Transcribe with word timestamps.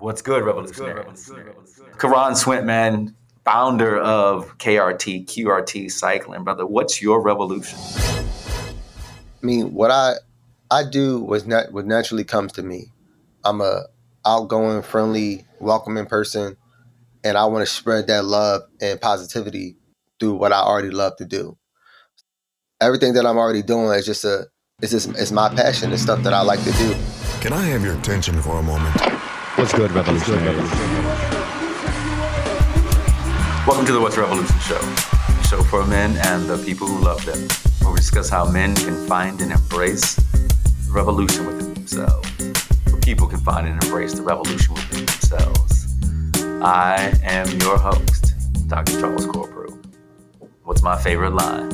What's 0.00 0.22
good, 0.22 0.42
revolutionary? 0.42 1.04
Curran 1.98 2.32
Swint 2.32 2.64
man, 2.64 3.14
founder 3.44 3.98
of 3.98 4.56
KRT, 4.56 5.26
QRT 5.26 5.90
Cycling, 5.90 6.42
brother. 6.42 6.64
What's 6.64 7.02
your 7.02 7.20
revolution? 7.20 7.78
I 7.98 9.46
mean, 9.46 9.74
what 9.74 9.90
I 9.90 10.14
I 10.70 10.84
do 10.88 11.20
was 11.20 11.46
not 11.46 11.72
what 11.72 11.84
naturally 11.84 12.24
comes 12.24 12.52
to 12.52 12.62
me. 12.62 12.92
I'm 13.44 13.60
a 13.60 13.84
outgoing, 14.24 14.80
friendly, 14.82 15.46
welcoming 15.58 16.06
person, 16.06 16.56
and 17.22 17.36
I 17.36 17.44
want 17.44 17.66
to 17.66 17.72
spread 17.72 18.06
that 18.06 18.24
love 18.24 18.62
and 18.80 18.98
positivity 18.98 19.76
through 20.18 20.34
what 20.36 20.52
I 20.52 20.60
already 20.60 20.90
love 20.90 21.16
to 21.16 21.26
do. 21.26 21.58
Everything 22.80 23.12
that 23.14 23.26
I'm 23.26 23.36
already 23.36 23.62
doing 23.62 23.90
is 23.98 24.06
just 24.06 24.24
a 24.24 24.46
it's 24.80 24.92
just 24.92 25.10
it's 25.10 25.30
my 25.30 25.50
passion. 25.50 25.92
It's 25.92 26.00
stuff 26.02 26.22
that 26.22 26.32
I 26.32 26.40
like 26.40 26.62
to 26.64 26.72
do. 26.72 26.94
Can 27.42 27.52
I 27.52 27.62
have 27.66 27.82
your 27.82 27.98
attention 27.98 28.40
for 28.40 28.58
a 28.58 28.62
moment? 28.62 29.09
What's 29.60 29.74
good, 29.74 29.92
revolutionary? 29.92 30.56
Welcome 33.66 33.84
to 33.84 33.92
the 33.92 34.00
What's 34.00 34.16
Revolution 34.16 34.58
Show, 34.60 34.80
a 34.80 35.44
show 35.44 35.62
for 35.64 35.84
men 35.86 36.16
and 36.16 36.48
the 36.48 36.56
people 36.64 36.86
who 36.86 37.04
love 37.04 37.22
them, 37.26 37.46
where 37.82 37.92
we 37.92 37.98
discuss 37.98 38.30
how 38.30 38.50
men 38.50 38.74
can 38.74 39.06
find 39.06 39.38
and 39.42 39.52
embrace 39.52 40.18
revolution 40.88 41.44
within 41.44 41.74
themselves, 41.74 42.26
where 42.86 43.00
people 43.02 43.26
can 43.26 43.38
find 43.40 43.68
and 43.68 43.84
embrace 43.84 44.14
the 44.14 44.22
revolution 44.22 44.72
within 44.72 45.04
themselves. 45.04 45.94
I 46.62 47.12
am 47.22 47.46
your 47.60 47.76
host, 47.76 48.32
Dr. 48.66 48.98
Charles 48.98 49.26
Corprew. 49.26 49.78
What's 50.62 50.82
my 50.82 50.96
favorite 50.96 51.34
line? 51.34 51.70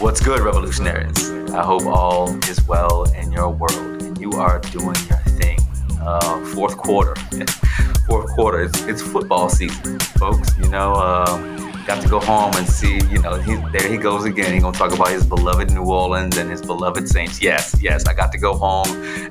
What's 0.00 0.20
good, 0.20 0.40
revolutionaries? 0.40 1.30
I 1.50 1.62
hope 1.62 1.86
all 1.86 2.36
is 2.44 2.62
well 2.68 3.04
in 3.14 3.32
your 3.32 3.48
world 3.48 4.02
and 4.02 4.20
you 4.20 4.32
are 4.32 4.58
doing 4.58 4.96
your 5.08 5.18
thing. 5.40 5.63
Uh, 6.06 6.44
fourth 6.54 6.76
quarter. 6.76 7.14
fourth 8.06 8.30
quarter. 8.34 8.62
It's, 8.62 8.82
it's, 8.82 9.02
football 9.02 9.48
season, 9.48 9.98
folks. 9.98 10.56
You 10.58 10.68
know, 10.68 10.92
uh, 10.92 11.84
got 11.86 12.02
to 12.02 12.08
go 12.08 12.20
home 12.20 12.52
and 12.56 12.66
see, 12.66 12.96
you 13.10 13.20
know, 13.20 13.34
he, 13.36 13.56
there 13.72 13.90
he 13.90 13.96
goes 13.96 14.24
again. 14.24 14.52
He's 14.52 14.62
to 14.62 14.72
talk 14.72 14.92
about 14.92 15.10
his 15.10 15.26
beloved 15.26 15.70
New 15.70 15.84
Orleans 15.84 16.36
and 16.36 16.50
his 16.50 16.62
beloved 16.62 17.08
Saints. 17.08 17.42
Yes, 17.42 17.76
yes, 17.80 18.06
I 18.06 18.14
got 18.14 18.32
to 18.32 18.38
go 18.38 18.54
home 18.54 18.86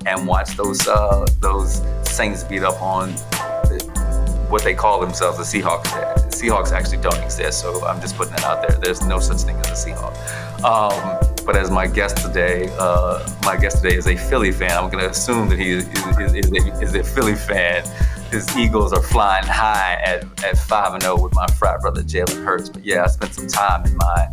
and 0.06 0.28
watch 0.28 0.56
those 0.56 0.88
uh, 0.88 1.26
those 1.40 1.82
Saints 2.04 2.44
beat 2.44 2.64
up 2.64 2.82
on 2.82 3.12
the, 3.70 4.46
what 4.50 4.64
they 4.64 4.74
call 4.74 5.00
themselves, 5.00 5.38
the 5.38 5.62
Seahawks. 5.62 5.88
Seahawks 6.30 6.72
actually 6.72 7.02
don't 7.02 7.22
exist, 7.24 7.62
so 7.62 7.86
I'm 7.86 8.02
just 8.02 8.16
putting 8.16 8.34
it 8.34 8.44
out 8.44 8.68
there. 8.68 8.78
There's 8.80 9.02
no 9.06 9.20
such 9.20 9.42
thing 9.42 9.56
as 9.58 9.86
a 9.86 9.90
Seahawk. 9.90 10.64
Um, 10.64 11.33
but 11.46 11.56
as 11.56 11.70
my 11.70 11.88
guest 11.88 12.18
today, 12.18 12.70
uh, 12.80 13.28
my 13.44 13.58
guest 13.58 13.84
today 13.84 13.96
is 13.96 14.08
a 14.08 14.16
Philly 14.16 14.52
fan. 14.52 14.72
I'm 14.72 14.90
going 14.90 15.04
to 15.04 15.10
assume 15.10 15.50
that 15.50 15.60
he 15.60 15.72
is, 15.72 15.88
is, 15.88 16.34
is, 16.34 16.52
a, 16.52 16.82
is, 16.82 16.96
a, 16.96 17.04
Philly 17.04 17.36
fan. 17.36 17.84
His 18.32 18.56
Eagles 18.58 18.94
are 18.94 19.02
flying 19.02 19.46
high 19.46 20.02
at, 20.06 20.24
at 20.44 20.58
5 20.58 20.94
and 20.94 21.04
0 21.04 21.22
with 21.22 21.36
my 21.36 21.46
frat 21.48 21.82
brother 21.82 22.02
Jalen 22.02 22.44
Hurts. 22.44 22.70
But 22.70 22.86
yeah, 22.86 23.04
I 23.04 23.08
spent 23.08 23.34
some 23.34 23.48
time 23.48 23.86
in 23.86 23.98
my 23.98 24.28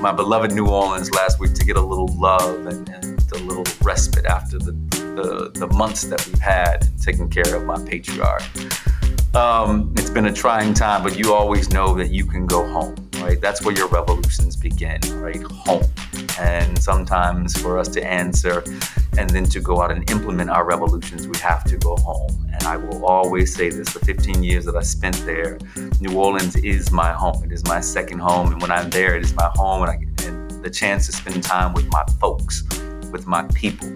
my 0.00 0.12
beloved 0.12 0.52
New 0.52 0.66
Orleans 0.66 1.10
last 1.12 1.38
week 1.38 1.52
to 1.54 1.64
get 1.64 1.76
a 1.76 1.80
little 1.80 2.08
love 2.16 2.66
and, 2.66 2.88
and 2.88 3.10
a 3.32 3.38
little 3.38 3.64
respite 3.82 4.24
after 4.24 4.58
the, 4.58 4.72
the, 4.72 5.50
the 5.54 5.66
months 5.74 6.04
that 6.04 6.26
we've 6.26 6.38
had 6.38 6.88
taking 7.00 7.28
care 7.28 7.54
of 7.54 7.64
my 7.64 7.82
patriarch. 7.84 8.42
Um, 9.34 9.92
it's 9.96 10.10
been 10.10 10.26
a 10.26 10.32
trying 10.32 10.74
time, 10.74 11.02
but 11.02 11.18
you 11.18 11.32
always 11.32 11.70
know 11.70 11.94
that 11.94 12.10
you 12.10 12.24
can 12.24 12.46
go 12.46 12.66
home, 12.66 12.96
right? 13.16 13.40
That's 13.40 13.62
where 13.62 13.74
your 13.74 13.88
revolutions 13.88 14.56
begin, 14.56 15.00
right? 15.20 15.42
Home. 15.42 15.84
And 16.38 16.78
sometimes 16.78 17.60
for 17.60 17.78
us 17.78 17.88
to 17.88 18.04
answer 18.04 18.62
and 19.18 19.28
then 19.30 19.44
to 19.46 19.60
go 19.60 19.82
out 19.82 19.90
and 19.90 20.08
implement 20.10 20.50
our 20.50 20.64
revolutions, 20.64 21.26
we 21.26 21.38
have 21.38 21.64
to 21.64 21.76
go 21.76 21.96
home. 21.96 22.46
And 22.52 22.62
I 22.64 22.76
will 22.76 23.04
always 23.04 23.54
say 23.54 23.70
this 23.70 23.92
the 23.92 24.00
15 24.00 24.42
years 24.42 24.64
that 24.64 24.76
I 24.76 24.82
spent 24.82 25.16
there, 25.26 25.58
New 26.00 26.16
Orleans 26.16 26.56
is 26.56 26.90
my 26.90 27.12
home. 27.12 27.42
It 27.44 27.52
is 27.52 27.64
my 27.64 27.80
second 27.80 28.20
home. 28.20 28.52
And 28.52 28.60
when 28.60 28.70
I'm 28.70 28.90
there, 28.90 29.16
it 29.16 29.22
is 29.22 29.34
my 29.34 29.50
home. 29.54 29.82
And, 29.82 29.90
I, 29.90 30.26
and 30.26 30.50
the 30.62 30.70
chance 30.70 31.06
to 31.06 31.12
spend 31.12 31.42
time 31.42 31.72
with 31.72 31.90
my 31.90 32.04
folks, 32.20 32.62
with 33.10 33.26
my 33.26 33.42
people, 33.54 33.94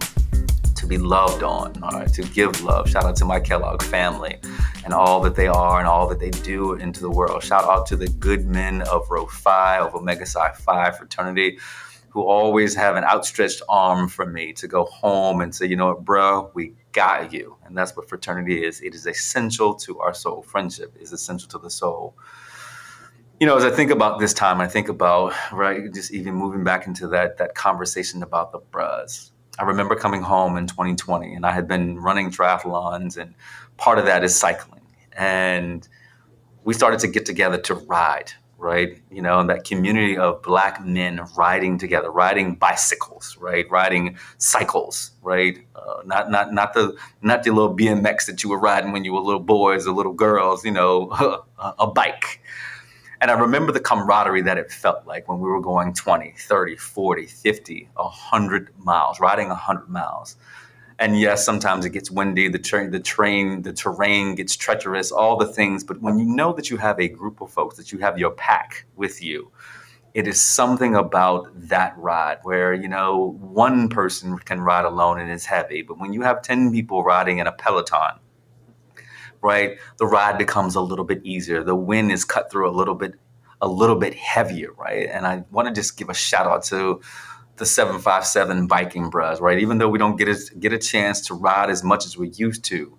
to 0.85 0.87
be 0.87 0.99
loved 0.99 1.43
on, 1.43 1.83
all 1.83 1.91
right, 1.99 2.13
to 2.13 2.23
give 2.23 2.63
love. 2.63 2.89
Shout 2.89 3.05
out 3.05 3.17
to 3.17 3.25
my 3.25 3.41
Kellogg 3.41 3.83
family 3.83 4.37
and 4.85 4.93
all 4.93 5.21
that 5.23 5.35
they 5.35 5.47
are 5.47 5.79
and 5.79 5.89
all 5.89 6.07
that 6.09 6.21
they 6.21 6.31
do 6.31 6.75
into 6.75 7.01
the 7.01 7.11
world. 7.11 7.43
Shout 7.43 7.65
out 7.65 7.87
to 7.87 7.97
the 7.97 8.09
good 8.09 8.47
men 8.47 8.83
of 8.83 9.11
Rho 9.11 9.27
Phi, 9.27 9.79
of 9.79 9.95
Omega 9.95 10.27
Psi 10.27 10.53
Phi 10.53 10.91
fraternity, 10.91 11.59
who 12.15 12.23
always 12.23 12.75
have 12.75 12.97
an 12.97 13.05
outstretched 13.05 13.61
arm 13.69 14.09
for 14.09 14.25
me 14.25 14.55
to 14.55 14.67
go 14.67 14.87
home 14.87 15.43
and 15.43 15.55
say, 15.55 15.67
you 15.67 15.77
know 15.77 15.89
what, 15.89 16.05
bro, 16.05 16.51
we 16.55 16.73
got 16.93 17.33
you. 17.33 17.57
And 17.67 17.77
that's 17.77 17.95
what 17.95 18.09
fraternity 18.09 18.65
is. 18.65 18.81
It 18.81 18.95
is 18.95 19.07
essential 19.07 19.75
to 19.75 20.01
our 20.01 20.15
soul. 20.15 20.41
Friendship 20.43 20.97
is 20.99 21.13
essential 21.13 21.49
to 21.49 21.59
the 21.59 21.71
soul 21.71 22.17
you 23.41 23.47
know, 23.47 23.57
as 23.57 23.65
I 23.65 23.71
think 23.71 23.91
about 23.91 24.21
this 24.21 24.33
time, 24.33 24.61
I 24.61 24.69
think 24.69 24.89
about 24.89 25.35
right, 25.53 25.93
just 25.93 26.13
even 26.13 26.35
moving 26.35 26.63
back 26.65 26.87
into 26.87 27.09
that 27.09 27.39
that 27.39 27.55
conversation 27.55 28.23
about 28.23 28.53
the 28.53 28.59
bros. 28.59 29.33
I 29.59 29.65
remember 29.65 29.95
coming 29.95 30.23
home 30.23 30.57
in 30.57 30.67
2020 30.67 31.35
and 31.35 31.45
I 31.45 31.53
had 31.53 31.69
been 31.69 31.99
running 31.99 32.31
triathlons, 32.31 33.17
and 33.17 33.35
part 33.77 33.99
of 33.99 34.07
that 34.07 34.25
is 34.25 34.39
cycling. 34.39 34.83
And 35.17 35.87
we 36.65 36.75
started 36.75 37.01
to 37.01 37.09
get 37.09 37.27
together 37.27 37.59
to 37.63 37.75
ride, 37.75 38.33
right? 38.65 39.01
You 39.11 39.23
know, 39.23 39.39
and 39.39 39.51
that 39.51 39.65
community 39.65 40.17
of 40.17 40.43
black 40.43 40.85
men 40.85 41.21
riding 41.37 41.79
together, 41.79 42.11
riding 42.11 42.55
bicycles, 42.57 43.37
right? 43.39 43.67
Riding 43.71 44.17
cycles, 44.39 45.13
right? 45.23 45.59
Uh, 45.77 46.03
not 46.05 46.31
not 46.31 46.53
not 46.53 46.75
the 46.75 46.97
not 47.23 47.45
the 47.45 47.51
little 47.51 47.77
BMX 47.77 48.27
that 48.27 48.43
you 48.43 48.51
were 48.51 48.59
riding 48.59 48.93
when 48.93 49.05
you 49.05 49.13
were 49.13 49.21
little 49.21 49.41
boys 49.41 49.87
or 49.87 49.93
little 49.93 50.15
girls, 50.15 50.65
you 50.65 50.73
know, 50.73 51.11
a, 51.59 51.75
a 51.81 51.87
bike 51.87 52.41
and 53.25 53.31
I 53.31 53.41
remember 53.41 53.73
the 53.73 53.81
camaraderie 53.81 54.43
that 54.43 54.59
it 54.59 54.71
felt 54.71 55.07
like 55.07 55.27
when 55.29 55.39
we 55.39 55.49
were 55.49 55.61
going 55.61 55.95
20, 55.95 56.35
30, 56.37 56.77
40, 56.77 57.25
50, 57.25 57.89
100 57.95 58.71
miles, 58.79 59.19
riding 59.19 59.49
100 59.49 59.89
miles. 59.89 60.37
And 60.99 61.19
yes, 61.19 61.45
sometimes 61.45 61.85
it 61.85 61.91
gets 61.91 62.11
windy, 62.11 62.49
the 62.49 62.59
train, 62.59 62.91
the 62.91 63.01
train, 63.01 63.63
the 63.63 63.73
terrain 63.73 64.35
gets 64.37 64.57
treacherous, 64.57 65.11
all 65.11 65.37
the 65.37 65.47
things. 65.47 65.83
But 65.83 66.01
when 66.01 66.19
you 66.19 66.25
know 66.25 66.53
that 66.53 66.71
you 66.71 66.77
have 66.77 67.01
a 67.01 67.09
group 67.09 67.41
of 67.41 67.51
folks, 67.51 67.77
that 67.77 67.91
you 67.91 67.99
have 67.99 68.19
your 68.19 68.31
pack 68.31 68.87
with 68.97 69.23
you, 69.23 69.51
it 70.15 70.29
is 70.29 70.41
something 70.41 70.95
about 70.95 71.49
that 71.69 71.99
ride 71.99 72.39
where 72.45 72.73
you 72.73 72.87
know 72.87 73.37
one 73.41 73.89
person 73.89 74.39
can 74.39 74.61
ride 74.61 74.85
alone 74.85 75.19
and 75.19 75.29
it's 75.29 75.45
heavy 75.45 75.83
but 75.83 75.99
when 75.99 76.13
you 76.13 76.23
have 76.23 76.41
10 76.41 76.71
people 76.71 77.03
riding 77.03 77.39
in 77.39 77.49
a 77.49 77.53
peloton 77.53 78.21
right, 79.45 79.79
the 79.99 80.07
ride 80.07 80.39
becomes 80.39 80.75
a 80.75 80.81
little 80.81 81.05
bit 81.05 81.21
easier. 81.23 81.63
The 81.63 81.77
wind 81.77 82.11
is 82.11 82.25
cut 82.25 82.51
through 82.51 82.69
a 82.69 82.73
little 82.73 82.95
bit, 82.95 83.15
a 83.61 83.69
little 83.69 83.97
bit 83.97 84.15
heavier, 84.15 84.73
right? 84.73 85.07
And 85.07 85.27
I 85.27 85.45
want 85.51 85.69
to 85.69 85.75
just 85.75 85.99
give 85.99 86.09
a 86.09 86.15
shout 86.15 86.47
out 86.47 86.65
to 86.65 87.03
the 87.57 87.67
757 87.67 88.67
biking 88.67 89.11
bros, 89.11 89.41
right? 89.41 89.59
Even 89.59 89.79
though 89.79 89.89
we 89.89 89.99
don't 89.99 90.17
get 90.17 90.29
a, 90.29 90.55
get 90.59 90.73
a 90.73 90.79
chance 90.79 91.21
to 91.29 91.35
ride 91.35 91.71
as 91.71 91.85
much 91.85 92.05
as 92.05 92.17
we 92.17 92.31
used 92.31 92.65
to, 92.65 92.99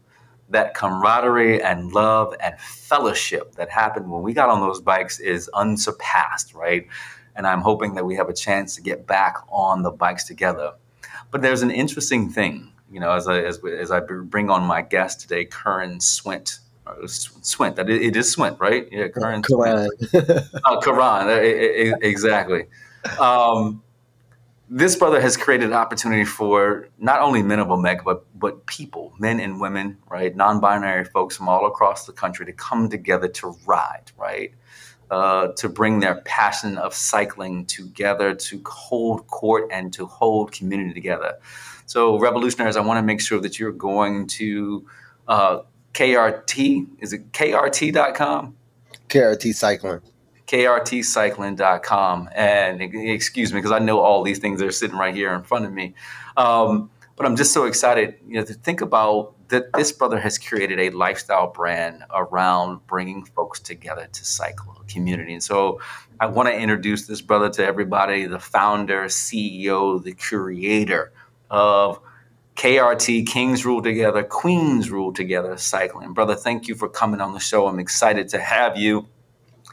that 0.50 0.74
camaraderie 0.76 1.62
and 1.62 1.92
love 1.92 2.34
and 2.40 2.58
fellowship 2.60 3.56
that 3.56 3.70
happened 3.70 4.10
when 4.10 4.22
we 4.22 4.34
got 4.34 4.50
on 4.50 4.62
those 4.62 4.80
bikes 4.80 5.20
is 5.20 5.50
unsurpassed, 5.54 6.54
right? 6.54 6.88
And 7.36 7.46
I'm 7.46 7.62
hoping 7.62 7.96
that 7.96 8.06
we 8.06 8.16
have 8.16 8.30
a 8.30 8.34
chance 8.34 8.76
to 8.76 8.82
get 8.82 9.08
back 9.08 9.38
on 9.50 9.82
the 9.82 9.92
bikes 9.92 10.24
together. 10.24 10.74
But 11.32 11.42
there's 11.42 11.64
an 11.64 11.72
interesting 11.72 12.30
thing 12.30 12.72
you 12.92 13.00
know, 13.00 13.12
as 13.12 13.28
I 13.28 13.42
as, 13.42 13.60
as 13.64 13.92
I 13.92 14.00
bring 14.00 14.50
on 14.50 14.64
my 14.64 14.82
guest 14.82 15.22
today, 15.22 15.46
Curran 15.46 16.00
Swint. 16.00 16.60
Uh, 16.88 16.94
Swint, 17.08 17.76
that 17.76 17.90
it 17.90 18.16
is 18.16 18.34
Swint, 18.36 18.60
right? 18.60 18.88
Yeah, 18.92 19.08
Curran. 19.08 19.42
Karan. 19.42 19.90
oh, 20.66 20.80
Karan, 20.82 21.98
exactly. 22.02 22.68
Um, 23.20 23.82
this 24.70 24.96
brother 24.96 25.22
has 25.22 25.38
created 25.38 25.68
an 25.68 25.74
opportunity 25.74 26.26
for 26.26 26.88
not 26.98 27.22
only 27.22 27.44
men 27.44 27.60
of 27.60 27.70
Omega, 27.70 28.02
but 28.04 28.26
but 28.38 28.66
people, 28.66 29.14
men 29.20 29.40
and 29.40 29.62
women, 29.62 29.98
right, 30.10 30.36
non-binary 30.36 31.06
folks 31.06 31.38
from 31.38 31.48
all 31.48 31.66
across 31.66 32.06
the 32.06 32.14
country 32.14 32.46
to 32.46 32.54
come 32.54 32.90
together 32.90 33.28
to 33.28 33.56
ride, 33.66 34.12
right, 34.18 34.54
uh, 35.12 35.50
to 35.58 35.70
bring 35.70 36.00
their 36.00 36.16
passion 36.22 36.78
of 36.78 36.94
cycling 36.94 37.66
together, 37.66 38.34
to 38.34 38.62
hold 38.66 39.28
court 39.28 39.70
and 39.72 39.94
to 39.94 40.06
hold 40.06 40.52
community 40.52 40.94
together. 40.94 41.38
So, 41.86 42.18
revolutionaries, 42.18 42.76
I 42.76 42.82
want 42.82 42.98
to 42.98 43.04
make 43.04 43.22
sure 43.22 43.40
that 43.42 43.60
you're 43.60 43.72
going 43.72 44.28
to 44.28 44.88
uh, 45.28 45.60
KRT. 45.94 46.88
Is 47.00 47.14
it 47.14 47.32
KRT.com? 47.32 48.56
KRT 49.10 49.54
Cycling. 49.54 50.02
KRTcycling.com. 50.48 52.30
And 52.36 52.82
excuse 52.82 53.54
me, 53.54 53.60
because 53.60 53.72
I 53.72 53.80
know 53.80 54.00
all 54.00 54.24
these 54.24 54.40
things 54.40 54.62
are 54.62 54.72
sitting 54.72 54.98
right 54.98 55.16
here 55.16 55.34
in 55.34 55.44
front 55.44 55.66
of 55.66 55.74
me. 55.74 55.96
Um, 56.38 56.90
but 57.16 57.26
I'm 57.26 57.36
just 57.36 57.54
so 57.54 57.66
excited, 57.66 58.16
you 58.28 58.36
know, 58.36 58.46
to 58.46 58.54
think 58.54 58.82
about 58.82 59.34
that 59.50 59.72
this 59.74 59.92
brother 59.92 60.20
has 60.20 60.38
created 60.38 60.80
a 60.80 60.90
lifestyle 60.90 61.48
brand 61.48 62.04
around 62.14 62.86
bringing 62.88 63.24
folks 63.24 63.60
together 63.60 64.08
to 64.12 64.26
cycle 64.26 64.76
community. 64.88 65.34
And 65.34 65.44
so 65.44 65.80
I 66.20 66.28
want 66.28 66.50
to 66.50 66.56
introduce 66.56 67.08
this 67.08 67.22
brother 67.22 67.50
to 67.52 67.66
everybody, 67.66 68.26
the 68.26 68.40
founder, 68.40 69.06
CEO, 69.06 70.04
the 70.04 70.14
curator 70.14 71.12
of 71.50 72.00
KRT, 72.56 73.28
Kings 73.28 73.66
Rule 73.66 73.82
Together, 73.82 74.24
Queens 74.24 74.90
Rule 74.90 75.14
Together 75.14 75.58
Cycling. 75.58 76.14
Brother, 76.14 76.36
thank 76.36 76.68
you 76.68 76.76
for 76.76 76.88
coming 76.88 77.22
on 77.22 77.34
the 77.34 77.40
show. 77.40 77.68
I'm 77.68 77.80
excited 77.80 78.30
to 78.30 78.40
have 78.40 78.78
you. 78.78 79.08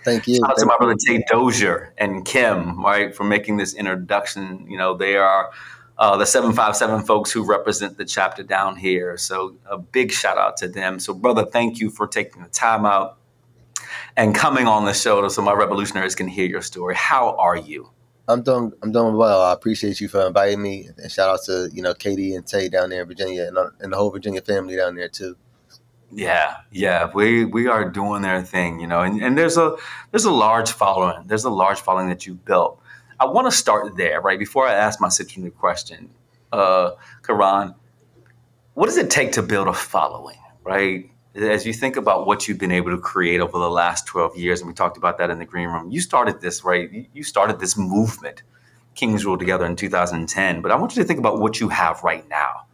Thank 0.05 0.27
you. 0.27 0.37
Shout 0.37 0.51
out 0.51 0.59
to 0.59 0.67
my 0.67 0.77
brother 0.77 0.97
Tate 0.97 1.27
Dozier 1.29 1.95
and 1.99 2.25
Kim, 2.25 2.83
right, 2.83 3.15
for 3.15 3.25
making 3.25 3.57
this 3.57 3.75
introduction. 3.75 4.67
You 4.69 4.79
know, 4.79 4.97
they 4.97 5.17
are 5.17 5.53
uh, 5.99 6.17
the 6.17 6.27
757 6.27 7.05
folks 7.05 7.31
who 7.31 7.45
represent 7.45 7.97
the 7.97 8.05
chapter 8.05 8.43
down 8.43 8.77
here. 8.77 9.17
So 9.17 9.57
a 9.67 9.79
big 9.79 10.11
shout 10.11 10.39
out 10.39 10.57
to 10.59 10.69
them. 10.69 10.99
So, 10.99 11.15
brother, 11.15 11.45
thank 11.45 11.79
you 11.79 11.91
for 11.91 12.07
taking 12.07 12.43
the 12.43 12.49
time 12.49 12.85
out 12.85 13.19
and 14.17 14.35
coming 14.35 14.67
on 14.67 14.85
the 14.85 14.95
show 14.95 15.27
so 15.29 15.43
my 15.43 15.53
revolutionaries 15.53 16.15
can 16.15 16.29
hear 16.29 16.47
your 16.47 16.63
story. 16.63 16.95
How 16.95 17.37
are 17.37 17.57
you? 17.57 17.91
I'm 18.29 18.43
doing. 18.43 18.73
I'm 18.83 18.93
doing 18.93 19.17
well. 19.17 19.43
I 19.43 19.53
appreciate 19.53 20.01
you 20.01 20.09
for 20.09 20.25
inviting 20.27 20.63
me, 20.63 20.89
and 20.97 21.11
shout 21.11 21.29
out 21.29 21.41
to 21.47 21.69
you 21.73 21.83
know 21.83 21.93
Katie 21.93 22.35
and 22.35 22.47
Tay 22.47 22.69
down 22.69 22.91
there 22.91 23.03
in 23.03 23.09
Virginia, 23.09 23.49
and, 23.49 23.59
uh, 23.59 23.71
and 23.81 23.93
the 23.93 23.97
whole 23.97 24.11
Virginia 24.11 24.41
family 24.41 24.77
down 24.77 24.95
there 24.95 25.09
too. 25.09 25.37
Yeah, 26.15 26.57
yeah, 26.71 27.11
we 27.15 27.47
we 27.47 27.69
are 27.69 27.89
doing 27.89 28.21
their 28.21 28.43
thing, 28.43 28.81
you 28.81 28.87
know, 28.87 29.01
and, 29.01 29.23
and 29.23 29.39
there's 29.39 29.57
a 29.57 29.77
there's 30.11 30.27
a 30.27 30.31
large 30.31 30.71
following. 30.71 31.27
There's 31.27 31.45
a 31.45 31.51
large 31.51 31.81
following 31.81 32.09
that 32.11 32.27
you've 32.27 32.45
built. 32.45 32.81
I 33.19 33.25
want 33.25 33.51
to 33.51 33.57
start 33.57 33.97
there, 33.97 34.21
right? 34.21 34.39
Before 34.39 34.67
I 34.67 34.75
ask 34.75 35.01
my 35.01 35.09
signature 35.09 35.51
question, 35.51 36.11
uh, 36.53 36.91
Curran, 37.23 37.75
what 38.75 38.87
does 38.87 38.99
it 38.99 39.11
take 39.11 39.33
to 39.33 39.43
build 39.43 39.69
a 39.69 39.73
following, 39.73 40.39
right? 40.65 41.09
As 41.35 41.65
you 41.65 41.73
think 41.73 41.97
about 41.97 42.27
what 42.27 42.47
you've 42.47 42.59
been 42.59 42.73
able 42.73 42.91
to 42.91 42.99
create 42.99 43.41
over 43.41 43.59
the 43.59 43.71
last 43.71 44.07
12 44.07 44.37
years, 44.37 44.61
and 44.61 44.69
we 44.69 44.75
talked 44.75 44.99
about 44.99 45.17
that 45.17 45.31
in 45.31 45.39
the 45.39 45.47
green 45.47 45.69
room, 45.69 45.91
you 45.91 46.01
started 46.03 46.43
this, 46.43 46.63
right? 46.63 47.09
You 47.15 47.23
started 47.23 47.59
this 47.59 47.79
movement, 47.79 48.43
Kings 48.95 49.25
Rule 49.25 49.39
Together 49.39 49.65
in 49.65 49.77
2010. 49.77 50.61
But 50.61 50.73
I 50.73 50.77
want 50.77 50.95
you 50.95 51.03
to 51.03 51.09
think 51.09 51.19
about 51.19 51.39
what 51.39 51.59
you 51.59 51.71
have 51.71 52.03
right 52.03 52.29
now 52.29 52.67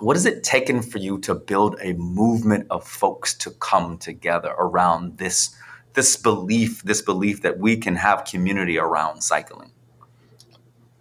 what 0.00 0.16
has 0.16 0.26
it 0.26 0.42
taken 0.44 0.82
for 0.82 0.98
you 0.98 1.18
to 1.20 1.34
build 1.34 1.76
a 1.82 1.92
movement 1.94 2.66
of 2.70 2.86
folks 2.86 3.34
to 3.34 3.50
come 3.52 3.98
together 3.98 4.54
around 4.58 5.18
this 5.18 5.54
this 5.94 6.16
belief 6.16 6.82
this 6.84 7.02
belief 7.02 7.42
that 7.42 7.58
we 7.58 7.76
can 7.76 7.96
have 7.96 8.24
community 8.24 8.78
around 8.78 9.22
cycling 9.22 9.70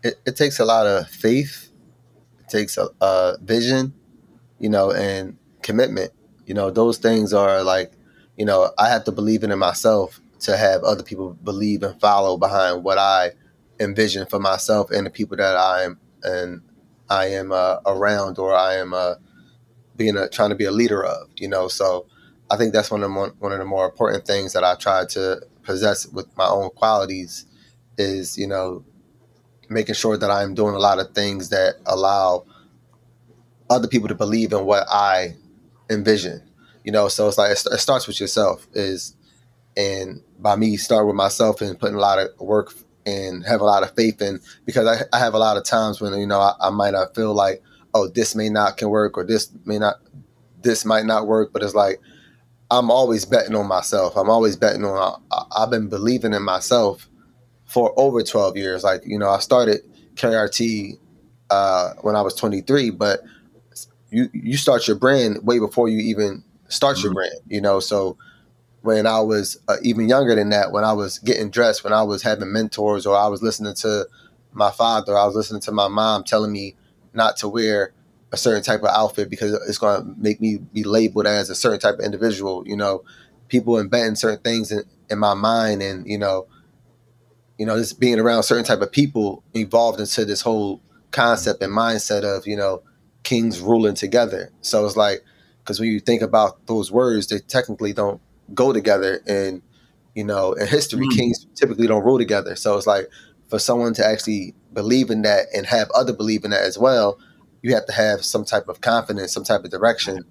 It, 0.04 0.16
it 0.26 0.36
takes 0.38 0.60
a 0.60 0.66
lot 0.66 0.88
of 0.88 1.08
faith. 1.10 1.70
It 2.40 2.50
takes 2.50 2.78
a, 2.78 2.90
a 3.02 3.38
vision, 3.42 3.94
you 4.60 4.70
know, 4.70 4.92
and 4.92 5.38
commitment. 5.62 6.12
You 6.46 6.54
know, 6.54 6.72
those 6.72 6.98
things 6.98 7.34
are 7.34 7.64
like, 7.64 7.94
you 8.38 8.46
know, 8.46 8.72
I 8.78 8.90
have 8.90 9.04
to 9.06 9.12
believe 9.12 9.44
in 9.44 9.52
it 9.52 9.58
myself 9.58 10.22
to 10.42 10.58
have 10.58 10.84
other 10.84 11.04
people 11.04 11.34
believe 11.44 11.84
and 11.84 12.00
follow 12.00 12.38
behind 12.38 12.84
what 12.84 12.98
I 12.98 13.32
envision 13.80 14.26
for 14.28 14.40
myself 14.40 14.92
and 14.92 15.06
the 15.06 15.12
people 15.12 15.38
that 15.38 15.58
I 15.58 15.84
am 15.84 16.00
and 16.24 16.62
I 17.10 17.28
am 17.28 17.52
uh, 17.52 17.78
around 17.86 18.40
or 18.40 18.54
I 18.54 18.76
am 18.76 18.94
uh, 18.94 19.16
being 19.96 20.18
a, 20.18 20.30
trying 20.30 20.50
to 20.50 20.56
be 20.56 20.66
a 20.66 20.72
leader 20.72 21.04
of. 21.04 21.30
You 21.38 21.48
know, 21.48 21.68
so 21.68 22.08
I 22.50 22.58
think 22.58 22.74
that's 22.74 22.92
one 22.92 23.02
of 23.02 23.10
the 23.10 23.14
more, 23.14 23.34
one 23.40 23.52
of 23.52 23.60
the 23.60 23.66
more 23.66 23.86
important 23.86 24.26
things 24.26 24.54
that 24.54 24.64
I 24.64 24.76
try 24.76 25.06
to 25.12 25.42
possess 25.64 26.08
with 26.08 26.28
my 26.38 26.48
own 26.48 26.70
qualities 26.70 27.46
is 27.98 28.38
you 28.38 28.48
know 28.48 28.86
making 29.70 29.96
sure 29.96 30.18
that 30.18 30.32
I'm 30.32 30.54
doing 30.54 30.76
a 30.76 30.80
lot 30.80 31.00
of 31.00 31.14
things 31.14 31.50
that 31.50 31.76
allow 31.86 32.46
other 33.70 33.88
people 33.88 34.08
to 34.08 34.16
believe 34.16 34.54
in 34.54 34.66
what 34.66 34.88
I 34.90 35.36
envision. 35.90 36.42
You 36.84 36.92
know, 36.94 37.10
so 37.10 37.28
it's 37.28 37.38
like 37.38 37.52
it, 37.52 37.64
it 37.72 37.80
starts 37.80 38.08
with 38.08 38.22
yourself. 38.22 38.68
Is 38.74 39.16
and 39.76 40.22
by 40.40 40.56
me 40.56 40.78
start 40.78 41.06
with 41.06 41.16
myself 41.16 41.62
and 41.62 41.78
putting 41.80 41.96
a 41.96 42.00
lot 42.00 42.20
of 42.20 42.30
work 42.40 42.74
and 43.08 43.46
have 43.46 43.62
a 43.62 43.64
lot 43.64 43.82
of 43.84 43.96
faith 43.96 44.22
in 44.22 44.40
because 44.66 44.86
I, 44.86 45.06
I 45.16 45.20
have 45.20 45.34
a 45.34 45.40
lot 45.40 45.56
of 45.58 45.64
times 45.64 46.02
when 46.02 46.14
you 46.20 46.28
know 46.28 46.40
I, 46.42 46.54
I 46.60 46.70
might 46.70 46.92
not 46.92 47.16
feel 47.16 47.34
like 47.34 47.64
oh 47.94 48.08
this 48.08 48.36
may 48.36 48.50
not 48.50 48.78
can 48.78 48.90
work 48.90 49.18
or 49.18 49.24
this 49.24 49.50
may 49.66 49.80
not 49.80 49.96
this 50.62 50.84
might 50.86 51.06
not 51.06 51.26
work 51.26 51.54
but 51.54 51.64
it's 51.64 51.74
like 51.74 52.00
I'm 52.70 52.92
always 52.92 53.24
betting 53.24 53.56
on 53.56 53.66
myself. 53.66 54.18
I'm 54.18 54.30
always 54.30 54.58
betting 54.58 54.84
on 54.84 55.22
I, 55.32 55.44
I've 55.58 55.70
been 55.70 55.88
believing 55.88 56.34
in 56.34 56.44
myself 56.44 57.08
for 57.66 57.94
over 57.98 58.22
12 58.22 58.58
years. 58.58 58.84
Like 58.84 59.04
you 59.06 59.18
know 59.18 59.30
I 59.30 59.40
started 59.40 59.82
KRT 60.16 60.98
uh, 61.50 61.94
when 62.02 62.16
I 62.18 62.22
was 62.22 62.36
23 62.36 62.90
but 62.92 63.22
you 64.10 64.30
you 64.34 64.58
start 64.58 64.88
your 64.88 64.98
brand 64.98 65.46
way 65.48 65.60
before 65.60 65.88
you 65.88 66.00
even 66.00 66.44
start 66.68 67.02
your 67.02 67.12
Mhm. 67.12 67.16
brand 67.16 67.40
you 67.48 67.62
know? 67.62 67.80
So 67.80 68.18
when 68.82 69.06
I 69.08 69.20
was 69.20 69.60
uh, 69.68 69.78
even 69.84 70.08
younger 70.08 70.36
than 70.36 70.50
that, 70.50 70.72
when 70.72 70.84
I 70.84 70.94
was 70.94 71.20
getting 71.20 71.50
dressed, 71.50 71.84
when 71.84 71.94
I 71.94 72.04
was 72.04 72.24
having 72.24 72.52
mentors, 72.52 73.06
or 73.06 73.16
I 73.16 73.28
was 73.28 73.42
listening 73.42 73.74
to 73.76 74.08
my 74.54 74.72
father, 74.72 75.18
I 75.18 75.26
was 75.26 75.36
listening 75.36 75.62
to 75.62 75.72
my 75.72 75.88
mom 75.88 76.24
telling 76.24 76.52
me 76.52 76.76
not 77.14 77.38
to 77.38 77.48
wear 77.48 77.94
a 78.32 78.38
certain 78.38 78.64
type 78.64 78.82
of 78.82 78.90
outfit 78.90 79.30
because 79.30 79.54
it's 79.68 79.78
going 79.78 80.02
to 80.02 80.20
make 80.20 80.42
me 80.42 80.58
be 80.58 80.84
labeled 80.84 81.28
as 81.28 81.50
a 81.50 81.56
certain 81.56 81.80
type 81.80 81.96
of 82.00 82.06
individual. 82.06 82.64
You 82.68 82.78
know, 82.78 83.04
people 83.48 83.80
embedding 83.80 84.16
certain 84.16 84.42
things 84.42 84.72
in, 84.72 84.84
in 85.10 85.20
my 85.20 85.34
mind, 85.34 85.82
and 85.82 86.08
you 86.08 86.18
know, 86.18 86.48
you 87.58 87.66
know, 87.66 87.78
just 87.78 88.00
being 88.00 88.20
around 88.20 88.44
certain 88.44 88.66
type 88.66 88.82
of 88.82 88.92
people 88.92 89.44
evolved 89.56 90.00
into 90.00 90.26
this 90.26 90.42
whole 90.42 90.82
concept 91.12 91.62
and 91.64 91.74
mindset 91.74 92.24
of 92.24 92.46
you 92.46 92.56
know 92.56 92.84
kings 93.24 93.60
ruling 93.60 93.96
together. 93.96 94.52
So 94.62 94.86
it's 94.86 94.96
like 94.96 95.24
because 95.60 95.80
when 95.80 95.90
you 95.90 96.00
think 96.00 96.22
about 96.22 96.66
those 96.68 96.92
words, 96.92 97.28
they 97.28 97.40
technically 97.40 97.94
don't 97.94 98.22
go 98.54 98.72
together 98.74 99.22
and 99.28 99.62
you 100.16 100.24
know 100.24 100.54
in 100.54 100.68
history 100.68 101.06
Mm. 101.06 101.16
kings 101.16 101.46
typically 101.56 101.88
don't 101.88 102.04
rule 102.04 102.18
together 102.18 102.56
so 102.56 102.78
it's 102.78 102.88
like 102.88 103.10
for 103.48 103.60
someone 103.60 103.94
to 103.94 104.06
actually 104.06 104.54
believe 104.74 105.10
in 105.10 105.22
that 105.24 105.48
and 105.56 105.66
have 105.68 105.90
other 105.92 106.14
believe 106.14 106.44
in 106.46 106.52
that 106.52 106.62
as 106.64 106.78
well 106.78 107.18
you 107.62 107.74
have 107.74 107.86
to 107.86 107.92
have 107.94 108.24
some 108.24 108.46
type 108.46 108.68
of 108.68 108.82
confidence 108.82 109.34
some 109.34 109.44
type 109.44 109.64
of 109.64 109.72
direction 109.72 110.18
to, 110.18 110.24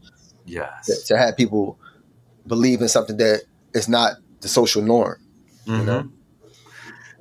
yes 0.47 1.03
to 1.05 1.17
have 1.17 1.37
people 1.37 1.79
believe 2.47 2.81
in 2.81 2.89
something 2.89 3.17
that 3.17 3.43
is 3.75 3.89
not 3.89 4.13
the 4.41 4.49
social 4.49 4.83
norm 4.83 5.19
Mhm. 5.67 5.87
know? 5.87 6.09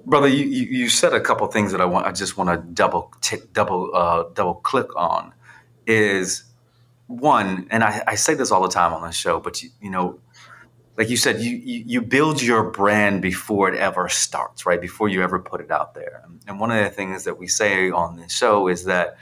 brother 0.06 0.28
you, 0.28 0.46
you 0.46 0.64
you 0.66 0.90
said 0.90 1.14
a 1.14 1.20
couple 1.20 1.46
things 1.48 1.72
that 1.72 1.82
i 1.82 1.86
want 1.86 2.06
i 2.08 2.12
just 2.12 2.38
want 2.38 2.50
to 2.50 2.58
double 2.74 3.12
tick 3.22 3.52
double 3.54 3.90
uh 3.96 4.24
double 4.34 4.56
click 4.56 4.88
on 4.96 5.34
is 5.88 6.44
one 7.08 7.68
and 7.70 7.84
I, 7.84 8.04
I 8.08 8.16
say 8.16 8.34
this 8.34 8.52
all 8.52 8.62
the 8.64 8.70
time 8.70 8.94
on 8.94 9.02
the 9.02 9.12
show 9.12 9.40
but 9.40 9.62
you, 9.62 9.70
you 9.82 9.90
know 9.90 10.20
like 10.98 11.10
you 11.10 11.18
said 11.18 11.42
you, 11.42 11.56
you 11.56 12.02
build 12.02 12.42
your 12.42 12.72
brand 12.72 13.22
before 13.22 13.72
it 13.72 13.80
ever 13.80 14.08
starts 14.10 14.66
right? 14.66 14.80
Before 14.80 15.10
you 15.10 15.24
ever 15.24 15.40
put 15.40 15.62
it 15.62 15.72
out 15.72 15.94
there. 15.94 16.24
And 16.48 16.60
one 16.60 16.72
of 16.72 16.84
the 16.84 16.90
things 16.90 17.24
that 17.26 17.38
we 17.38 17.48
say 17.48 17.92
on 17.92 18.18
this 18.18 18.32
show 18.32 18.68
is 18.68 18.86
that 18.86 19.18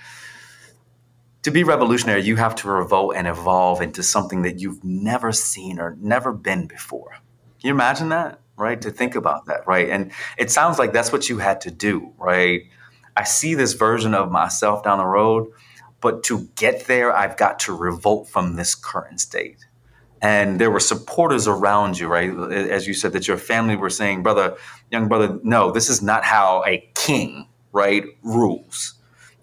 to 1.43 1.51
be 1.51 1.63
revolutionary 1.63 2.21
you 2.21 2.35
have 2.35 2.55
to 2.55 2.69
revolt 2.69 3.15
and 3.15 3.27
evolve 3.27 3.81
into 3.81 4.03
something 4.03 4.43
that 4.43 4.59
you've 4.59 4.83
never 4.83 5.31
seen 5.31 5.79
or 5.79 5.97
never 5.99 6.31
been 6.31 6.67
before. 6.67 7.11
Can 7.59 7.67
you 7.67 7.71
imagine 7.71 8.09
that 8.09 8.39
right? 8.55 8.79
To 8.81 8.91
think 8.91 9.15
about 9.15 9.47
that 9.47 9.65
right? 9.67 9.89
And 9.89 10.11
it 10.37 10.51
sounds 10.51 10.77
like 10.77 10.93
that's 10.93 11.11
what 11.11 11.29
you 11.29 11.39
had 11.39 11.61
to 11.61 11.71
do 11.71 12.13
right? 12.17 12.63
I 13.15 13.23
see 13.23 13.55
this 13.55 13.73
version 13.73 14.13
of 14.13 14.31
myself 14.31 14.83
down 14.83 14.97
the 14.97 15.05
road 15.05 15.51
but 16.03 16.21
to 16.21 16.49
get 16.55 16.85
there 16.85 17.15
i've 17.15 17.37
got 17.37 17.57
to 17.59 17.73
revolt 17.73 18.27
from 18.27 18.55
this 18.55 18.75
current 18.75 19.19
state 19.19 19.65
and 20.23 20.59
there 20.59 20.71
were 20.71 20.79
supporters 20.79 21.47
around 21.47 21.99
you 21.99 22.07
right? 22.07 22.31
As 22.51 22.87
you 22.87 22.95
said 22.95 23.13
that 23.13 23.27
your 23.27 23.37
family 23.37 23.75
were 23.75 23.91
saying 23.91 24.23
brother 24.23 24.55
young 24.89 25.07
brother 25.07 25.39
no 25.43 25.71
this 25.71 25.89
is 25.89 26.01
not 26.01 26.23
how 26.23 26.63
a 26.65 26.89
king 26.95 27.47
right 27.71 28.05
rules 28.23 28.95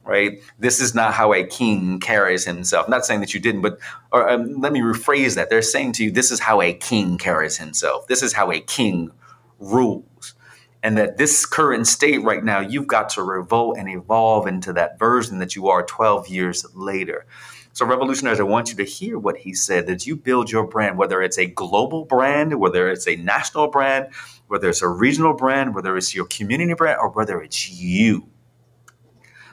right? 0.03 0.41
This 0.59 0.81
is 0.81 0.95
not 0.95 1.15
how 1.15 1.33
a 1.35 1.45
king 1.45 2.01
carries 2.01 2.45
himself. 2.45 2.89
Not 2.89 3.05
saying 3.05 3.21
that 3.21 3.33
you 3.33 3.39
didn't 3.39 3.61
but 3.61 3.79
or 4.11 4.29
um, 4.29 4.61
let 4.61 4.73
me 4.73 4.81
rephrase 4.81 5.37
that. 5.37 5.51
They're 5.51 5.63
saying 5.63 5.93
to 5.93 6.05
you 6.05 6.11
this 6.11 6.33
is 6.33 6.41
how 6.41 6.61
a 6.61 6.73
king 6.73 7.19
carries 7.19 7.59
himself. 7.59 8.09
This 8.09 8.23
is 8.23 8.33
how 8.33 8.51
a 8.51 8.61
king 8.61 9.13
rules. 9.61 10.35
And 10.83 10.97
that 10.97 11.19
this 11.19 11.45
current 11.45 11.87
state 11.87 12.23
right 12.23 12.43
now 12.43 12.61
you've 12.61 12.87
got 12.87 13.11
to 13.11 13.23
revolt 13.23 13.77
and 13.79 13.89
evolve 13.89 14.47
into 14.47 14.73
that 14.73 14.99
version 14.99 15.39
that 15.39 15.55
you 15.55 15.69
are 15.69 15.85
12 15.85 16.29
years 16.29 16.67
later 16.75 17.27
so 17.73 17.87
revolutionaries 17.87 18.41
i 18.41 18.45
want 18.45 18.71
you 18.71 18.77
to 18.77 18.85
hear 18.85 19.19
what 19.19 19.39
he 19.39 19.55
said 19.55 19.87
that 19.87 20.07
you 20.07 20.17
build 20.17 20.51
your 20.51 20.67
brand 20.67 20.99
whether 20.99 21.23
it's 21.23 21.39
a 21.39 21.47
global 21.47 22.05
brand 22.05 22.59
whether 22.59 22.89
it's 22.89 23.07
a 23.07 23.17
national 23.17 23.69
brand 23.69 24.09
whether 24.51 24.69
it's 24.69 24.83
a 24.83 24.89
regional 24.89 25.33
brand 25.33 25.77
whether 25.77 25.97
it's 25.97 26.13
your 26.13 26.27
community 26.27 26.75
brand 26.75 26.99
or 27.01 27.09
whether 27.11 27.41
it's 27.41 27.71
you. 27.71 28.29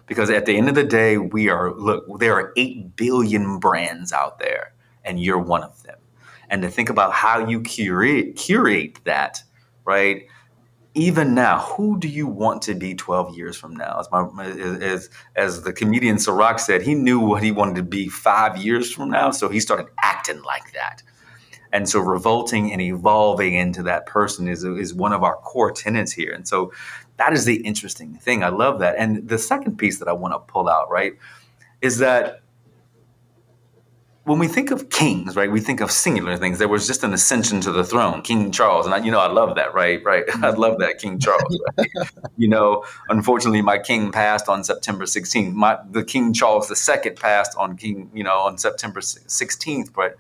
Because 0.08 0.32
at 0.32 0.48
the 0.48 0.58
end 0.58 0.70
of 0.70 0.76
the 0.76 0.84
day 0.84 1.20
we 1.20 1.50
are 1.50 1.72
look 1.76 2.20
there 2.20 2.34
are 2.34 2.52
8 2.58 2.96
billion 2.96 3.60
brands 3.60 4.12
out 4.12 4.40
there 4.40 4.74
and 5.06 5.22
you're 5.22 5.38
one 5.38 5.62
of 5.62 5.84
them. 5.84 6.00
And 6.50 6.64
to 6.64 6.70
think 6.70 6.90
about 6.90 7.14
how 7.14 7.48
you 7.48 7.62
curate 7.62 8.38
curate 8.38 8.98
that 9.04 9.44
right 9.86 10.26
even 10.98 11.36
now 11.36 11.60
who 11.60 12.00
do 12.00 12.08
you 12.08 12.28
want 12.28 12.64
to 12.64 12.74
be 12.74 12.96
12 12.96 13.38
years 13.38 13.56
from 13.56 13.76
now? 13.76 14.00
As 14.00 14.10
my 14.12 14.46
as 14.46 15.10
as 15.36 15.62
the 15.62 15.72
comedian 15.72 16.18
Ciroc 16.18 16.60
said 16.60 16.82
he 16.82 16.96
knew 16.96 17.20
what 17.20 17.44
he 17.44 17.52
wanted 17.52 17.76
to 17.76 17.84
be 17.84 18.10
5 18.10 18.58
years 18.58 18.92
from 18.92 19.12
now 19.12 19.32
so 19.32 19.48
he 19.48 19.60
started 19.60 19.88
acting 20.04 20.42
like 20.42 20.74
that. 20.74 21.04
And 21.72 21.88
so 21.88 22.00
revolting 22.00 22.72
and 22.72 22.82
evolving 22.82 23.54
into 23.54 23.84
that 23.84 24.08
person 24.08 24.48
is 24.48 24.64
is 24.64 24.94
one 24.94 25.14
of 25.14 25.24
our 25.24 25.36
core 25.38 25.72
tenets 25.72 26.12
here. 26.12 26.34
And 26.34 26.48
so 26.48 26.74
that 27.18 27.34
is 27.34 27.46
the 27.46 27.58
interesting 27.58 28.16
thing. 28.16 28.44
I 28.44 28.50
love 28.50 28.80
that. 28.80 28.96
And 28.98 29.28
the 29.30 29.38
second 29.38 29.78
piece 29.78 30.00
that 30.00 30.08
i 30.08 30.14
want 30.14 30.34
to 30.34 30.40
pull 30.40 30.68
out 30.68 30.90
right 30.90 31.14
is 31.82 32.00
that 32.00 32.42
when 34.28 34.40
we 34.40 34.48
think 34.50 34.72
of 34.72 34.90
kings, 34.90 35.38
right, 35.38 35.50
we 35.50 35.62
think 35.62 35.80
of 35.80 35.90
singular 35.90 36.36
things. 36.36 36.60
There 36.60 36.68
was 36.68 36.86
just 36.86 37.02
an 37.02 37.14
ascension 37.14 37.62
to 37.62 37.72
the 37.72 37.86
throne, 37.86 38.22
King 38.22 38.52
Charles, 38.52 38.86
and 38.86 38.94
I, 38.94 38.98
you 38.98 39.10
know 39.10 39.22
I 39.22 39.32
love 39.32 39.56
that, 39.56 39.74
right? 39.74 40.04
Right, 40.04 40.26
I 40.44 40.50
love 40.50 40.80
that 40.80 41.00
King 41.00 41.18
Charles. 41.18 41.44
Right? 41.78 42.10
you 42.38 42.48
know, 42.48 42.84
unfortunately, 43.08 43.62
my 43.62 43.78
king 43.78 44.12
passed 44.12 44.50
on 44.50 44.64
September 44.64 45.06
16th. 45.06 45.54
My 45.54 45.78
the 45.90 46.04
King 46.04 46.34
Charles 46.34 46.70
II 46.70 47.12
passed 47.12 47.56
on 47.58 47.78
King, 47.78 48.10
you 48.14 48.24
know, 48.24 48.40
on 48.40 48.58
September 48.58 49.00
16th. 49.00 49.94
But 49.94 50.18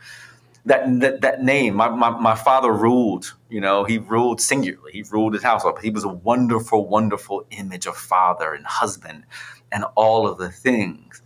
that 0.66 1.00
that, 1.02 1.22
that 1.22 1.44
name, 1.44 1.76
my, 1.76 1.90
my 1.90 2.10
my 2.12 2.36
father 2.36 2.72
ruled. 2.72 3.34
You 3.50 3.60
know, 3.60 3.84
he 3.84 3.98
ruled 3.98 4.40
singularly. 4.40 4.92
He 4.94 5.04
ruled 5.04 5.34
his 5.34 5.44
household. 5.44 5.80
He 5.82 5.90
was 5.90 6.04
a 6.04 6.10
wonderful, 6.10 6.88
wonderful 6.88 7.46
image 7.52 7.86
of 7.88 7.98
father 7.98 8.54
and 8.54 8.66
husband, 8.66 9.26
and 9.72 9.84
all 9.96 10.28
of 10.28 10.38
the 10.38 10.50
things 10.50 11.22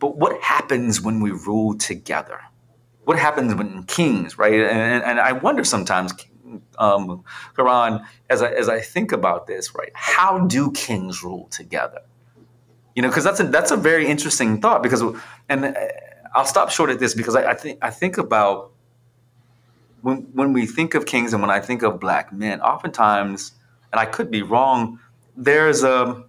but 0.00 0.16
what 0.16 0.40
happens 0.40 1.00
when 1.00 1.20
we 1.20 1.30
rule 1.30 1.76
together? 1.76 2.40
What 3.04 3.18
happens 3.18 3.54
when 3.54 3.84
kings, 3.84 4.38
right? 4.38 4.54
And, 4.54 5.04
and 5.04 5.20
I 5.20 5.32
wonder 5.32 5.62
sometimes, 5.62 6.12
um, 6.78 7.22
Curran, 7.54 8.00
as 8.28 8.42
I, 8.42 8.50
as 8.50 8.68
I 8.68 8.80
think 8.80 9.12
about 9.12 9.46
this, 9.46 9.74
right? 9.74 9.92
How 9.94 10.38
do 10.46 10.72
kings 10.72 11.22
rule 11.22 11.46
together? 11.50 12.00
You 12.96 13.02
know, 13.02 13.08
because 13.08 13.24
that's 13.24 13.40
a 13.40 13.44
that's 13.44 13.70
a 13.70 13.76
very 13.76 14.06
interesting 14.06 14.60
thought. 14.60 14.82
Because, 14.82 15.02
and 15.48 15.64
uh, 15.64 15.74
I'll 16.34 16.44
stop 16.44 16.70
short 16.70 16.90
at 16.90 16.98
this 16.98 17.14
because 17.14 17.36
I, 17.36 17.50
I 17.50 17.54
think 17.54 17.78
I 17.82 17.90
think 17.90 18.18
about 18.18 18.72
when 20.02 20.28
when 20.32 20.52
we 20.52 20.66
think 20.66 20.94
of 20.94 21.06
kings 21.06 21.32
and 21.32 21.40
when 21.40 21.50
I 21.50 21.60
think 21.60 21.82
of 21.82 22.00
black 22.00 22.32
men, 22.32 22.60
oftentimes, 22.60 23.52
and 23.92 24.00
I 24.00 24.06
could 24.06 24.30
be 24.30 24.42
wrong, 24.42 24.98
there's 25.36 25.84
a 25.84 26.24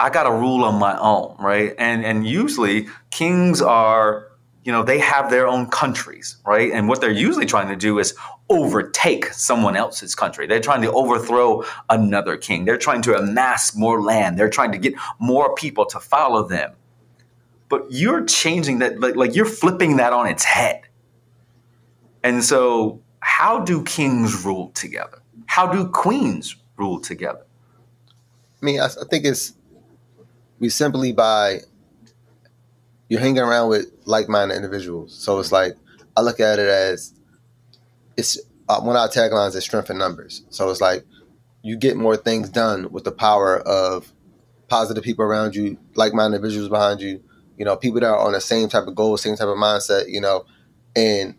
I 0.00 0.10
got 0.10 0.26
a 0.26 0.32
rule 0.32 0.64
on 0.64 0.78
my 0.78 0.96
own, 0.98 1.36
right? 1.38 1.74
And 1.78 2.04
and 2.04 2.26
usually 2.26 2.88
kings 3.10 3.60
are, 3.60 4.28
you 4.64 4.70
know, 4.70 4.82
they 4.82 4.98
have 4.98 5.30
their 5.30 5.46
own 5.46 5.68
countries, 5.68 6.36
right? 6.46 6.70
And 6.72 6.88
what 6.88 7.00
they're 7.00 7.10
usually 7.10 7.46
trying 7.46 7.68
to 7.68 7.76
do 7.76 7.98
is 7.98 8.14
overtake 8.48 9.26
someone 9.26 9.76
else's 9.76 10.14
country. 10.14 10.46
They're 10.46 10.60
trying 10.60 10.82
to 10.82 10.92
overthrow 10.92 11.64
another 11.90 12.36
king. 12.36 12.64
They're 12.64 12.78
trying 12.78 13.02
to 13.02 13.16
amass 13.16 13.74
more 13.74 14.00
land. 14.00 14.38
They're 14.38 14.50
trying 14.50 14.72
to 14.72 14.78
get 14.78 14.94
more 15.18 15.54
people 15.54 15.84
to 15.86 16.00
follow 16.00 16.46
them. 16.46 16.74
But 17.68 17.86
you're 17.90 18.24
changing 18.24 18.78
that, 18.78 18.98
like, 19.00 19.16
like 19.16 19.34
you're 19.34 19.44
flipping 19.44 19.96
that 19.96 20.12
on 20.12 20.26
its 20.26 20.44
head. 20.44 20.82
And 22.22 22.42
so, 22.42 23.02
how 23.20 23.60
do 23.60 23.82
kings 23.84 24.44
rule 24.44 24.70
together? 24.70 25.22
How 25.46 25.66
do 25.66 25.88
queens 25.88 26.56
rule 26.76 27.00
together? 27.00 27.44
I 28.60 28.64
mean, 28.64 28.80
I, 28.80 28.86
I 28.86 29.04
think 29.10 29.24
it's 29.24 29.52
we 30.58 30.68
simply 30.68 31.12
by 31.12 31.60
you're 33.08 33.20
hanging 33.20 33.38
around 33.38 33.68
with 33.68 33.90
like-minded 34.04 34.54
individuals. 34.54 35.14
So 35.14 35.38
it's 35.38 35.52
like 35.52 35.74
I 36.16 36.20
look 36.20 36.40
at 36.40 36.58
it 36.58 36.68
as 36.68 37.14
it's 38.16 38.38
uh, 38.68 38.80
one 38.80 38.96
of 38.96 39.00
our 39.00 39.08
taglines 39.08 39.54
is 39.54 39.64
strength 39.64 39.90
in 39.90 39.98
numbers. 39.98 40.44
So 40.50 40.68
it's 40.70 40.80
like 40.80 41.04
you 41.62 41.76
get 41.76 41.96
more 41.96 42.16
things 42.16 42.48
done 42.50 42.90
with 42.90 43.04
the 43.04 43.12
power 43.12 43.58
of 43.60 44.12
positive 44.68 45.02
people 45.02 45.24
around 45.24 45.54
you, 45.54 45.78
like-minded 45.94 46.36
individuals 46.36 46.68
behind 46.68 47.00
you. 47.00 47.22
You 47.56 47.64
know, 47.64 47.76
people 47.76 48.00
that 48.00 48.06
are 48.06 48.18
on 48.18 48.32
the 48.32 48.40
same 48.40 48.68
type 48.68 48.86
of 48.86 48.94
goal, 48.94 49.16
same 49.16 49.36
type 49.36 49.48
of 49.48 49.56
mindset. 49.56 50.08
You 50.08 50.20
know, 50.20 50.44
and 50.94 51.34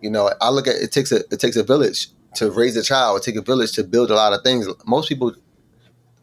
you 0.00 0.10
know, 0.10 0.32
I 0.40 0.50
look 0.50 0.66
at 0.66 0.76
it 0.76 0.92
takes 0.92 1.12
a 1.12 1.18
it 1.30 1.38
takes 1.38 1.56
a 1.56 1.62
village 1.62 2.08
to 2.36 2.50
raise 2.50 2.76
a 2.76 2.82
child. 2.82 3.18
It 3.18 3.24
takes 3.24 3.38
a 3.38 3.42
village 3.42 3.72
to 3.72 3.84
build 3.84 4.10
a 4.10 4.14
lot 4.14 4.32
of 4.32 4.42
things. 4.42 4.66
Most 4.86 5.08
people 5.08 5.34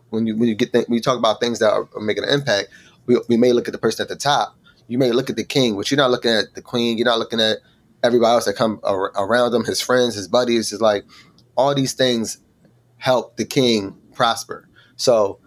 when 0.10 0.26
you 0.28 0.36
when 0.36 0.50
you 0.50 0.56
get 0.56 0.72
th- 0.72 0.88
when 0.88 0.96
you 0.96 1.02
talk 1.02 1.18
about 1.18 1.40
things 1.40 1.60
that 1.60 1.72
are, 1.72 1.88
are 1.96 2.02
making 2.02 2.24
an 2.24 2.30
impact, 2.30 2.70
we, 3.06 3.18
we 3.28 3.38
may 3.38 3.54
look 3.54 3.68
at 3.68 3.72
the 3.72 3.78
person 3.78 4.04
at 4.04 4.10
the 4.10 4.16
top. 4.16 4.56
You 4.88 4.98
may 4.98 5.12
look 5.12 5.30
at 5.30 5.36
the 5.36 5.44
king, 5.44 5.76
but 5.76 5.92
you're 5.92 5.98
not 5.98 6.12
looking 6.12 6.32
at 6.32 6.54
the 6.54 6.62
queen. 6.62 6.98
You're 6.98 7.06
not 7.06 7.20
looking 7.20 7.42
at 7.42 7.58
everybody 8.04 8.32
else 8.32 8.46
that 8.46 8.56
come 8.56 8.80
ar- 8.84 9.12
around 9.16 9.54
him, 9.54 9.66
his 9.66 9.82
friends, 9.82 10.16
his 10.16 10.28
buddies. 10.28 10.72
Is 10.72 10.82
like 10.82 11.06
all 11.56 11.76
these 11.76 11.94
things 11.94 12.40
help 12.98 13.38
the 13.38 13.46
king 13.46 13.98
prosper. 14.14 14.68
So, 14.96 15.40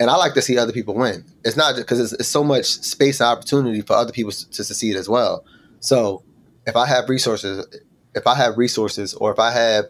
and 0.00 0.10
I 0.10 0.16
like 0.16 0.34
to 0.34 0.42
see 0.42 0.58
other 0.58 0.72
people 0.72 0.94
win. 0.94 1.24
It's 1.44 1.56
not 1.56 1.74
just 1.74 1.86
because 1.86 2.00
it's, 2.00 2.12
it's 2.12 2.28
so 2.28 2.42
much 2.44 2.66
space 2.66 3.20
and 3.20 3.28
opportunity 3.28 3.80
for 3.80 3.94
other 3.94 4.12
people 4.12 4.32
to 4.32 4.64
succeed 4.64 4.96
as 4.96 5.08
well. 5.08 5.44
So, 5.80 6.22
if 6.66 6.76
I 6.76 6.86
have 6.86 7.08
resources, 7.08 7.66
if 8.14 8.26
I 8.26 8.34
have 8.34 8.56
resources, 8.56 9.14
or 9.14 9.32
if 9.32 9.38
I 9.38 9.52
have 9.52 9.84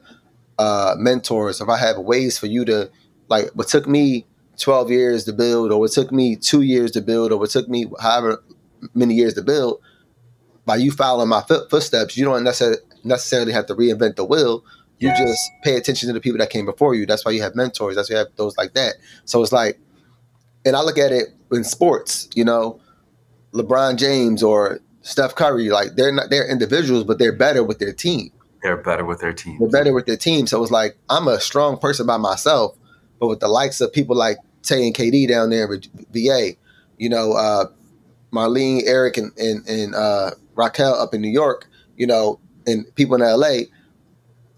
uh, 0.58 0.94
mentors, 0.98 1.60
if 1.60 1.68
I 1.68 1.78
have 1.78 1.98
ways 1.98 2.38
for 2.38 2.46
you 2.46 2.64
to 2.66 2.90
like 3.28 3.48
what 3.54 3.68
took 3.68 3.86
me 3.86 4.26
12 4.58 4.90
years 4.90 5.24
to 5.24 5.32
build 5.32 5.72
or 5.72 5.80
what 5.80 5.92
took 5.92 6.12
me 6.12 6.36
two 6.36 6.62
years 6.62 6.90
to 6.92 7.00
build 7.00 7.32
or 7.32 7.38
what 7.38 7.50
took 7.50 7.68
me 7.68 7.86
however 8.00 8.42
many 8.94 9.14
years 9.14 9.34
to 9.34 9.42
build 9.42 9.80
by 10.64 10.76
you 10.76 10.90
following 10.90 11.28
my 11.28 11.42
footsteps 11.42 12.16
you 12.16 12.24
don't 12.24 12.44
necessarily 13.04 13.52
have 13.52 13.66
to 13.66 13.74
reinvent 13.74 14.16
the 14.16 14.24
wheel. 14.24 14.64
You 14.98 15.08
yes. 15.08 15.20
just 15.20 15.50
pay 15.62 15.76
attention 15.76 16.06
to 16.06 16.14
the 16.14 16.20
people 16.20 16.38
that 16.38 16.48
came 16.48 16.64
before 16.64 16.94
you. 16.94 17.04
That's 17.04 17.22
why 17.22 17.32
you 17.32 17.42
have 17.42 17.54
mentors. 17.54 17.96
That's 17.96 18.08
why 18.08 18.14
you 18.14 18.18
have 18.18 18.28
those 18.36 18.56
like 18.56 18.72
that. 18.72 18.94
So 19.26 19.42
it's 19.42 19.52
like 19.52 19.78
and 20.66 20.76
i 20.76 20.82
look 20.82 20.98
at 20.98 21.12
it 21.12 21.28
in 21.52 21.64
sports 21.64 22.28
you 22.34 22.44
know 22.44 22.78
lebron 23.52 23.96
james 23.96 24.42
or 24.42 24.80
steph 25.02 25.34
curry 25.34 25.70
like 25.70 25.94
they're 25.94 26.12
not 26.12 26.28
they're 26.28 26.50
individuals 26.50 27.04
but 27.04 27.18
they're 27.18 27.32
better 27.32 27.64
with 27.64 27.78
their 27.78 27.92
team. 27.92 28.30
They're 28.62 28.76
better 28.76 29.04
with 29.04 29.20
their 29.20 29.32
team. 29.32 29.58
They're 29.60 29.68
better 29.68 29.92
with 29.92 30.06
their 30.06 30.16
team. 30.16 30.46
So 30.46 30.60
it's 30.62 30.72
like 30.72 30.98
i'm 31.08 31.28
a 31.28 31.40
strong 31.40 31.78
person 31.78 32.06
by 32.06 32.18
myself 32.18 32.76
but 33.18 33.28
with 33.28 33.40
the 33.40 33.48
likes 33.48 33.80
of 33.80 33.92
people 33.92 34.16
like 34.16 34.38
Tay 34.62 34.86
and 34.86 34.94
KD 34.94 35.28
down 35.28 35.50
there 35.50 35.68
with 35.68 35.86
VA, 36.12 36.52
you 36.98 37.08
know, 37.08 37.32
uh, 37.32 37.66
Marlene, 38.32 38.82
Eric, 38.84 39.16
and, 39.16 39.36
and, 39.38 39.66
and 39.68 39.94
uh, 39.94 40.30
Raquel 40.54 40.94
up 40.94 41.14
in 41.14 41.20
New 41.20 41.30
York, 41.30 41.68
you 41.96 42.06
know, 42.06 42.40
and 42.66 42.92
people 42.96 43.14
in 43.14 43.22
LA, 43.22 43.66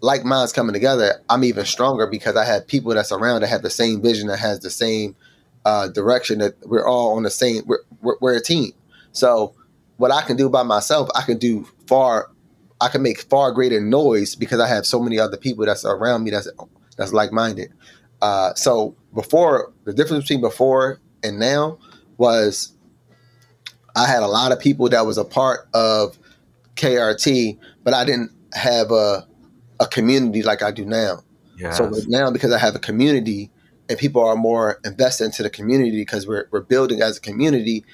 like 0.01 0.23
minds 0.23 0.51
coming 0.51 0.73
together, 0.73 1.21
I'm 1.29 1.43
even 1.43 1.65
stronger 1.65 2.07
because 2.07 2.35
I 2.35 2.45
have 2.45 2.67
people 2.67 2.93
that's 2.93 3.11
around 3.11 3.41
that 3.41 3.47
have 3.47 3.61
the 3.61 3.69
same 3.69 4.01
vision, 4.01 4.27
that 4.27 4.39
has 4.39 4.59
the 4.59 4.69
same 4.69 5.15
uh, 5.65 5.89
direction, 5.89 6.39
that 6.39 6.55
we're 6.65 6.87
all 6.87 7.15
on 7.15 7.23
the 7.23 7.29
same, 7.29 7.63
we're, 7.65 7.79
we're, 8.01 8.15
we're 8.21 8.37
a 8.37 8.41
team. 8.41 8.71
So 9.11 9.53
what 9.97 10.11
I 10.11 10.21
can 10.21 10.37
do 10.37 10.49
by 10.49 10.63
myself, 10.63 11.09
I 11.15 11.21
can 11.23 11.37
do 11.37 11.67
far, 11.87 12.31
I 12.81 12.87
can 12.87 13.01
make 13.03 13.21
far 13.21 13.51
greater 13.51 13.81
noise 13.81 14.35
because 14.35 14.59
I 14.59 14.67
have 14.67 14.85
so 14.85 15.01
many 15.01 15.19
other 15.19 15.37
people 15.37 15.65
that's 15.65 15.85
around 15.85 16.23
me 16.23 16.31
that's 16.31 16.47
that's 16.97 17.13
like 17.13 17.31
minded. 17.31 17.71
Uh, 18.21 18.53
so 18.53 18.95
before 19.13 19.71
the 19.85 19.93
difference 19.93 20.25
between 20.25 20.41
before 20.41 20.99
and 21.23 21.39
now 21.39 21.77
was 22.17 22.73
I 23.95 24.07
had 24.07 24.23
a 24.23 24.27
lot 24.27 24.51
of 24.51 24.59
people 24.59 24.89
that 24.89 25.05
was 25.05 25.17
a 25.17 25.25
part 25.25 25.67
of 25.73 26.17
KRT, 26.75 27.57
but 27.83 27.93
I 27.93 28.05
didn't 28.05 28.31
have 28.53 28.91
a 28.91 29.27
a 29.79 29.87
community 29.87 30.43
like 30.43 30.61
I 30.61 30.71
do 30.71 30.85
now. 30.85 31.23
Yes. 31.57 31.77
So 31.77 31.91
now 32.07 32.31
because 32.31 32.51
I 32.51 32.57
have 32.57 32.75
a 32.75 32.79
community 32.79 33.49
and 33.87 33.97
people 33.97 34.23
are 34.23 34.35
more 34.35 34.79
invested 34.85 35.25
into 35.25 35.43
the 35.43 35.49
community 35.49 35.91
because 35.91 36.27
we're 36.27 36.47
we're 36.51 36.61
building 36.61 37.01
as 37.01 37.17
a 37.17 37.21
community, 37.21 37.85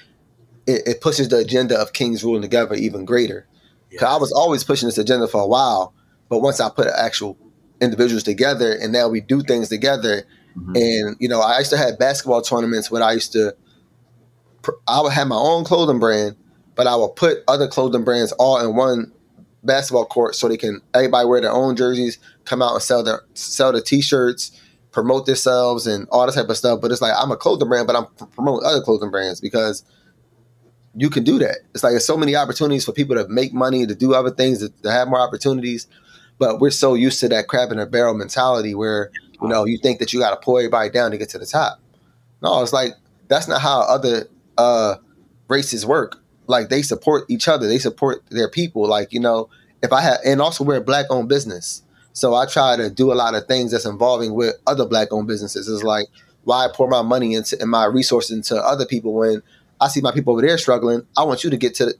it, 0.66 0.82
it 0.86 1.00
pushes 1.00 1.28
the 1.28 1.38
agenda 1.38 1.78
of 1.78 1.92
Kings 1.92 2.22
ruling 2.24 2.42
together 2.42 2.74
even 2.74 3.04
greater. 3.04 3.46
Yes. 3.90 4.02
I 4.02 4.16
was 4.16 4.32
always 4.32 4.64
pushing 4.64 4.88
this 4.88 4.98
agenda 4.98 5.28
for 5.28 5.40
a 5.40 5.46
while, 5.46 5.94
but 6.28 6.40
once 6.40 6.60
I 6.60 6.68
put 6.68 6.86
an 6.86 6.92
actual 6.96 7.38
individuals 7.80 8.22
together 8.22 8.72
and 8.72 8.92
now 8.92 9.08
we 9.08 9.20
do 9.20 9.42
things 9.42 9.68
together. 9.68 10.24
Mm-hmm. 10.56 10.72
and 10.74 11.16
you 11.20 11.28
know 11.28 11.42
i 11.42 11.58
used 11.58 11.68
to 11.68 11.76
have 11.76 11.98
basketball 11.98 12.40
tournaments 12.40 12.90
where 12.90 13.02
i 13.02 13.12
used 13.12 13.30
to 13.32 13.54
i 14.88 15.02
would 15.02 15.12
have 15.12 15.28
my 15.28 15.36
own 15.36 15.64
clothing 15.64 15.98
brand 15.98 16.34
but 16.74 16.86
i 16.86 16.96
would 16.96 17.14
put 17.14 17.40
other 17.46 17.68
clothing 17.68 18.04
brands 18.04 18.32
all 18.38 18.58
in 18.66 18.74
one 18.74 19.12
basketball 19.64 20.06
court 20.06 20.34
so 20.34 20.48
they 20.48 20.56
can 20.56 20.80
everybody 20.94 21.28
wear 21.28 21.42
their 21.42 21.52
own 21.52 21.76
jerseys 21.76 22.18
come 22.46 22.62
out 22.62 22.72
and 22.72 22.82
sell 22.82 23.04
their 23.04 23.20
sell 23.34 23.70
the 23.70 23.82
t-shirts 23.82 24.58
promote 24.96 25.26
themselves 25.26 25.86
and 25.86 26.08
all 26.08 26.24
that 26.24 26.32
type 26.32 26.48
of 26.48 26.56
stuff. 26.56 26.80
But 26.80 26.90
it's 26.90 27.02
like 27.02 27.12
i'm 27.18 27.30
a 27.30 27.36
clothing 27.36 27.68
brand 27.68 27.86
but 27.86 27.96
i'm 27.96 28.06
promoting 28.30 28.66
other 28.66 28.80
clothing 28.80 29.10
brands 29.10 29.42
because 29.42 29.84
you 30.98 31.10
can 31.10 31.24
do 31.24 31.38
that. 31.38 31.58
It's 31.74 31.84
like 31.84 31.92
there's 31.92 32.06
so 32.06 32.16
many 32.16 32.34
opportunities 32.34 32.86
for 32.86 32.92
people 32.92 33.16
to 33.16 33.28
make 33.28 33.52
money 33.52 33.86
to 33.86 33.94
do 33.94 34.14
other 34.14 34.30
things 34.30 34.60
to, 34.60 34.70
to 34.82 34.90
have 34.90 35.08
more 35.08 35.20
opportunities 35.20 35.86
but 36.38 36.60
we're 36.60 36.70
so 36.70 36.94
used 36.94 37.20
to 37.20 37.28
that 37.28 37.48
crab 37.48 37.72
in 37.72 37.78
a 37.78 37.86
barrel 37.86 38.14
mentality 38.14 38.74
where, 38.74 39.10
you 39.40 39.48
know, 39.48 39.64
you 39.64 39.78
think 39.78 39.98
that 39.98 40.12
you 40.12 40.20
got 40.20 40.30
to 40.30 40.36
pull 40.36 40.58
everybody 40.58 40.90
down 40.90 41.10
to 41.10 41.18
get 41.18 41.28
to 41.30 41.38
the 41.38 41.46
top. 41.46 41.80
No, 42.42 42.62
it's 42.62 42.72
like 42.72 42.92
that's 43.28 43.48
not 43.48 43.60
how 43.60 43.80
other 43.80 44.28
uh, 44.58 44.96
races 45.48 45.86
work. 45.86 46.16
Like 46.46 46.68
they 46.68 46.82
support 46.82 47.24
each 47.28 47.48
other, 47.48 47.66
they 47.66 47.78
support 47.78 48.22
their 48.30 48.48
people. 48.48 48.86
Like, 48.86 49.12
you 49.12 49.20
know, 49.20 49.48
if 49.82 49.92
I 49.92 50.00
have, 50.02 50.18
and 50.24 50.40
also 50.40 50.64
we're 50.64 50.76
a 50.76 50.80
black 50.80 51.06
owned 51.10 51.28
business. 51.28 51.82
So 52.12 52.34
I 52.34 52.46
try 52.46 52.76
to 52.76 52.88
do 52.88 53.12
a 53.12 53.14
lot 53.14 53.34
of 53.34 53.46
things 53.46 53.72
that's 53.72 53.84
involving 53.84 54.34
with 54.34 54.54
other 54.66 54.86
black 54.86 55.08
owned 55.12 55.26
businesses. 55.26 55.68
It's 55.68 55.82
like, 55.82 56.06
why 56.44 56.64
I 56.64 56.68
pour 56.72 56.88
my 56.88 57.02
money 57.02 57.34
into 57.34 57.60
and 57.60 57.70
my 57.70 57.84
resources 57.86 58.36
into 58.36 58.56
other 58.56 58.86
people 58.86 59.12
when 59.12 59.42
I 59.80 59.88
see 59.88 60.00
my 60.00 60.12
people 60.12 60.32
over 60.32 60.42
there 60.42 60.56
struggling? 60.56 61.06
I 61.16 61.24
want 61.24 61.44
you 61.44 61.50
to 61.50 61.56
get 61.56 61.74
to 61.76 61.94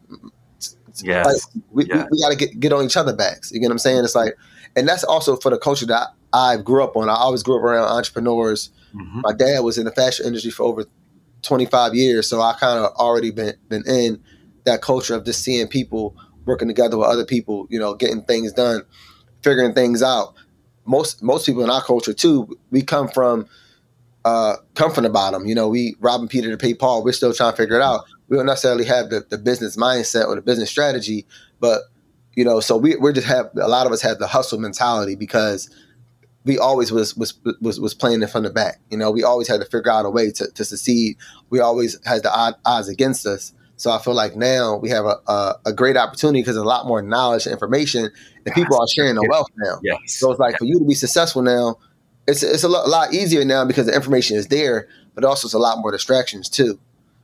yeah, 1.02 1.24
like, 1.24 1.36
we, 1.70 1.86
yes. 1.86 2.06
we, 2.10 2.16
we 2.16 2.22
got 2.22 2.30
to 2.30 2.36
get 2.36 2.58
get 2.60 2.72
on 2.72 2.84
each 2.84 2.96
other 2.96 3.14
backs. 3.14 3.50
You 3.52 3.60
get 3.60 3.66
what 3.66 3.72
I'm 3.72 3.78
saying? 3.78 4.04
It's 4.04 4.14
like, 4.14 4.34
and 4.74 4.88
that's 4.88 5.04
also 5.04 5.36
for 5.36 5.50
the 5.50 5.58
culture 5.58 5.86
that 5.86 6.08
I 6.32 6.56
grew 6.56 6.82
up 6.82 6.96
on. 6.96 7.08
I 7.08 7.14
always 7.14 7.42
grew 7.42 7.56
up 7.56 7.62
around 7.62 7.88
entrepreneurs. 7.88 8.70
Mm-hmm. 8.94 9.20
My 9.22 9.32
dad 9.32 9.60
was 9.60 9.78
in 9.78 9.84
the 9.84 9.92
fashion 9.92 10.26
industry 10.26 10.50
for 10.50 10.64
over 10.64 10.84
25 11.42 11.94
years, 11.94 12.28
so 12.28 12.40
I 12.40 12.54
kind 12.58 12.78
of 12.78 12.92
already 12.96 13.30
been 13.30 13.54
been 13.68 13.84
in 13.86 14.22
that 14.64 14.82
culture 14.82 15.14
of 15.14 15.24
just 15.24 15.42
seeing 15.42 15.68
people 15.68 16.16
working 16.44 16.68
together 16.68 16.96
with 16.96 17.08
other 17.08 17.24
people, 17.24 17.66
you 17.70 17.78
know, 17.78 17.94
getting 17.94 18.22
things 18.22 18.52
done, 18.52 18.82
figuring 19.42 19.74
things 19.74 20.02
out. 20.02 20.34
Most 20.84 21.22
most 21.22 21.46
people 21.46 21.64
in 21.64 21.70
our 21.70 21.82
culture 21.82 22.12
too, 22.12 22.56
we 22.70 22.82
come 22.82 23.08
from 23.08 23.46
uh, 24.24 24.56
come 24.74 24.92
from 24.92 25.04
the 25.04 25.10
bottom. 25.10 25.46
You 25.46 25.54
know, 25.54 25.68
we 25.68 25.94
robbing 26.00 26.28
Peter 26.28 26.50
to 26.50 26.56
pay 26.56 26.74
Paul. 26.74 27.04
We're 27.04 27.12
still 27.12 27.32
trying 27.32 27.52
to 27.52 27.56
figure 27.56 27.76
it 27.76 27.82
out. 27.82 28.04
We 28.28 28.36
don't 28.36 28.46
necessarily 28.46 28.84
have 28.84 29.10
the, 29.10 29.24
the 29.28 29.38
business 29.38 29.76
mindset 29.76 30.26
or 30.26 30.34
the 30.34 30.42
business 30.42 30.70
strategy, 30.70 31.26
but 31.60 31.82
you 32.34 32.44
know, 32.44 32.60
so 32.60 32.76
we 32.76 32.96
we 32.96 33.12
just 33.12 33.26
have 33.26 33.50
a 33.60 33.68
lot 33.68 33.86
of 33.86 33.92
us 33.92 34.02
have 34.02 34.18
the 34.18 34.26
hustle 34.26 34.58
mentality 34.58 35.16
because 35.16 35.70
we 36.44 36.58
always 36.58 36.92
was 36.92 37.16
was 37.16 37.34
was 37.60 37.80
was 37.80 37.94
playing 37.94 38.22
it 38.22 38.30
from 38.30 38.44
the 38.44 38.50
back. 38.50 38.80
You 38.90 38.98
know, 38.98 39.10
we 39.10 39.24
always 39.24 39.48
had 39.48 39.60
to 39.60 39.66
figure 39.66 39.90
out 39.90 40.04
a 40.06 40.10
way 40.10 40.30
to, 40.30 40.46
to 40.50 40.64
succeed. 40.64 41.16
We 41.50 41.60
always 41.60 41.98
had 42.04 42.22
the 42.22 42.56
odds 42.64 42.88
against 42.88 43.26
us. 43.26 43.52
So 43.78 43.90
I 43.90 43.98
feel 43.98 44.14
like 44.14 44.36
now 44.36 44.76
we 44.76 44.88
have 44.88 45.04
a, 45.04 45.16
a, 45.26 45.54
a 45.66 45.72
great 45.72 45.96
opportunity 45.96 46.40
because 46.40 46.56
a 46.56 46.64
lot 46.64 46.86
more 46.86 47.02
knowledge 47.02 47.44
and 47.46 47.52
information, 47.52 48.10
and 48.46 48.54
people 48.54 48.80
are 48.80 48.88
sharing 48.88 49.16
the 49.16 49.26
wealth 49.28 49.48
now. 49.56 49.80
Yes. 49.82 49.98
So 50.06 50.30
it's 50.30 50.40
like 50.40 50.56
for 50.56 50.64
you 50.64 50.78
to 50.78 50.84
be 50.84 50.94
successful 50.94 51.42
now, 51.42 51.76
it's 52.26 52.42
it's 52.42 52.62
a 52.62 52.68
lot, 52.68 52.86
a 52.86 52.90
lot 52.90 53.12
easier 53.12 53.44
now 53.44 53.64
because 53.64 53.86
the 53.86 53.94
information 53.94 54.36
is 54.36 54.46
there, 54.48 54.88
but 55.14 55.24
also 55.24 55.46
it's 55.46 55.54
a 55.54 55.58
lot 55.58 55.78
more 55.78 55.90
distractions 55.90 56.48
too. 56.48 56.78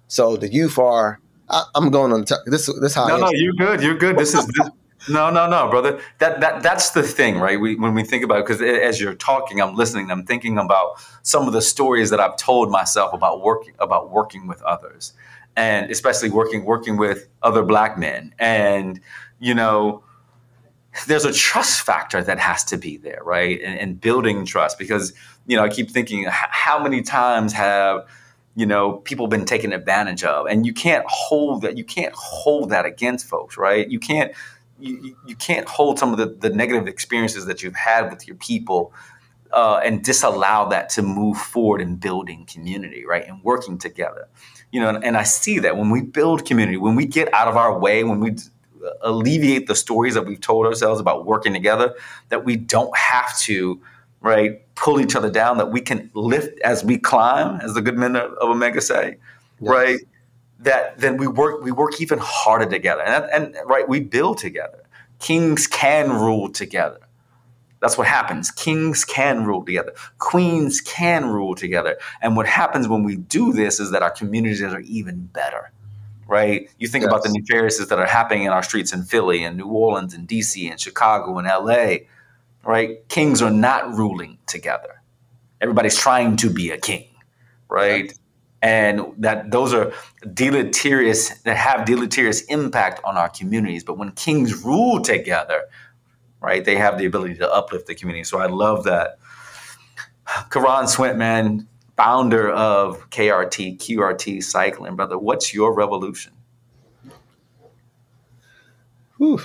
So 0.08 0.36
the 0.36 0.52
youth 0.52 0.78
are. 0.78 1.20
I, 1.48 1.64
am 1.74 1.90
going 1.90 2.12
on. 2.12 2.24
T- 2.24 2.34
this 2.46 2.70
this 2.80 2.94
how. 2.94 3.06
No, 3.08 3.16
no, 3.18 3.30
you're 3.32 3.54
good. 3.54 3.82
You're 3.82 3.96
good. 3.96 4.16
This 4.16 4.34
is. 4.34 4.46
This, 4.46 4.70
no, 5.08 5.30
no, 5.30 5.48
no, 5.48 5.68
brother. 5.68 6.00
That 6.18 6.40
that 6.40 6.62
that's 6.62 6.90
the 6.90 7.02
thing, 7.02 7.38
right? 7.38 7.60
We, 7.60 7.76
when 7.76 7.94
we 7.94 8.02
think 8.02 8.24
about 8.24 8.38
it, 8.38 8.46
because 8.46 8.62
as 8.62 9.00
you're 9.00 9.14
talking, 9.14 9.60
I'm 9.60 9.74
listening. 9.74 10.10
I'm 10.10 10.24
thinking 10.24 10.58
about 10.58 11.02
some 11.22 11.46
of 11.46 11.52
the 11.52 11.62
stories 11.62 12.10
that 12.10 12.20
I've 12.20 12.36
told 12.36 12.70
myself 12.70 13.12
about 13.12 13.42
working 13.42 13.74
about 13.78 14.10
working 14.10 14.46
with 14.46 14.62
others, 14.62 15.12
and 15.56 15.90
especially 15.90 16.30
working 16.30 16.64
working 16.64 16.96
with 16.96 17.28
other 17.42 17.62
black 17.62 17.98
men. 17.98 18.34
And 18.38 19.00
you 19.40 19.54
know, 19.54 20.02
there's 21.06 21.24
a 21.24 21.32
trust 21.32 21.82
factor 21.82 22.22
that 22.22 22.38
has 22.38 22.64
to 22.64 22.76
be 22.76 22.96
there, 22.96 23.20
right? 23.24 23.60
And, 23.62 23.78
and 23.78 24.00
building 24.00 24.44
trust, 24.46 24.78
because 24.78 25.12
you 25.46 25.56
know, 25.56 25.64
I 25.64 25.68
keep 25.68 25.90
thinking, 25.90 26.26
how 26.28 26.82
many 26.82 27.02
times 27.02 27.52
have 27.52 28.06
you 28.54 28.66
know 28.66 28.94
people 28.98 29.26
been 29.26 29.44
taken 29.44 29.72
advantage 29.72 30.24
of 30.24 30.46
and 30.46 30.66
you 30.66 30.72
can't 30.72 31.04
hold 31.08 31.62
that 31.62 31.76
you 31.78 31.84
can't 31.84 32.14
hold 32.14 32.70
that 32.70 32.84
against 32.84 33.26
folks 33.26 33.56
right 33.56 33.90
you 33.90 33.98
can't 33.98 34.32
you, 34.78 35.16
you 35.26 35.36
can't 35.36 35.68
hold 35.68 35.98
some 35.98 36.12
of 36.12 36.18
the, 36.18 36.26
the 36.26 36.54
negative 36.54 36.88
experiences 36.88 37.46
that 37.46 37.62
you've 37.62 37.76
had 37.76 38.10
with 38.10 38.26
your 38.26 38.36
people 38.36 38.92
uh, 39.52 39.80
and 39.84 40.02
disallow 40.02 40.68
that 40.70 40.88
to 40.90 41.02
move 41.02 41.36
forward 41.36 41.80
in 41.80 41.96
building 41.96 42.46
community, 42.46 43.04
right? 43.04 43.26
And 43.26 43.42
working 43.44 43.78
together. 43.78 44.28
You 44.70 44.80
know, 44.80 44.88
and, 44.88 45.04
and 45.04 45.16
I 45.16 45.24
see 45.24 45.58
that 45.60 45.76
when 45.76 45.90
we 45.90 46.00
build 46.00 46.46
community, 46.46 46.78
when 46.78 46.96
we 46.96 47.06
get 47.06 47.32
out 47.34 47.48
of 47.48 47.56
our 47.56 47.78
way, 47.78 48.02
when 48.04 48.20
we 48.20 48.36
alleviate 49.02 49.66
the 49.66 49.74
stories 49.74 50.14
that 50.14 50.26
we've 50.26 50.40
told 50.40 50.66
ourselves 50.66 51.00
about 51.00 51.26
working 51.26 51.52
together, 51.52 51.94
that 52.30 52.44
we 52.44 52.56
don't 52.56 52.96
have 52.96 53.38
to, 53.40 53.80
right, 54.22 54.62
pull 54.74 55.00
each 55.00 55.14
other 55.14 55.30
down, 55.30 55.58
that 55.58 55.70
we 55.70 55.80
can 55.80 56.10
lift 56.14 56.58
as 56.60 56.82
we 56.82 56.96
climb, 56.96 57.60
as 57.60 57.74
the 57.74 57.82
good 57.82 57.98
men 57.98 58.16
of 58.16 58.32
Omega 58.40 58.80
say, 58.80 59.16
yes. 59.60 59.70
right? 59.70 59.98
that 60.62 60.98
then 60.98 61.16
we 61.16 61.26
work 61.26 61.62
we 61.62 61.72
work 61.72 62.00
even 62.00 62.18
harder 62.20 62.66
together. 62.66 63.02
And, 63.02 63.24
and 63.32 63.56
right 63.66 63.88
we 63.88 64.00
build 64.00 64.38
together. 64.38 64.84
Kings 65.18 65.66
can 65.66 66.10
rule 66.10 66.50
together. 66.50 66.98
That's 67.80 67.98
what 67.98 68.06
happens. 68.06 68.50
Kings 68.52 69.04
can 69.04 69.44
rule 69.44 69.64
together. 69.64 69.92
Queens 70.18 70.80
can 70.80 71.26
rule 71.26 71.56
together. 71.56 71.98
And 72.20 72.36
what 72.36 72.46
happens 72.46 72.86
when 72.86 73.02
we 73.02 73.16
do 73.16 73.52
this 73.52 73.80
is 73.80 73.90
that 73.90 74.02
our 74.02 74.10
communities 74.10 74.62
are 74.62 74.80
even 74.80 75.26
better 75.26 75.70
right? 76.28 76.70
You 76.78 76.88
think 76.88 77.02
yes. 77.02 77.10
about 77.10 77.24
the 77.24 77.28
nefariouses 77.28 77.88
that 77.88 77.98
are 77.98 78.06
happening 78.06 78.44
in 78.44 78.52
our 78.52 78.62
streets 78.62 78.94
in 78.94 79.02
philly 79.02 79.44
and 79.44 79.58
new 79.58 79.66
orleans 79.66 80.14
and 80.14 80.26
dc 80.26 80.70
and 80.70 80.80
chicago 80.80 81.36
and 81.36 81.46
la 81.46 81.96
right? 82.64 83.06
Kings 83.08 83.42
are 83.42 83.50
not 83.50 83.94
ruling 83.94 84.38
together. 84.46 85.02
Everybody's 85.60 85.96
trying 85.96 86.36
to 86.38 86.50
be 86.50 86.70
a 86.70 86.78
king 86.78 87.12
right? 87.72 88.12
And 88.60 89.14
that 89.18 89.50
those 89.50 89.74
are 89.74 89.92
deleterious 90.32 91.30
that 91.40 91.56
have 91.56 91.84
deleterious 91.84 92.42
impact 92.42 93.00
on 93.02 93.16
our 93.16 93.28
communities. 93.28 93.82
But 93.82 93.98
when 93.98 94.12
kings 94.12 94.62
rule 94.62 95.00
together 95.00 95.62
right 96.40 96.64
they 96.64 96.76
have 96.76 96.98
the 96.98 97.06
ability 97.06 97.36
to 97.36 97.52
uplift 97.52 97.86
the 97.86 97.94
community. 97.94 98.24
So 98.24 98.38
i 98.38 98.46
love 98.46 98.84
that. 98.84 99.18
Curran 100.50 100.86
swint 100.86 101.16
man 101.16 101.66
founder 101.96 102.50
of 102.50 103.10
krt 103.10 103.78
qrt 103.78 104.42
cycling. 104.42 104.94
Brother 104.94 105.18
what's 105.18 105.52
your 105.52 105.74
revolution? 105.74 106.32
Whew, 109.16 109.40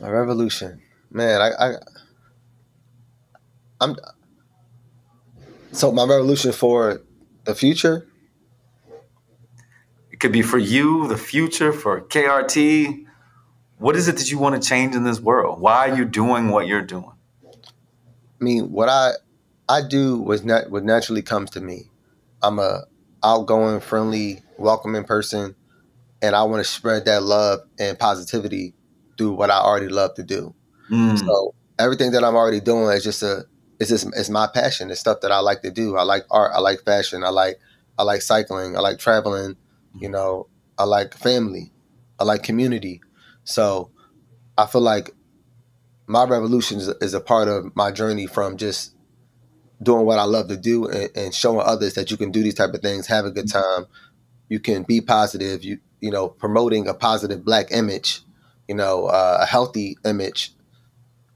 my 0.00 0.08
revolution. 0.08 0.82
Man 1.10 1.40
i, 1.40 1.50
I 1.50 1.74
i'm 3.80 3.96
so 5.72 5.92
my 5.92 6.04
revolution 6.04 6.52
for 6.52 7.02
the 7.44 7.54
future 7.54 8.08
it 10.18 10.20
could 10.20 10.32
be 10.32 10.42
for 10.42 10.58
you, 10.58 11.06
the 11.06 11.16
future, 11.16 11.72
for 11.72 12.00
KRT. 12.00 13.06
What 13.76 13.94
is 13.94 14.08
it 14.08 14.16
that 14.16 14.32
you 14.32 14.36
want 14.36 14.60
to 14.60 14.68
change 14.68 14.96
in 14.96 15.04
this 15.04 15.20
world? 15.20 15.60
Why 15.60 15.88
are 15.88 15.96
you 15.96 16.04
doing 16.04 16.48
what 16.48 16.66
you're 16.66 16.82
doing? 16.82 17.12
I 17.44 18.44
mean, 18.44 18.72
what 18.72 18.88
I 18.88 19.12
I 19.68 19.86
do 19.86 20.18
was 20.18 20.44
not 20.44 20.72
what 20.72 20.82
naturally 20.82 21.22
comes 21.22 21.50
to 21.50 21.60
me. 21.60 21.92
I'm 22.42 22.58
a 22.58 22.86
outgoing, 23.22 23.78
friendly, 23.78 24.42
welcoming 24.56 25.04
person, 25.04 25.54
and 26.20 26.34
I 26.34 26.42
want 26.42 26.64
to 26.64 26.68
spread 26.68 27.04
that 27.04 27.22
love 27.22 27.60
and 27.78 27.96
positivity 27.96 28.74
through 29.16 29.34
what 29.34 29.50
I 29.52 29.58
already 29.60 29.88
love 29.88 30.14
to 30.14 30.24
do. 30.24 30.52
Mm. 30.90 31.16
So 31.16 31.54
everything 31.78 32.10
that 32.10 32.24
I'm 32.24 32.34
already 32.34 32.58
doing 32.58 32.90
is 32.90 33.04
just 33.04 33.22
a 33.22 33.44
it's 33.80 33.90
just 33.90 34.06
it's 34.16 34.30
my 34.30 34.48
passion. 34.52 34.90
It's 34.90 35.00
stuff 35.00 35.20
that 35.22 35.32
I 35.32 35.38
like 35.40 35.62
to 35.62 35.70
do. 35.70 35.96
I 35.96 36.02
like 36.02 36.24
art. 36.30 36.52
I 36.54 36.60
like 36.60 36.84
fashion. 36.84 37.22
I 37.24 37.30
like 37.30 37.58
I 37.98 38.02
like 38.02 38.22
cycling. 38.22 38.76
I 38.76 38.80
like 38.80 38.98
traveling. 38.98 39.56
You 39.98 40.08
know, 40.08 40.48
I 40.76 40.84
like 40.84 41.14
family. 41.14 41.72
I 42.18 42.24
like 42.24 42.42
community. 42.42 43.00
So 43.44 43.90
I 44.56 44.66
feel 44.66 44.80
like 44.80 45.10
my 46.06 46.24
revolution 46.24 46.78
is, 46.78 46.88
is 47.00 47.14
a 47.14 47.20
part 47.20 47.48
of 47.48 47.74
my 47.76 47.92
journey 47.92 48.26
from 48.26 48.56
just 48.56 48.94
doing 49.82 50.04
what 50.04 50.18
I 50.18 50.24
love 50.24 50.48
to 50.48 50.56
do 50.56 50.86
and, 50.88 51.10
and, 51.14 51.34
showing 51.34 51.64
others 51.64 51.94
that 51.94 52.10
you 52.10 52.16
can 52.16 52.32
do 52.32 52.42
these 52.42 52.54
type 52.54 52.74
of 52.74 52.80
things, 52.80 53.06
have 53.06 53.24
a 53.24 53.30
good 53.30 53.48
time. 53.48 53.86
You 54.48 54.58
can 54.58 54.82
be 54.82 55.00
positive. 55.00 55.62
You 55.62 55.78
you 56.00 56.10
know, 56.10 56.28
promoting 56.28 56.86
a 56.88 56.94
positive 56.94 57.44
black 57.44 57.72
image, 57.72 58.22
you 58.68 58.74
know, 58.74 59.06
uh, 59.06 59.38
a 59.40 59.46
healthy 59.46 59.96
image, 60.04 60.52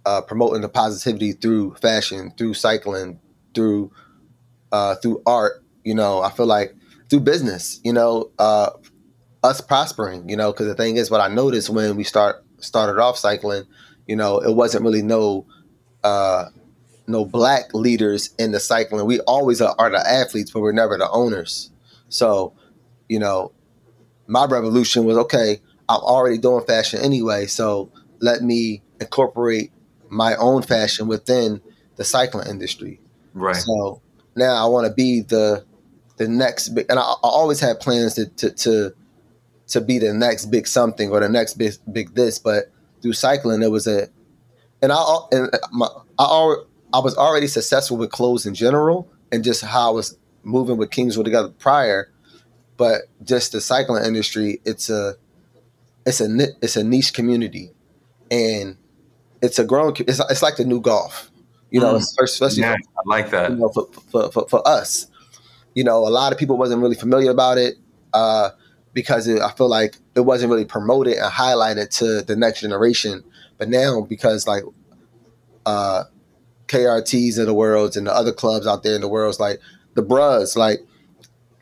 uh, 0.05 0.23
promoting 0.23 0.63
the 0.63 0.69
positivity 0.69 1.33
through 1.33 1.75
fashion, 1.75 2.33
through 2.37 2.55
cycling, 2.55 3.21
through 3.55 3.93
uh, 4.73 4.97
through 4.97 5.23
art. 5.27 5.65
You 5.85 5.95
know, 5.95 6.23
I 6.23 6.31
feel 6.31 6.47
like 6.47 6.75
through 7.11 7.21
business, 7.21 7.81
you 7.85 7.93
know, 7.93 8.31
uh, 8.39 8.71
us 9.43 9.61
prospering, 9.61 10.29
you 10.29 10.37
know, 10.37 10.53
because 10.53 10.67
the 10.67 10.75
thing 10.75 10.97
is, 10.97 11.11
what 11.11 11.21
I 11.21 11.29
noticed 11.29 11.71
when 11.71 11.97
we 11.97 12.05
start 12.05 12.45
started 12.59 13.01
off 13.01 13.19
cycling, 13.19 13.65
you 14.07 14.17
know, 14.17 14.39
it 14.39 14.55
wasn't 14.55 14.85
really 14.85 15.03
no 15.03 15.47
uh, 16.05 16.47
no 17.07 17.25
black 17.25 17.75
leaders 17.75 18.31
in 18.39 18.53
the 18.53 18.61
cycling. 18.61 19.07
We 19.07 19.21
always 19.21 19.61
are, 19.61 19.75
are 19.79 19.91
the 19.91 19.99
athletes, 19.99 20.51
but 20.51 20.61
we're 20.61 20.73
never 20.73 20.97
the 20.97 21.11
owners. 21.11 21.71
So, 22.09 22.55
you 23.09 23.19
know, 23.19 23.53
my 24.27 24.47
revolution 24.47 25.05
was 25.05 25.17
okay. 25.19 25.61
I'm 25.89 26.01
already 26.01 26.39
doing 26.39 26.65
fashion 26.65 27.01
anyway, 27.01 27.47
so 27.47 27.91
let 28.21 28.43
me 28.43 28.83
incorporate 29.01 29.73
my 30.13 30.37
own 30.37 30.63
fashion 30.63 31.09
within 31.09 31.61
the 31.97 32.05
cycling 32.05 32.47
industry. 32.47 33.01
Right. 33.33 33.57
So 33.57 34.03
now 34.37 34.63
I 34.63 34.69
want 34.69 34.87
to 34.87 34.93
be 34.93 35.23
the 35.23 35.65
the 36.19 36.29
next 36.29 36.69
big, 36.71 36.87
and 36.91 36.99
I, 36.99 37.03
I 37.03 37.17
always 37.23 37.59
had 37.59 37.81
plans 37.81 38.15
to, 38.15 38.27
to, 38.27 38.51
to 38.51 38.95
to 39.69 39.81
be 39.81 39.99
the 39.99 40.13
next 40.13 40.47
big 40.47 40.67
something 40.67 41.11
or 41.11 41.21
the 41.21 41.29
next 41.29 41.55
big 41.55 41.73
big 41.91 42.15
this, 42.15 42.39
but 42.39 42.71
through 43.01 43.15
cycling 43.15 43.63
it 43.63 43.71
was 43.71 43.87
a, 43.87 44.09
and 44.83 44.93
I 44.93 45.17
and 45.33 45.49
uh, 45.53 45.59
my, 45.73 45.89
I 46.19 46.57
I 46.93 46.99
was 46.99 47.17
already 47.17 47.47
successful 47.47 47.97
with 47.97 48.11
clothes 48.11 48.45
in 48.45 48.55
general 48.55 49.11
and 49.33 49.43
just 49.43 49.65
how 49.65 49.89
I 49.89 49.95
was 49.95 50.19
moving 50.43 50.77
with 50.77 50.91
Kings 50.91 51.17
Rule 51.17 51.25
together 51.25 51.49
prior, 51.49 52.13
but 52.77 53.03
just 53.25 53.53
the 53.53 53.63
cycling 53.63 54.05
industry, 54.05 54.61
it's 54.67 54.91
a 54.91 55.15
it's 56.05 56.21
a 56.21 56.49
it's 56.61 56.77
a 56.77 56.85
niche 56.85 57.15
community, 57.15 57.73
and 58.31 58.77
it's 59.43 59.59
a 59.59 59.65
growing. 59.65 59.95
It's, 60.01 60.21
it's 60.31 60.43
like 60.43 60.57
the 60.57 60.65
new 60.65 60.81
golf, 60.81 61.31
you 61.71 61.81
know, 61.81 61.95
mm. 61.95 61.99
especially 62.21 62.63
yeah, 62.63 62.77
for, 62.77 63.01
I 63.01 63.03
like 63.07 63.31
that. 63.31 63.51
You 63.51 63.57
know, 63.57 63.69
for, 63.69 63.89
for, 64.11 64.33
for, 64.33 64.49
for 64.49 64.67
us, 64.67 65.09
you 65.75 65.85
know, 65.85 65.99
a 65.99 66.09
lot 66.09 66.33
of 66.33 66.39
people 66.39 66.57
wasn't 66.57 66.81
really 66.81 66.95
familiar 66.95 67.31
about 67.31 67.59
it 67.59 67.75
uh, 68.15 68.51
because 68.95 69.27
it, 69.27 69.43
I 69.43 69.51
feel 69.53 69.69
like 69.69 69.97
it 70.15 70.21
wasn't 70.21 70.51
really 70.51 70.65
promoted 70.65 71.15
and 71.15 71.31
highlighted 71.33 71.91
to 71.99 72.23
the 72.23 72.37
next 72.37 72.61
generation. 72.61 73.25
But 73.59 73.69
now, 73.69 74.03
because 74.03 74.47
like 74.47 74.63
uh, 75.67 76.05
KRTs 76.69 77.39
of 77.39 77.47
the 77.47 77.55
world 77.55 77.97
and 77.97 78.07
the 78.07 78.15
other 78.15 78.33
clubs 78.33 78.67
out 78.67 78.83
there 78.83 78.95
in 78.95 79.01
the 79.01 79.09
world, 79.09 79.39
like 79.41 79.61
the 79.95 80.03
Bros, 80.03 80.57
like 80.57 80.81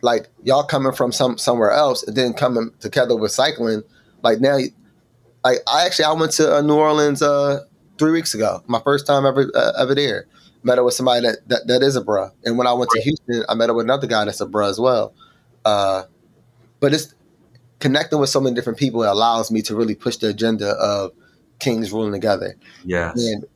like 0.03 0.29
y'all 0.43 0.64
coming 0.64 0.93
from 0.93 1.12
some 1.12 1.38
somewhere 1.38 1.71
else 1.71 2.03
and 2.03 2.16
then 2.16 2.33
coming 2.33 2.71
together 2.81 3.16
with 3.16 3.33
cycling. 3.33 3.83
Like 4.23 4.40
now, 4.40 4.59
like 5.45 5.59
I 5.66 5.87
actually 5.87 6.07
I 6.07 6.12
went 6.12 6.33
to 6.33 6.57
uh, 6.57 6.61
New 6.62 6.77
Orleans 6.77 7.23
uh, 7.23 7.64
three 8.00 8.10
weeks 8.10 8.34
ago. 8.34 8.64
My 8.66 8.80
first 8.80 9.06
time 9.06 9.24
ever 9.24 9.48
uh, 9.54 9.72
ever 9.78 9.94
there. 9.94 10.26
Met 10.62 10.78
up 10.78 10.84
with 10.84 10.92
somebody 10.92 11.26
that, 11.26 11.48
that 11.48 11.66
that 11.68 11.82
is 11.82 11.96
a 11.96 12.02
bruh. 12.02 12.30
And 12.44 12.58
when 12.58 12.66
I 12.66 12.74
went 12.74 12.90
to 12.90 13.00
Houston, 13.00 13.44
I 13.48 13.54
met 13.54 13.70
up 13.70 13.76
with 13.76 13.86
another 13.86 14.06
guy 14.06 14.26
that's 14.26 14.42
a 14.42 14.46
bruh 14.46 14.68
as 14.68 14.78
well. 14.78 15.14
Uh, 15.64 16.02
but 16.80 16.92
it's 16.92 17.14
connecting 17.78 18.18
with 18.18 18.28
so 18.28 18.40
many 18.40 18.54
different 18.54 18.78
people. 18.78 19.02
It 19.02 19.08
allows 19.08 19.50
me 19.50 19.62
to 19.62 19.74
really 19.74 19.94
push 19.94 20.18
the 20.18 20.28
agenda 20.28 20.72
of 20.72 21.12
kings 21.60 21.92
ruling 21.92 22.12
together. 22.12 22.56
Yeah. 22.84 23.12
And 23.16 23.46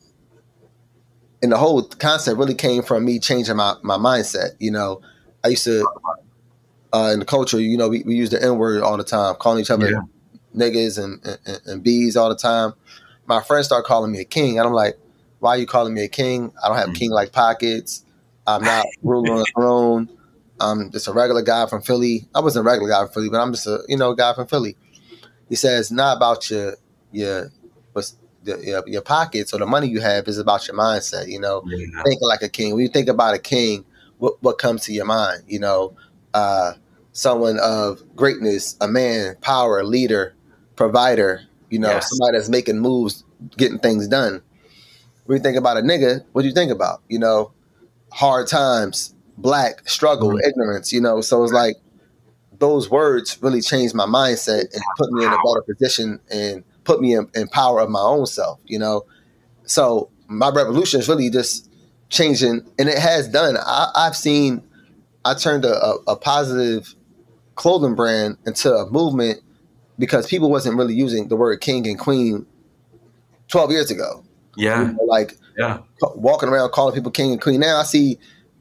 and 1.43 1.53
the 1.53 1.59
whole 1.59 1.83
concept 1.83 2.39
really 2.39 2.55
came 2.55 2.83
from 2.83 3.05
me 3.05 3.19
changing 3.19 3.57
my, 3.57 3.75
my 3.83 3.99
mindset. 3.99 4.53
You 4.59 4.71
know, 4.71 5.03
I 5.45 5.49
used 5.49 5.65
to 5.65 5.87
uh, 6.95 7.11
in 7.13 7.19
the 7.19 7.27
culture, 7.27 7.61
you 7.61 7.77
know, 7.77 7.91
we, 7.91 8.03
we 8.05 8.15
use 8.15 8.31
the 8.31 8.43
N 8.43 8.57
word 8.57 8.83
all 8.83 8.97
the 8.97 9.05
time, 9.05 9.35
calling 9.35 9.61
each 9.61 9.71
other 9.71 9.91
Yeah. 9.91 10.01
niggas 10.57 11.03
and, 11.03 11.23
and, 11.45 11.61
and 11.67 11.83
bees 11.83 12.17
all 12.17 12.31
the 12.31 12.37
time. 12.37 12.73
My 13.27 13.41
friends 13.43 13.67
start 13.67 13.85
calling 13.85 14.13
me 14.13 14.21
a 14.21 14.25
king, 14.25 14.59
and 14.59 14.67
I'm 14.67 14.75
like, 14.75 14.99
why 15.41 15.51
are 15.51 15.59
you 15.59 15.67
calling 15.67 15.95
me 15.95 16.05
a 16.05 16.09
king? 16.09 16.53
I 16.63 16.69
don't 16.69 16.77
have 16.79 16.91
Mhm. 16.91 16.95
king 16.95 17.11
like 17.11 17.33
pockets. 17.33 18.05
I'm 18.47 18.63
not 18.63 18.87
ruling 19.03 19.31
on 19.31 19.39
the 19.39 19.47
throne. 19.55 20.09
I'm 20.61 20.91
just 20.91 21.09
a 21.09 21.13
regular 21.13 21.43
guy 21.43 21.67
from 21.67 21.83
Philly. 21.83 22.29
I 22.35 22.41
wasn't 22.41 22.67
a 22.67 22.69
regular 22.71 22.91
guy 22.91 23.05
from 23.05 23.13
Philly, 23.13 23.29
but 23.31 23.41
I'm 23.41 23.53
just 23.53 23.67
a 23.67 23.81
you 23.89 23.97
know 23.97 24.15
guy 24.15 24.35
from 24.35 24.47
Philly. 24.47 24.77
He 25.49 25.57
says, 25.57 25.91
not 25.91 26.17
about 26.17 26.51
your 26.51 26.75
your 27.13 27.51
what's 27.93 28.17
the, 28.43 28.59
your, 28.63 28.83
your 28.87 29.03
pockets 29.03 29.53
or 29.55 29.59
the 29.59 29.67
money 29.67 29.89
you 29.89 30.01
have 30.01 30.29
is 30.29 30.39
about 30.39 30.67
your 30.69 30.77
mindset. 30.77 31.29
You 31.29 31.41
know, 31.41 31.63
Yeah. 31.67 32.03
thinking 32.05 32.29
like 32.29 32.43
a 32.43 32.49
king. 32.49 32.75
When 32.75 32.83
you 32.83 32.89
think 32.89 33.09
about 33.09 33.35
a 33.35 33.39
king, 33.39 33.85
what 34.19 34.43
what 34.43 34.59
comes 34.59 34.85
to 34.85 34.93
your 34.93 35.07
mind? 35.07 35.45
You 35.49 35.61
know, 35.61 35.97
uh, 36.33 36.75
someone 37.13 37.59
of 37.59 38.03
greatness, 38.17 38.77
a 38.81 38.89
man, 38.89 39.37
power, 39.41 39.83
leader, 39.85 40.35
provider. 40.77 41.43
You 41.75 41.81
know, 41.81 41.91
Yes. 41.91 42.09
somebody 42.09 42.39
that's 42.39 42.49
making 42.49 42.79
moves, 42.79 43.25
getting 43.57 43.79
things 43.81 44.07
done. 44.07 44.41
When 45.27 45.39
you 45.39 45.43
think 45.43 45.57
about 45.57 45.77
a 45.77 45.81
nigga, 45.81 46.23
what 46.33 46.43
do 46.43 46.49
you 46.49 46.55
think 46.55 46.71
about? 46.71 47.01
You 47.09 47.19
know, 47.19 47.51
hard 48.13 48.47
times, 48.47 49.13
black 49.37 49.89
struggle, 49.89 50.29
Mhm. 50.31 50.47
ignorance. 50.47 50.93
You 50.93 51.01
know, 51.01 51.21
so 51.21 51.43
it's 51.43 51.53
like 51.53 51.77
those 52.61 52.89
words 52.89 53.39
really 53.43 53.61
changed 53.61 53.93
my 53.93 54.07
mindset 54.07 54.73
and 54.73 54.83
put 54.97 55.11
me 55.11 55.25
in 55.25 55.33
a 55.33 55.37
better 55.45 55.63
position 55.67 56.21
and 56.31 56.63
put 56.85 57.01
me 57.01 57.17
in, 57.17 57.27
in 57.35 57.49
power 57.49 57.81
of 57.81 57.91
my 57.91 58.01
own 58.01 58.27
self. 58.27 58.61
You 58.67 58.79
know, 58.79 59.03
so 59.65 60.11
my 60.29 60.51
revolution 60.51 61.01
is 61.01 61.09
really 61.09 61.29
just 61.29 61.69
changing, 62.09 62.65
and 62.79 62.89
it 62.89 62.99
has 62.99 63.27
done. 63.27 63.57
I, 63.59 63.91
I've 63.97 64.17
seen, 64.17 64.63
I 65.25 65.35
turned 65.35 65.65
a, 65.65 65.75
a, 65.85 65.95
a 66.13 66.17
positive 66.17 66.95
clothing 67.57 67.97
brand 67.97 68.37
into 68.47 68.73
a 68.73 68.89
movement 68.93 69.41
because 69.99 70.27
people 70.27 70.51
wasn't 70.51 70.77
really 70.77 70.95
using 70.95 71.29
the 71.29 71.37
word 71.37 71.61
king 71.61 71.87
and 71.87 71.99
queen 71.99 72.47
12 73.49 73.71
years 73.71 73.91
ago. 73.91 74.25
You 74.57 74.69
Yeah. 74.69 74.85
know, 74.93 75.05
like 75.05 75.37
Yeah. 75.59 75.79
walking 76.17 76.49
around 76.49 76.71
calling 76.73 76.95
people 76.95 77.11
king 77.11 77.33
and 77.33 77.41
queen. 77.41 77.61
Now 77.61 77.79
I 77.79 77.85
see 77.85 78.19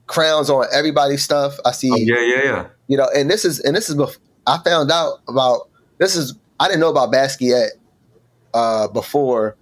crowns 0.08 0.50
on 0.50 0.66
everybody's 0.74 1.24
stuff. 1.24 1.58
I 1.66 1.72
see 1.72 1.92
Oh, 1.92 1.96
yeah. 1.96 2.20
Yeah. 2.20 2.44
Yeah. 2.44 2.66
you 2.88 2.98
know, 2.98 3.10
and 3.16 3.30
this 3.30 3.46
is 3.46 3.60
and 3.62 3.76
this 3.76 3.90
is 3.90 3.96
bef- 3.96 4.18
I 4.48 4.58
found 4.60 4.92
out 4.92 5.20
about 5.28 5.70
this 6.00 6.16
is 6.16 6.34
I 6.60 6.68
didn't 6.68 6.82
know 6.82 6.90
about 6.90 7.12
Basquiat 7.12 7.70
uh, 8.54 8.88
before 8.90 9.56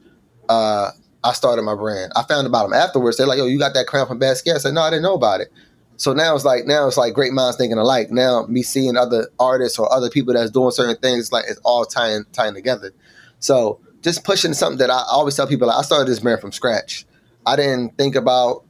uh, 0.49 0.89
I 1.23 1.33
started 1.33 1.61
my 1.61 1.75
brand. 1.75 2.11
I 2.15 2.23
found 2.23 2.47
about 2.47 2.63
them 2.63 2.73
afterwards. 2.73 3.15
They're 3.17 3.27
like, 3.27 3.37
"Yo, 3.37 3.45
you 3.45 3.57
got 3.59 3.73
that 3.75 3.87
crown 3.87 4.07
from 4.07 4.19
Basquiat?" 4.19 4.55
I 4.55 4.57
said, 4.57 4.73
"No, 4.73 4.81
I 4.81 4.89
didn't 4.89 5.03
know 5.03 5.13
about 5.13 5.39
it." 5.39 5.49
So 6.01 6.13
now 6.13 6.33
it's 6.33 6.43
like 6.43 6.65
now 6.65 6.87
it's 6.87 6.97
like 6.97 7.13
great 7.13 7.31
minds 7.31 7.57
thinking 7.57 7.77
alike. 7.77 8.09
Now 8.09 8.47
me 8.47 8.63
seeing 8.63 8.97
other 8.97 9.27
artists 9.39 9.77
or 9.77 9.93
other 9.93 10.09
people 10.09 10.33
that's 10.33 10.49
doing 10.49 10.71
certain 10.71 10.97
things, 10.97 11.31
like 11.31 11.45
it's 11.47 11.59
all 11.63 11.85
tying 11.85 12.25
tying 12.33 12.55
together. 12.55 12.91
So 13.37 13.79
just 14.01 14.23
pushing 14.23 14.55
something 14.55 14.79
that 14.79 14.89
I 14.89 15.03
always 15.11 15.35
tell 15.35 15.45
people. 15.45 15.67
Like, 15.67 15.77
I 15.77 15.83
started 15.83 16.07
this 16.07 16.19
brand 16.19 16.41
from 16.41 16.53
scratch. 16.53 17.05
I 17.45 17.55
didn't 17.55 17.99
think 17.99 18.15
about 18.15 18.63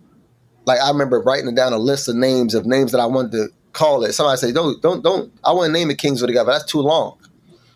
like 0.66 0.82
I 0.82 0.90
remember 0.90 1.22
writing 1.22 1.56
down 1.56 1.72
a 1.72 1.78
list 1.78 2.10
of 2.10 2.18
names 2.18 2.54
of 2.54 2.66
names 2.66 2.92
that 2.92 3.00
I 3.00 3.06
wanted 3.06 3.32
to 3.32 3.48
call 3.72 4.04
it. 4.04 4.12
Somebody 4.12 4.38
say, 4.38 4.52
"Don't, 4.52 4.82
don't, 4.82 5.02
don't." 5.02 5.32
I 5.46 5.54
want 5.54 5.68
to 5.68 5.72
name 5.72 5.90
it 5.90 6.00
Kings 6.00 6.20
Rule 6.20 6.28
Together. 6.28 6.52
That's 6.52 6.70
too 6.70 6.82
long. 6.82 7.18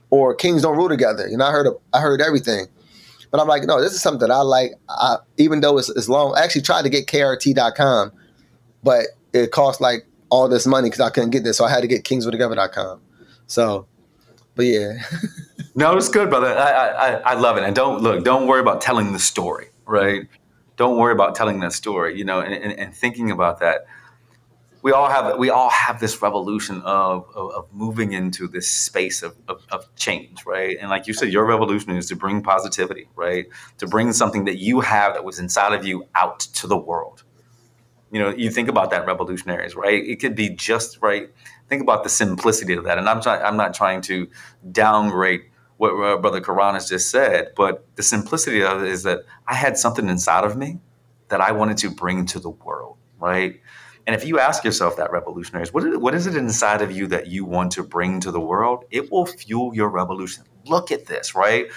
Or 0.09 0.35
Kings 0.35 0.63
Don't 0.63 0.75
Rule 0.75 0.89
Together. 0.89 1.29
You 1.29 1.37
know, 1.37 1.45
I 1.45 1.51
heard, 1.51 1.67
I 1.93 2.01
heard 2.01 2.19
everything, 2.19 2.67
but 3.31 3.39
I'm 3.39 3.47
like, 3.47 3.63
no, 3.63 3.79
this 3.79 3.93
is 3.93 4.01
something 4.01 4.27
that 4.27 4.31
I 4.31 4.41
like. 4.41 4.73
I, 4.89 5.15
even 5.37 5.61
though 5.61 5.77
it's, 5.77 5.87
it's 5.87 6.09
long, 6.09 6.35
I 6.35 6.43
actually 6.43 6.63
tried 6.63 6.81
to 6.81 6.89
get 6.89 7.07
KRT.com, 7.07 8.11
but 8.83 9.05
it 9.35 9.51
cost 9.51 9.81
like 9.81 10.07
all 10.29 10.47
this 10.49 10.65
money 10.65 10.87
because 10.89 11.01
I 11.01 11.09
couldn't 11.09 11.29
get 11.31 11.43
this, 11.43 11.57
so 11.57 11.65
I 11.65 11.69
had 11.69 11.81
to 11.81 11.87
get 11.87 12.03
KingsRuleTogether.com. 12.03 13.01
So, 13.47 13.87
but 14.55 14.65
yeah, 14.65 14.93
No, 15.75 15.95
it's 15.97 16.07
good, 16.09 16.29
brother. 16.29 16.47
I, 16.57 16.71
I 16.71 16.87
I- 17.09 17.19
I 17.31 17.33
love 17.35 17.57
it. 17.57 17.63
And 17.63 17.75
don't 17.75 18.01
look. 18.01 18.23
Don't 18.23 18.47
worry 18.47 18.61
about 18.61 18.79
telling 18.81 19.11
the 19.13 19.19
story, 19.19 19.67
right? 19.85 20.27
Don't 20.77 20.97
worry 20.97 21.11
about 21.11 21.35
telling 21.35 21.59
that 21.59 21.73
story. 21.73 22.17
You 22.17 22.23
know, 22.23 22.39
and, 22.39 22.53
and, 22.53 22.71
and 22.79 22.95
thinking 22.95 23.29
about 23.29 23.59
that. 23.59 23.85
We 24.81 24.91
all 24.93 25.09
have 25.09 25.37
we 25.37 25.49
all 25.49 25.69
have 25.71 25.99
this 25.99 26.21
revolution 26.21 26.81
of, 26.83 27.25
of, 27.35 27.51
of 27.51 27.67
moving 27.73 28.13
into 28.13 28.47
this 28.47 28.69
space 28.71 29.21
of, 29.21 29.35
of, 29.49 29.65
of 29.69 29.93
change, 29.95 30.45
right? 30.45 30.77
And 30.79 30.89
like 30.89 31.07
you 31.07 31.13
said, 31.13 31.29
your 31.33 31.45
revolution 31.45 31.91
is 31.97 32.07
to 32.07 32.15
bring 32.15 32.41
positivity, 32.41 33.09
right? 33.15 33.47
To 33.79 33.87
bring 33.87 34.13
something 34.13 34.45
that 34.45 34.59
you 34.59 34.79
have 34.79 35.13
that 35.15 35.25
was 35.25 35.39
inside 35.39 35.73
of 35.73 35.85
you 35.85 36.07
out 36.15 36.39
to 36.39 36.67
the 36.67 36.77
world. 36.77 37.23
You 38.15 38.21
know, 38.21 38.29
you 38.29 38.49
think 38.49 38.69
about 38.69 38.91
that 38.91 39.05
revolutionaries, 39.05 39.75
right? 39.75 40.01
It 40.01 40.21
could 40.21 40.35
be 40.35 40.47
just 40.47 40.99
right. 41.01 41.29
Think 41.67 41.81
about 41.81 42.05
the 42.05 42.09
simplicity 42.09 42.71
of 42.71 42.85
that. 42.85 42.97
And 42.97 43.09
I'm 43.09 43.21
trying. 43.21 43.43
I'm 43.43 43.57
not 43.57 43.73
trying 43.73 43.99
to 44.03 44.29
downgrade 44.71 45.41
what 45.75 46.21
Brother 46.21 46.39
Curran 46.39 46.75
has 46.75 46.87
just 46.87 47.11
said, 47.11 47.51
but 47.57 47.85
the 47.97 48.03
simplicity 48.03 48.63
of 48.63 48.83
it 48.83 48.87
is 48.87 49.03
that 49.03 49.23
I 49.49 49.55
had 49.55 49.77
something 49.77 50.07
inside 50.07 50.45
of 50.45 50.55
me 50.55 50.79
that 51.27 51.41
I 51.41 51.51
wanted 51.51 51.75
to 51.79 51.89
bring 51.89 52.25
to 52.27 52.39
the 52.39 52.51
world, 52.51 52.95
right? 53.19 53.59
And 54.07 54.15
if 54.15 54.25
you 54.25 54.39
ask 54.39 54.63
yourself 54.63 54.95
that, 54.95 55.11
revolutionaries, 55.11 55.73
what 55.73 55.83
is, 55.83 55.97
what 55.97 56.15
is 56.15 56.25
it 56.25 56.37
inside 56.37 56.81
of 56.81 56.93
you 56.93 57.07
that 57.07 57.27
you 57.27 57.43
want 57.43 57.73
to 57.73 57.83
bring 57.83 58.21
to 58.21 58.31
the 58.31 58.39
world? 58.39 58.85
It 58.91 59.11
will 59.11 59.25
fuel 59.25 59.75
your 59.75 59.89
revolution. 59.89 60.45
Look 60.67 60.89
at 60.89 61.07
this, 61.07 61.35
right? 61.35 61.67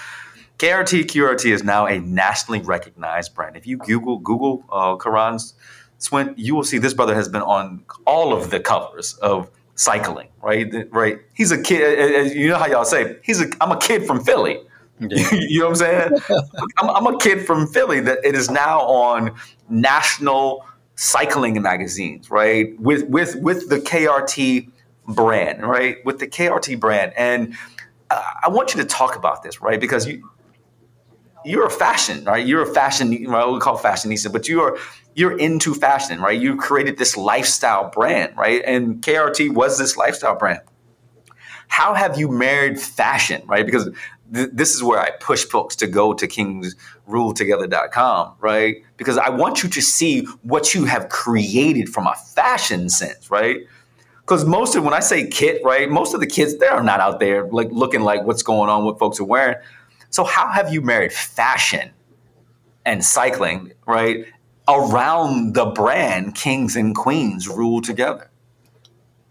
KRT 0.59 1.07
QRT 1.07 1.53
is 1.53 1.65
now 1.65 1.87
a 1.87 1.99
nationally 1.99 2.61
recognized 2.61 3.35
brand. 3.35 3.57
If 3.57 3.67
you 3.67 3.79
Google 3.79 4.19
Google 4.19 4.65
uh, 4.71 4.95
Curran's 4.97 5.55
Swint, 5.99 6.35
you 6.37 6.55
will 6.55 6.65
see 6.65 6.79
this 6.79 6.95
brother 6.95 7.15
has 7.15 7.29
been 7.29 7.43
on 7.43 7.85
all 8.07 8.33
of 8.33 8.51
the 8.51 8.61
covers 8.61 9.15
of 9.15 9.51
cycling, 9.75 10.29
right? 10.43 10.73
Right. 10.91 11.19
He's 11.35 11.51
a 11.51 11.61
kid. 11.61 12.35
You 12.35 12.49
know 12.49 12.57
how 12.57 12.67
y'all 12.67 12.85
say 12.85 13.17
he's 13.23 13.41
a. 13.41 13.47
I'm 13.61 13.73
a 13.73 13.79
kid 13.79 14.07
from 14.07 14.25
Philly. 14.25 14.61
you 15.01 15.61
know 15.61 15.67
what 15.67 15.71
I'm 15.71 15.77
saying? 15.77 16.11
I'm, 16.79 16.91
I'm 16.91 17.15
a 17.15 17.19
kid 17.19 17.47
from 17.47 17.69
Philly 17.69 18.01
that 18.01 18.19
it 18.25 18.35
is 18.35 18.51
now 18.51 18.81
on 18.81 19.35
national 19.69 20.67
cycling 20.97 21.61
magazines, 21.63 22.31
right? 22.31 22.79
With 22.81 23.05
with 23.09 23.37
with 23.37 23.69
the 23.69 23.79
KRT 23.79 24.71
brand, 25.07 25.63
right? 25.63 26.05
With 26.05 26.19
the 26.19 26.27
KRT 26.27 26.81
brand, 26.81 27.13
and 27.17 27.55
uh, 28.11 28.23
I 28.45 28.49
want 28.49 28.75
you 28.75 28.83
to 28.83 28.87
talk 28.87 29.17
about 29.17 29.43
this, 29.43 29.63
right? 29.63 29.81
Because 29.81 30.07
you 30.07 30.29
you're 31.45 31.67
a 31.67 31.71
fashion, 31.71 32.25
right? 32.25 32.47
You're 32.47 32.63
a 32.63 32.75
fashion, 32.75 33.31
well, 33.31 33.55
we 33.55 33.61
call 33.61 33.79
fashionista, 33.79 34.33
but 34.33 34.49
you're 34.49 34.79
you're 35.15 35.37
into 35.37 35.75
fashion, 35.75 36.21
right? 36.21 36.41
You 36.41 36.57
created 36.57 36.97
this 36.97 37.17
lifestyle 37.17 37.91
brand, 37.91 38.37
right? 38.37 38.63
And 38.65 39.03
KRT 39.03 39.53
was 39.53 39.77
this 39.77 39.97
lifestyle 39.97 40.37
brand. 40.37 40.61
How 41.67 41.95
have 41.95 42.19
you 42.19 42.29
married 42.29 42.81
fashion, 42.81 43.43
right? 43.47 43.67
Because 43.67 43.91
th- 44.33 44.51
this 44.53 44.75
is 44.75 44.83
where 44.83 45.01
I 45.01 45.11
push 45.21 45.45
folks 45.45 45.75
to 45.77 45.89
go 45.89 46.15
to 46.15 46.29
kingsruletogether.com, 46.29 48.35
right? 48.41 48.77
Because 48.97 49.19
I 49.19 49.29
want 49.31 49.63
you 49.63 49.69
to 49.69 49.83
see 49.83 50.23
what 50.43 50.75
you 50.75 50.85
have 50.85 51.09
created 51.09 51.89
from 51.89 52.07
a 52.07 52.15
fashion 52.15 52.89
sense, 52.89 53.31
right? 53.31 53.59
Because 54.21 54.45
most 54.45 54.77
of 54.77 54.85
when 54.85 54.95
I 54.95 55.01
say 55.01 55.27
kit, 55.27 55.63
right, 55.65 55.91
most 55.91 56.15
of 56.15 56.21
the 56.21 56.27
kids 56.27 56.59
they 56.59 56.67
are 56.67 56.83
not 56.83 57.01
out 57.01 57.19
there 57.19 57.47
like 57.47 57.71
looking 57.73 58.03
like 58.03 58.25
what's 58.25 58.43
going 58.43 58.71
on, 58.71 58.85
what 58.85 58.99
folks 58.99 59.19
are 59.21 59.25
wearing. 59.25 59.57
So 60.11 60.25
how 60.25 60.49
have 60.51 60.73
you 60.73 60.81
married 60.81 61.13
fashion 61.13 61.91
and 62.85 63.05
cycling, 63.05 63.73
right, 63.87 64.25
around 64.69 65.55
the 65.55 65.67
brand 65.67 66.35
Kings 66.35 66.77
and 66.77 66.95
Queens 66.95 67.49
rule 67.49 67.81
together? 67.81 68.31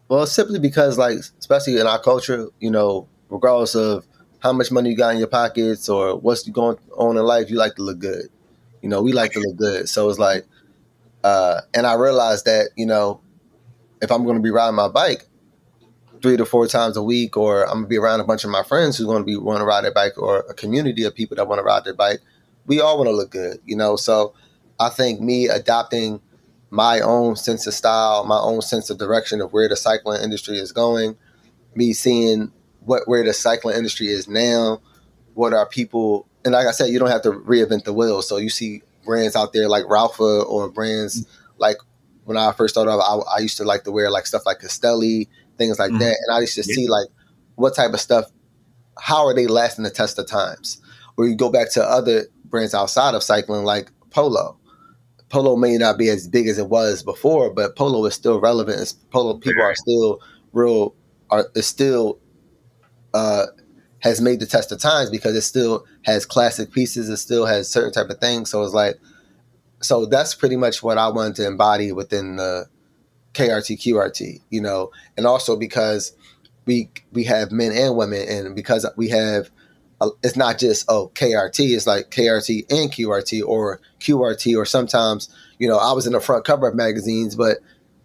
Well, 0.07 0.25
simply 0.25 0.59
because, 0.59 0.97
like, 0.97 1.17
especially 1.39 1.79
in 1.79 1.87
our 1.87 1.99
culture, 1.99 2.49
you 2.59 2.71
know, 2.71 3.07
regardless 3.29 3.75
of 3.75 4.05
how 4.39 4.53
much 4.53 4.71
money 4.71 4.91
you 4.91 4.97
got 4.97 5.13
in 5.13 5.19
your 5.19 5.27
pockets 5.27 5.89
or 5.89 6.15
what's 6.15 6.47
going 6.47 6.77
on 6.93 7.17
in 7.17 7.23
life, 7.23 7.49
you 7.49 7.57
like 7.57 7.75
to 7.75 7.81
look 7.81 7.99
good. 7.99 8.27
You 8.81 8.89
know, 8.89 9.01
we 9.01 9.11
like 9.11 9.33
to 9.33 9.39
look 9.39 9.57
good. 9.57 9.89
So 9.89 10.09
it's 10.09 10.19
like, 10.19 10.45
uh, 11.23 11.61
and 11.73 11.85
I 11.85 11.95
realized 11.95 12.45
that, 12.45 12.69
you 12.75 12.85
know, 12.85 13.19
if 14.01 14.11
I'm 14.11 14.23
going 14.23 14.37
to 14.37 14.41
be 14.41 14.51
riding 14.51 14.75
my 14.75 14.87
bike 14.87 15.26
three 16.21 16.37
to 16.37 16.45
four 16.45 16.67
times 16.67 16.97
a 16.97 17.03
week, 17.03 17.37
or 17.37 17.63
I'm 17.63 17.83
to 17.83 17.87
be 17.87 17.97
around 17.97 18.19
a 18.19 18.25
bunch 18.25 18.43
of 18.43 18.49
my 18.49 18.63
friends 18.63 18.97
who's 18.97 19.07
to 19.07 19.23
be 19.23 19.37
want 19.37 19.59
to 19.59 19.65
ride 19.65 19.83
their 19.83 19.93
bike, 19.93 20.17
or 20.17 20.39
a 20.49 20.53
community 20.53 21.03
of 21.03 21.15
people 21.15 21.35
that 21.37 21.47
want 21.47 21.59
to 21.59 21.63
ride 21.63 21.85
their 21.85 21.93
bike, 21.93 22.19
we 22.65 22.81
all 22.81 22.97
want 22.97 23.07
to 23.07 23.15
look 23.15 23.31
good, 23.31 23.59
you 23.65 23.75
know. 23.75 23.95
So 23.95 24.33
I 24.79 24.89
think 24.89 25.21
me 25.21 25.47
adopting 25.47 26.21
my 26.69 26.99
own 26.99 27.35
sense 27.35 27.65
of 27.67 27.73
style, 27.73 28.25
my 28.25 28.39
own 28.39 28.61
sense 28.61 28.89
of 28.89 28.97
direction 28.97 29.41
of 29.41 29.53
where 29.53 29.69
the 29.69 29.75
cycling 29.75 30.21
industry 30.21 30.57
is 30.57 30.71
going, 30.71 31.17
me 31.75 31.93
seeing 31.93 32.51
what 32.81 33.07
where 33.07 33.23
the 33.23 33.33
cycling 33.33 33.77
industry 33.77 34.07
is 34.07 34.27
now, 34.27 34.81
what 35.33 35.53
are 35.53 35.65
people 35.67 36.27
and 36.43 36.53
like 36.53 36.67
I 36.67 36.71
said, 36.71 36.89
you 36.89 36.99
don't 36.99 37.09
have 37.09 37.23
to 37.23 37.31
reinvent 37.31 37.83
the 37.83 37.93
wheel. 37.93 38.21
So 38.21 38.37
you 38.37 38.49
see 38.49 38.81
brands 39.05 39.35
out 39.35 39.53
there 39.53 39.67
like 39.67 39.85
Rapha 39.85 40.45
or 40.47 40.69
brands 40.69 41.23
mm. 41.23 41.27
like 41.57 41.77
when 42.25 42.37
I 42.37 42.51
first 42.51 42.73
started 42.73 42.91
off, 42.91 43.25
I, 43.29 43.37
I 43.37 43.39
used 43.39 43.57
to 43.57 43.63
like 43.63 43.85
to 43.85 43.91
wear 43.91 44.11
like 44.11 44.27
stuff 44.27 44.45
like 44.45 44.59
Castelli, 44.59 45.29
things 45.57 45.79
like 45.79 45.91
Mhm. 45.91 45.99
that. 45.99 46.17
And 46.27 46.35
I 46.35 46.39
used 46.41 46.55
to 46.55 46.63
Yeah. 46.65 46.75
see 46.75 46.87
like 46.87 47.07
what 47.55 47.75
type 47.75 47.93
of 47.93 47.99
stuff, 47.99 48.25
how 48.99 49.25
are 49.25 49.33
they 49.33 49.47
lasting 49.47 49.83
the 49.83 49.89
test 49.89 50.17
of 50.19 50.27
times? 50.27 50.79
Where 51.15 51.27
you 51.27 51.35
go 51.35 51.49
back 51.49 51.71
to 51.73 51.83
other 51.83 52.27
brands 52.45 52.73
outside 52.73 53.15
of 53.15 53.23
cycling 53.23 53.63
like 53.63 53.91
Polo. 54.11 54.57
Polo 55.29 55.55
may 55.57 55.77
not 55.77 55.97
be 55.97 56.09
as 56.09 56.27
big 56.27 56.47
as 56.47 56.57
it 56.57 56.69
was 56.69 57.03
before, 57.03 57.49
but 57.49 57.75
Polo 57.75 58.05
is 58.05 58.13
still 58.13 58.39
relevant. 58.39 58.79
It's, 58.79 58.93
Polo 58.93 59.37
people 59.37 59.61
are 59.63 59.75
still 59.75 60.21
real 60.53 60.95
are 61.29 61.47
is 61.55 61.67
still 61.67 62.19
uh 63.13 63.47
has 63.99 64.21
made 64.21 64.39
the 64.39 64.45
test 64.45 64.71
of 64.71 64.79
times 64.79 65.09
because 65.09 65.35
it 65.35 65.41
still 65.41 65.83
has 66.03 66.25
classic 66.25 66.71
pieces, 66.71 67.09
it 67.09 67.17
still 67.17 67.45
has 67.45 67.69
certain 67.69 67.91
type 67.91 68.09
of 68.09 68.19
things. 68.19 68.49
So 68.49 68.63
it's 68.63 68.73
like 68.73 68.97
so 69.81 70.05
that's 70.05 70.33
pretty 70.33 70.55
much 70.55 70.81
what 70.81 70.97
I 70.97 71.09
wanted 71.09 71.35
to 71.37 71.47
embody 71.47 71.91
within 71.91 72.37
the 72.37 72.67
KRT 73.37 73.77
QRT, 73.79 74.41
you 74.49 74.61
know, 74.61 74.91
and 75.15 75.27
also 75.27 75.55
because 75.55 76.13
we 76.65 76.89
we 77.11 77.23
have 77.25 77.51
men 77.51 77.71
and 77.71 77.95
women, 77.95 78.27
and 78.27 78.55
because 78.55 78.85
we 78.97 79.09
have 79.09 79.49
uh, 80.01 80.09
it's 80.23 80.35
not 80.35 80.57
just 80.57 80.85
oh 80.89 81.11
KRT, 81.13 81.75
it's 81.75 81.85
like 81.85 82.09
KRT 82.09 82.65
and 82.71 82.91
QRT 82.91 83.43
or 83.45 83.79
QRT, 83.99 84.57
or 84.57 84.65
sometimes 84.65 85.29
you 85.59 85.67
know 85.67 85.77
I 85.77 85.93
was 85.93 86.07
in 86.07 86.13
the 86.13 86.19
front 86.19 86.45
cover 86.45 86.67
of 86.67 86.75
magazines, 86.75 87.35
but 87.35 87.57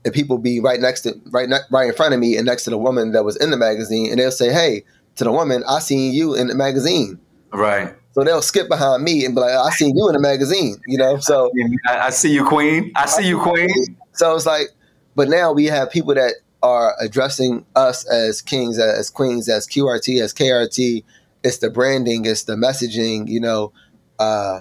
the 0.03 0.11
people 0.11 0.37
be 0.37 0.61
right 0.61 0.81
next 0.81 1.03
to 1.03 1.19
right 1.31 1.49
ne- 1.49 1.65
right 1.71 1.89
in 1.89 1.95
front 1.95 2.13
of 2.13 2.21
me 2.21 2.37
and 2.37 2.45
next 2.45 2.65
to 2.65 2.71
the 2.71 2.79
woman 2.79 3.13
that 3.13 3.25
was 3.25 3.37
in 3.37 3.51
the 3.51 3.57
magazine, 3.57 4.11
and 4.11 4.19
they'll 4.19 4.31
say, 4.31 4.53
hey, 4.53 4.85
to 5.17 5.25
the 5.25 5.33
woman, 5.33 5.63
I 5.67 5.79
seen 5.79 6.13
you 6.13 6.35
in 6.35 6.49
the 6.49 6.55
magazine. 6.55 7.19
Right. 7.53 7.95
So 8.13 8.25
they'll 8.25 8.43
skip 8.43 8.69
behind 8.69 9.03
me 9.03 9.25
and 9.25 9.35
be 9.35 9.41
like, 9.41 9.53
I 9.53 9.71
seen 9.71 9.97
you 9.97 10.07
in 10.09 10.13
the 10.13 10.21
magazine, 10.21 10.77
you 10.87 10.99
know. 10.99 11.19
So 11.19 11.51
I, 11.89 11.99
I 11.99 12.11
see 12.11 12.33
you, 12.33 12.45
Queen. 12.45 12.93
I 12.95 13.07
see 13.07 13.27
you, 13.27 13.41
Queen. 13.41 13.71
So 14.13 14.37
it's 14.37 14.45
like, 14.45 14.69
but 15.15 15.29
now 15.29 15.53
we 15.53 15.67
have 15.67 15.91
people 15.91 16.15
that 16.15 16.35
are 16.63 16.95
addressing 17.01 17.67
us 17.75 18.07
as 18.07 18.41
kings, 18.41 18.79
as 18.79 19.11
queens, 19.11 19.49
as 19.49 19.67
QRT, 19.67 20.21
as 20.23 20.33
KRT. 20.33 21.05
It's 21.45 21.59
the 21.59 21.71
branding, 21.71 22.25
it's 22.25 22.45
the 22.45 22.55
messaging, 22.55 23.29
you 23.29 23.41
know. 23.41 23.73
Uh, 24.19 24.61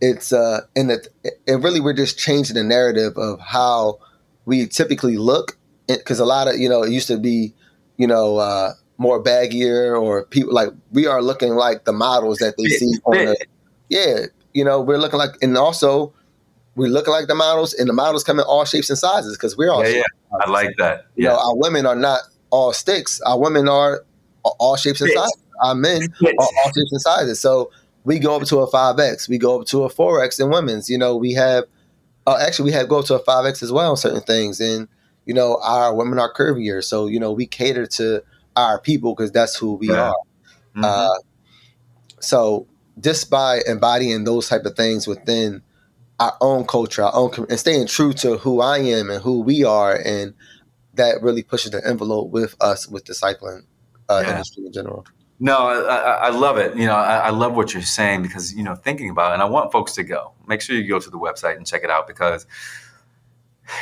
it's 0.00 0.32
uh, 0.32 0.60
and 0.76 0.90
it, 0.90 1.08
it 1.46 1.54
really 1.60 1.80
we're 1.80 1.94
just 1.94 2.18
changing 2.18 2.54
the 2.54 2.62
narrative 2.62 3.16
of 3.16 3.40
how 3.40 3.98
we 4.44 4.66
typically 4.66 5.16
look, 5.16 5.56
because 5.88 6.20
a 6.20 6.24
lot 6.24 6.46
of 6.46 6.56
you 6.56 6.68
know 6.68 6.82
it 6.82 6.92
used 6.92 7.08
to 7.08 7.18
be, 7.18 7.54
you 7.96 8.06
know, 8.06 8.36
uh, 8.36 8.72
more 8.98 9.22
baggier 9.22 10.00
or 10.00 10.24
people 10.26 10.52
like 10.52 10.68
we 10.92 11.06
are 11.06 11.22
looking 11.22 11.54
like 11.54 11.84
the 11.84 11.92
models 11.92 12.38
that 12.38 12.54
they 12.56 12.64
see 12.64 12.92
on 13.04 13.16
the 13.16 13.46
yeah, 13.88 14.26
you 14.52 14.64
know, 14.64 14.80
we're 14.80 14.98
looking 14.98 15.18
like, 15.18 15.30
and 15.42 15.56
also 15.56 16.12
we're 16.76 16.88
looking 16.88 17.12
like 17.12 17.28
the 17.28 17.34
models, 17.34 17.72
and 17.74 17.88
the 17.88 17.92
models 17.92 18.24
come 18.24 18.38
in 18.38 18.44
all 18.44 18.64
shapes 18.64 18.90
and 18.90 18.98
sizes 18.98 19.36
because 19.36 19.56
we're 19.56 19.70
all. 19.70 19.82
Yeah, 19.86 19.96
yeah. 19.98 20.38
I 20.44 20.50
like 20.50 20.70
that. 20.78 21.06
You 21.16 21.24
know, 21.24 21.32
Yeah. 21.34 21.36
our 21.38 21.56
women 21.56 21.86
are 21.86 21.94
not 21.94 22.20
all 22.50 22.72
sticks. 22.72 23.20
Our 23.22 23.38
women 23.38 23.68
are 23.68 24.04
all 24.42 24.76
shapes 24.76 25.00
and 25.00 25.10
sizes. 25.10 25.36
Our 25.62 25.74
men 25.74 26.02
are 26.22 26.32
all 26.38 26.72
shapes 26.74 26.92
and 26.92 27.00
sizes. 27.00 27.40
So 27.40 27.70
we 28.04 28.18
go 28.18 28.36
up 28.36 28.42
to 28.44 28.58
a 28.58 28.66
five 28.70 28.98
X, 28.98 29.28
we 29.28 29.38
go 29.38 29.60
up 29.60 29.66
to 29.68 29.84
a 29.84 29.88
four 29.88 30.22
X 30.22 30.38
in 30.40 30.50
women's. 30.50 30.90
You 30.90 30.98
know, 30.98 31.16
we 31.16 31.32
have 31.34 31.64
uh, 32.26 32.38
actually 32.40 32.66
we 32.66 32.72
have 32.72 32.88
go 32.88 32.98
up 32.98 33.04
to 33.06 33.14
a 33.14 33.18
five 33.20 33.46
X 33.46 33.62
as 33.62 33.70
well 33.72 33.90
on 33.92 33.96
certain 33.96 34.20
things, 34.22 34.60
and 34.60 34.88
you 35.26 35.32
know, 35.34 35.58
our 35.62 35.94
women 35.94 36.18
are 36.18 36.32
curvier. 36.32 36.82
So 36.82 37.06
you 37.06 37.20
know, 37.20 37.32
we 37.32 37.46
cater 37.46 37.86
to 37.86 38.22
our 38.56 38.80
people 38.80 39.14
because 39.14 39.30
that's 39.32 39.54
who 39.56 39.74
we 39.74 39.88
Yeah. 39.88 40.08
are. 40.10 40.14
Mhm. 40.76 40.84
Uh, 40.84 41.18
so 42.20 42.66
just 43.00 43.30
by 43.30 43.60
embodying 43.66 44.24
those 44.24 44.48
type 44.48 44.64
of 44.64 44.76
things 44.76 45.06
within 45.06 45.62
our 46.20 46.36
own 46.40 46.66
culture, 46.66 47.02
our 47.02 47.14
own 47.14 47.30
and 47.48 47.58
staying 47.58 47.86
true 47.86 48.12
to 48.14 48.38
who 48.38 48.60
I 48.60 48.78
am 48.78 49.10
and 49.10 49.22
who 49.22 49.40
we 49.40 49.64
are, 49.64 49.94
and 49.96 50.34
that 50.94 51.22
really 51.22 51.42
pushes 51.42 51.72
the 51.72 51.86
envelope 51.86 52.30
with 52.30 52.54
us 52.60 52.88
with 52.88 53.04
the 53.06 53.14
cycling 53.14 53.66
uh, 54.08 54.22
Yeah. 54.24 54.30
industry 54.32 54.64
in 54.66 54.72
general. 54.72 55.06
No, 55.40 55.56
I, 55.56 55.96
I, 55.96 56.12
I 56.26 56.30
love 56.30 56.58
it. 56.58 56.76
You 56.76 56.86
know, 56.86 56.94
I, 56.94 57.16
I 57.16 57.30
love 57.30 57.56
what 57.56 57.74
you're 57.74 57.82
saying 57.82 58.22
because 58.22 58.54
you 58.54 58.62
know, 58.62 58.76
thinking 58.76 59.10
about 59.10 59.32
it, 59.32 59.34
and 59.34 59.42
I 59.42 59.46
want 59.46 59.72
folks 59.72 59.92
to 59.94 60.04
go. 60.04 60.32
Make 60.46 60.60
sure 60.60 60.76
you 60.76 60.88
go 60.88 61.00
to 61.00 61.10
the 61.10 61.18
website 61.18 61.56
and 61.56 61.66
check 61.66 61.82
it 61.82 61.90
out 61.90 62.06
because, 62.06 62.46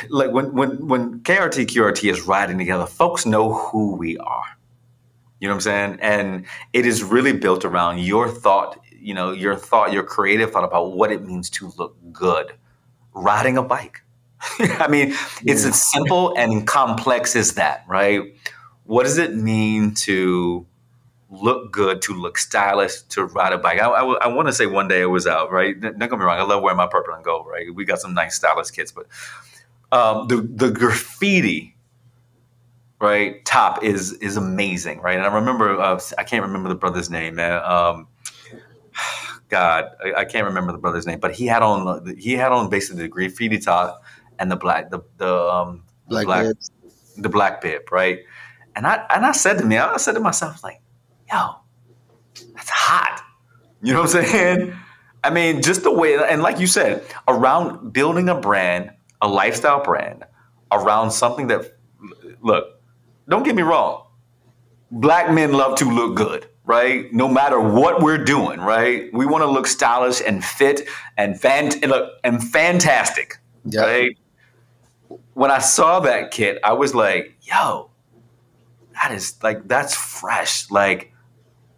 like, 0.09 0.31
when 0.31 0.53
when 0.53 0.87
when 0.87 1.19
KRT 1.19 1.67
QRT 1.67 2.11
is 2.11 2.21
riding 2.23 2.57
together, 2.57 2.87
folks 2.87 3.25
know 3.25 3.53
who 3.53 3.95
we 3.95 4.17
are. 4.17 4.45
You 5.39 5.47
know 5.47 5.55
what 5.55 5.57
I'm 5.57 5.61
saying? 5.61 5.97
And 6.01 6.45
it 6.71 6.85
is 6.85 7.03
really 7.03 7.33
built 7.33 7.65
around 7.65 7.99
your 7.99 8.29
thought. 8.29 8.79
You 9.03 9.13
know, 9.13 9.31
your 9.31 9.55
thought, 9.55 9.91
your 9.93 10.03
creative 10.03 10.51
thought 10.51 10.63
about 10.63 10.93
what 10.93 11.11
it 11.11 11.23
means 11.23 11.49
to 11.51 11.71
look 11.77 11.95
good 12.11 12.53
riding 13.13 13.57
a 13.57 13.63
bike. 13.63 14.01
I 14.59 14.87
mean, 14.87 15.13
it's 15.45 15.65
as 15.65 15.91
simple 15.91 16.33
and 16.37 16.67
complex 16.67 17.35
as 17.35 17.53
that, 17.53 17.85
right? 17.87 18.35
What 18.85 19.03
does 19.03 19.17
it 19.17 19.35
mean 19.35 19.93
to 19.95 20.65
look 21.29 21.71
good, 21.71 22.01
to 22.03 22.13
look 22.13 22.37
stylish, 22.37 23.01
to 23.09 23.25
ride 23.25 23.53
a 23.53 23.57
bike? 23.57 23.79
I, 23.79 23.87
I 23.87 24.27
want 24.27 24.47
to 24.47 24.53
say 24.53 24.65
one 24.65 24.87
day 24.87 25.01
it 25.01 25.05
was 25.05 25.25
out, 25.25 25.51
right? 25.51 25.79
Don't 25.79 25.97
get 25.97 26.11
me 26.11 26.17
wrong, 26.17 26.39
I 26.39 26.43
love 26.43 26.61
wearing 26.61 26.77
my 26.77 26.87
purple 26.87 27.13
and 27.13 27.23
gold, 27.23 27.47
right? 27.47 27.73
We 27.73 27.85
got 27.85 27.99
some 27.99 28.13
nice 28.13 28.35
stylish 28.35 28.71
kits, 28.71 28.91
but 28.91 29.07
um, 29.93 30.27
the 30.27 30.37
the 30.37 30.71
graffiti, 30.71 31.75
right, 32.99 33.43
top 33.45 33.83
is 33.83 34.13
is 34.13 34.35
amazing, 34.37 34.99
right? 34.99 35.15
And 35.15 35.25
I 35.25 35.33
remember, 35.33 35.79
uh, 35.79 35.99
I 36.17 36.23
can't 36.23 36.43
remember 36.43 36.67
the 36.67 36.75
brother's 36.75 37.09
name, 37.09 37.35
man. 37.35 37.63
Um, 37.63 38.07
God, 39.53 39.91
I, 40.03 40.21
I 40.21 40.25
can't 40.25 40.45
remember 40.45 40.71
the 40.71 40.79
brother's 40.79 41.05
name, 41.05 41.19
but 41.19 41.31
he 41.33 41.45
had 41.45 41.61
on 41.61 42.15
he 42.17 42.33
had 42.33 42.51
on 42.51 42.69
basically 42.69 43.03
the 43.03 43.07
graffiti 43.07 43.59
top 43.59 44.03
and 44.39 44.51
the 44.51 44.55
black 44.55 44.89
the 44.89 44.99
the 45.17 45.31
um 45.31 45.83
Black, 46.07 46.25
Black- 46.25 46.55
the 47.17 47.29
black 47.29 47.61
bib, 47.61 47.91
right? 47.91 48.19
And 48.75 48.87
I 48.87 49.05
and 49.13 49.25
I 49.25 49.31
said 49.31 49.57
to 49.59 49.65
me, 49.65 49.77
I 49.77 49.97
said 49.97 50.13
to 50.13 50.19
myself, 50.19 50.63
like, 50.63 50.81
yo, 51.31 51.55
that's 52.55 52.69
hot. 52.69 53.21
You 53.83 53.93
know 53.93 54.01
what 54.01 54.15
I'm 54.15 54.25
saying? 54.25 54.73
I 55.23 55.29
mean, 55.29 55.61
just 55.61 55.83
the 55.83 55.91
way, 55.91 56.17
and 56.17 56.41
like 56.41 56.59
you 56.59 56.67
said, 56.67 57.03
around 57.27 57.93
building 57.93 58.27
a 58.29 58.35
brand, 58.35 58.91
a 59.21 59.27
lifestyle 59.27 59.83
brand, 59.83 60.23
around 60.71 61.11
something 61.11 61.47
that, 61.47 61.77
look, 62.41 62.81
don't 63.29 63.43
get 63.43 63.55
me 63.55 63.61
wrong, 63.61 64.07
black 64.91 65.31
men 65.31 65.53
love 65.53 65.77
to 65.77 65.85
look 65.85 66.15
good, 66.15 66.47
right? 66.65 67.11
No 67.13 67.27
matter 67.27 67.59
what 67.59 68.01
we're 68.01 68.23
doing, 68.23 68.59
right? 68.59 69.11
We 69.13 69.25
want 69.25 69.41
to 69.43 69.47
look 69.49 69.67
stylish 69.67 70.21
and 70.25 70.43
fit 70.43 70.87
and 71.17 71.39
fan 71.39 71.71
and 71.81 71.91
look 71.91 72.13
and 72.23 72.41
fantastic, 72.43 73.37
Yeah. 73.65 73.81
right? 73.81 74.17
When 75.33 75.51
I 75.51 75.59
saw 75.59 75.99
that 76.01 76.31
kit, 76.31 76.59
I 76.63 76.73
was 76.73 76.93
like, 76.95 77.35
yo, 77.41 77.89
that 78.93 79.11
is 79.11 79.35
like 79.43 79.67
that's 79.67 79.95
fresh. 79.95 80.69
Like 80.69 81.11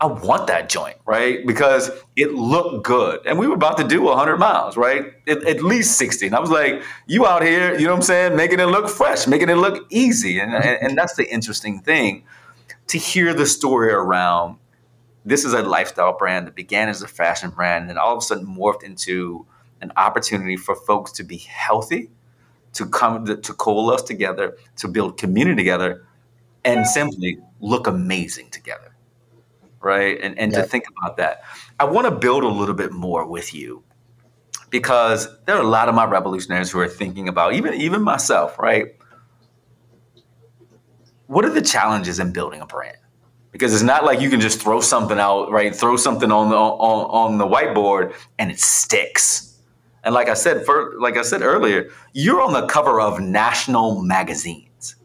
I 0.01 0.07
want 0.07 0.47
that 0.47 0.67
joint, 0.69 0.97
right? 1.05 1.45
Because 1.47 1.89
it 2.17 2.33
looked 2.33 2.85
good. 2.85 3.21
And 3.25 3.39
we 3.39 3.47
were 3.47 3.55
about 3.55 3.77
to 3.77 3.83
do 3.87 4.01
100 4.01 4.37
miles, 4.37 4.75
right? 4.75 5.05
At, 5.25 5.43
at 5.45 5.63
least 5.63 5.97
60. 5.97 6.27
And 6.27 6.35
I 6.35 6.39
was 6.41 6.51
like, 6.51 6.83
you 7.07 7.25
out 7.25 7.43
here, 7.43 7.73
you 7.79 7.85
know 7.85 7.91
what 7.91 7.97
I'm 7.97 8.01
saying? 8.03 8.35
Making 8.35 8.59
it 8.59 8.65
look 8.65 8.89
fresh, 8.89 9.25
making 9.25 9.49
it 9.49 9.55
look 9.55 9.85
easy. 9.89 10.39
And, 10.39 10.53
and, 10.53 10.77
and 10.81 10.97
that's 10.97 11.15
the 11.15 11.25
interesting 11.33 11.79
thing 11.79 12.25
to 12.87 12.97
hear 12.97 13.33
the 13.33 13.45
story 13.45 13.89
around 13.91 14.57
this 15.25 15.43
is 15.43 15.53
a 15.53 15.63
lifestyle 15.63 16.15
brand 16.17 16.47
that 16.47 16.55
began 16.55 16.87
as 16.87 17.01
a 17.01 17.07
fashion 17.07 17.49
brand 17.49 17.89
and 17.89 17.97
all 17.97 18.13
of 18.13 18.19
a 18.19 18.21
sudden 18.21 18.45
morphed 18.45 18.83
into 18.83 19.45
an 19.81 19.91
opportunity 19.97 20.55
for 20.55 20.75
folks 20.75 21.11
to 21.13 21.23
be 21.23 21.37
healthy, 21.37 22.09
to 22.73 22.85
come 22.85 23.25
to, 23.25 23.35
to 23.35 23.53
coalesce 23.53 24.03
together, 24.03 24.55
to 24.77 24.87
build 24.87 25.17
community 25.17 25.55
together, 25.55 26.05
and 26.63 26.87
simply 26.87 27.39
look 27.59 27.87
amazing 27.87 28.49
together. 28.49 28.95
Right. 29.81 30.19
And, 30.21 30.37
and 30.39 30.51
to 30.53 30.63
think 30.63 30.85
about 30.97 31.17
that. 31.17 31.43
I 31.79 31.85
want 31.85 32.05
to 32.05 32.11
build 32.11 32.43
a 32.43 32.47
little 32.47 32.73
bit 32.73 32.91
more 32.91 33.25
with 33.25 33.53
you 33.53 33.83
because 34.71 35.27
there 35.45 35.55
are 35.55 35.61
a 35.61 35.67
lot 35.67 35.89
of 35.89 35.95
my 35.95 36.05
revolutionaries 36.05 36.71
who 36.71 36.79
are 36.79 36.87
thinking 36.87 37.27
about, 37.27 37.53
even 37.53 37.75
even 37.75 38.01
myself, 38.01 38.57
right? 38.57 38.95
What 41.27 41.45
are 41.45 41.51
the 41.51 41.61
challenges 41.61 42.19
in 42.19 42.33
building 42.33 42.61
a 42.61 42.65
brand? 42.65 42.97
Because 43.55 43.73
it's 43.73 43.83
not 43.83 44.03
like 44.03 44.19
you 44.19 44.29
can 44.29 44.41
just 44.41 44.61
throw 44.61 44.81
something 44.81 45.17
out, 45.17 45.49
right? 45.49 45.73
Throw 45.73 45.95
something 45.95 46.29
on 46.29 46.49
the 46.49 46.57
on, 46.57 47.31
on 47.31 47.37
the 47.37 47.47
whiteboard 47.47 48.13
and 48.37 48.51
it 48.51 48.59
sticks. 48.59 49.57
And 50.03 50.13
like 50.13 50.27
I 50.27 50.33
said, 50.33 50.65
for, 50.65 50.95
like 50.99 51.15
I 51.15 51.21
said 51.21 51.41
earlier, 51.41 51.89
you're 52.11 52.41
on 52.41 52.51
the 52.51 52.67
cover 52.67 52.99
of 52.99 53.21
national 53.21 54.01
magazines, 54.01 54.97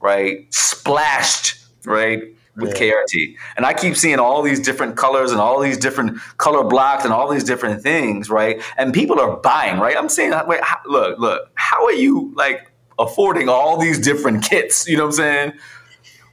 right? 0.00 0.52
Splashed, 0.52 1.64
right? 1.86 2.22
with 2.56 2.78
yeah. 2.78 2.92
KRT. 2.92 3.36
And 3.56 3.64
I 3.64 3.72
keep 3.72 3.96
seeing 3.96 4.18
all 4.18 4.42
these 4.42 4.60
different 4.60 4.98
colors 4.98 5.32
and 5.32 5.40
all 5.40 5.58
these 5.60 5.78
different 5.78 6.18
color 6.36 6.64
blocks 6.64 7.04
and 7.04 7.12
all 7.12 7.30
these 7.30 7.44
different 7.44 7.82
things, 7.82 8.28
right? 8.28 8.60
And 8.76 8.92
people 8.92 9.18
are 9.18 9.38
buying, 9.38 9.78
right? 9.78 9.96
I'm 9.96 10.08
saying, 10.08 10.34
wait, 10.46 10.60
how, 10.62 10.78
look, 10.84 11.18
look, 11.18 11.50
how 11.54 11.86
are 11.86 11.92
you 11.92 12.34
like 12.36 12.70
affording 12.98 13.48
all 13.48 13.78
these 13.78 13.98
different 13.98 14.44
kits? 14.44 14.86
You 14.86 14.96
know 14.98 15.04
what 15.04 15.10
I'm 15.10 15.16
saying? 15.16 15.52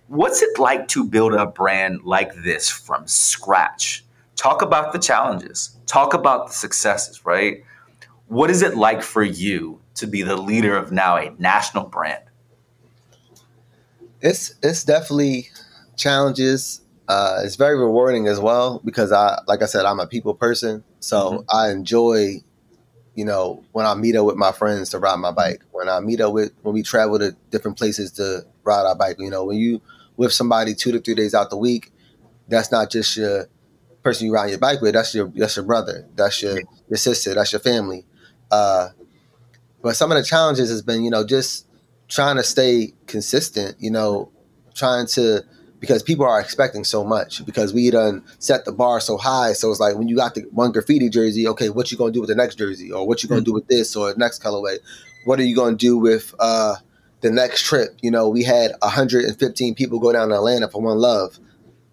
What's 0.07 0.41
it 0.41 0.59
like 0.59 0.87
to 0.89 1.03
build 1.03 1.33
a 1.33 1.47
brand 1.47 2.01
like 2.03 2.33
this 2.43 2.69
from 2.69 3.07
scratch? 3.07 4.05
Talk 4.35 4.61
about 4.61 4.93
the 4.93 4.99
challenges, 4.99 5.77
talk 5.85 6.13
about 6.13 6.47
the 6.47 6.53
successes, 6.53 7.25
right? 7.25 7.63
What 8.27 8.49
is 8.49 8.61
it 8.61 8.75
like 8.75 9.01
for 9.01 9.23
you 9.23 9.79
to 9.95 10.07
be 10.07 10.21
the 10.21 10.35
leader 10.35 10.75
of 10.77 10.91
now 10.91 11.17
a 11.17 11.33
national 11.39 11.85
brand? 11.85 12.23
It's 14.21 14.55
it's 14.61 14.83
definitely 14.83 15.49
challenges. 15.95 16.81
Uh, 17.07 17.41
it's 17.43 17.55
very 17.55 17.77
rewarding 17.77 18.27
as 18.27 18.39
well 18.39 18.81
because 18.83 19.11
I, 19.11 19.39
like 19.47 19.61
I 19.61 19.67
said, 19.67 19.85
I'm 19.85 19.99
a 19.99 20.07
people 20.07 20.33
person, 20.33 20.83
so 20.99 21.31
mm-hmm. 21.31 21.41
I 21.55 21.69
enjoy, 21.69 22.41
you 23.15 23.25
know, 23.25 23.63
when 23.71 23.86
I 23.86 23.95
meet 23.95 24.15
up 24.15 24.25
with 24.25 24.36
my 24.36 24.51
friends 24.51 24.89
to 24.89 24.99
ride 24.99 25.17
my 25.17 25.32
bike. 25.32 25.62
When 25.71 25.89
I 25.89 26.01
meet 26.01 26.21
up 26.21 26.34
with 26.34 26.51
when 26.62 26.75
we 26.75 26.84
travel 26.84 27.17
to 27.17 27.36
different 27.49 27.78
places 27.78 28.12
to 28.13 28.45
ride 28.63 28.86
our 28.86 28.95
bike. 28.95 29.15
You 29.19 29.30
know, 29.30 29.45
when 29.45 29.58
you 29.58 29.82
with 30.17 30.34
somebody 30.34 30.75
two 30.75 30.91
to 30.91 30.99
three 30.99 31.15
days 31.15 31.34
out 31.34 31.49
the 31.49 31.58
week, 31.58 31.91
that's 32.47 32.71
not 32.71 32.91
just 32.91 33.15
your 33.17 33.47
person 34.04 34.28
you 34.28 34.34
ride 34.34 34.49
your 34.49 34.60
bike 34.60 34.82
with. 34.82 34.93
That's 34.93 35.15
your 35.15 35.32
that's 35.34 35.56
your 35.56 35.65
brother. 35.65 36.06
That's 36.15 36.41
your 36.41 36.60
your 36.89 36.97
sister. 36.97 37.34
That's 37.34 37.54
your 37.54 37.62
family. 37.62 38.06
Uh, 38.51 38.89
but 39.82 39.95
some 39.95 40.12
of 40.12 40.17
the 40.17 40.23
challenges 40.23 40.69
has 40.69 40.82
been, 40.82 41.04
you 41.04 41.10
know, 41.10 41.25
just 41.25 41.67
trying 42.10 42.36
to 42.36 42.43
stay 42.43 42.93
consistent. 43.08 43.78
You 43.80 43.91
know, 43.91 44.32
trying 44.73 45.08
to 45.08 45.43
because 45.79 46.01
people 46.01 46.25
are 46.25 46.39
expecting 46.39 46.83
so 46.83 47.03
much 47.03 47.45
because 47.45 47.73
we 47.73 47.89
done 47.89 48.23
set 48.39 48.65
the 48.65 48.71
bar 48.71 48.99
so 48.99 49.17
high. 49.17 49.53
So 49.53 49.69
it's 49.69 49.79
like 49.79 49.95
when 49.95 50.07
you 50.07 50.15
got 50.15 50.35
the 50.35 50.41
one 50.51 50.71
graffiti 50.71 51.09
jersey, 51.09 51.47
okay, 51.49 51.69
what 51.69 51.91
you 51.91 51.97
gonna 51.97 52.11
do 52.11 52.21
with 52.21 52.29
the 52.29 52.35
next 52.35 52.55
jersey, 52.55 52.91
or 52.91 53.07
what 53.07 53.23
you 53.23 53.29
gonna 53.29 53.41
mm-hmm. 53.41 53.45
do 53.45 53.53
with 53.53 53.67
this 53.67 53.95
or 53.95 54.13
next 54.17 54.41
colorway? 54.41 54.77
What 55.25 55.39
are 55.39 55.43
you 55.43 55.55
gonna 55.55 55.75
do 55.75 55.97
with 55.97 56.33
uh, 56.39 56.75
the 57.21 57.29
next 57.29 57.63
trip? 57.63 57.97
You 58.01 58.11
know, 58.11 58.29
we 58.29 58.43
had 58.43 58.71
115 58.79 59.75
people 59.75 59.99
go 59.99 60.11
down 60.11 60.29
to 60.29 60.35
Atlanta 60.35 60.69
for 60.69 60.81
One 60.81 60.97
Love, 60.97 61.39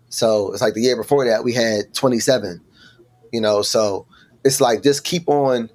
so 0.08 0.52
it's 0.52 0.62
like 0.62 0.74
the 0.74 0.82
year 0.82 0.96
before 0.96 1.26
that 1.26 1.44
we 1.44 1.52
had 1.52 1.92
27. 1.94 2.60
You 3.32 3.40
know, 3.40 3.62
so 3.62 4.06
it's 4.44 4.60
like 4.60 4.82
just 4.82 5.04
keep 5.04 5.28
on 5.28 5.70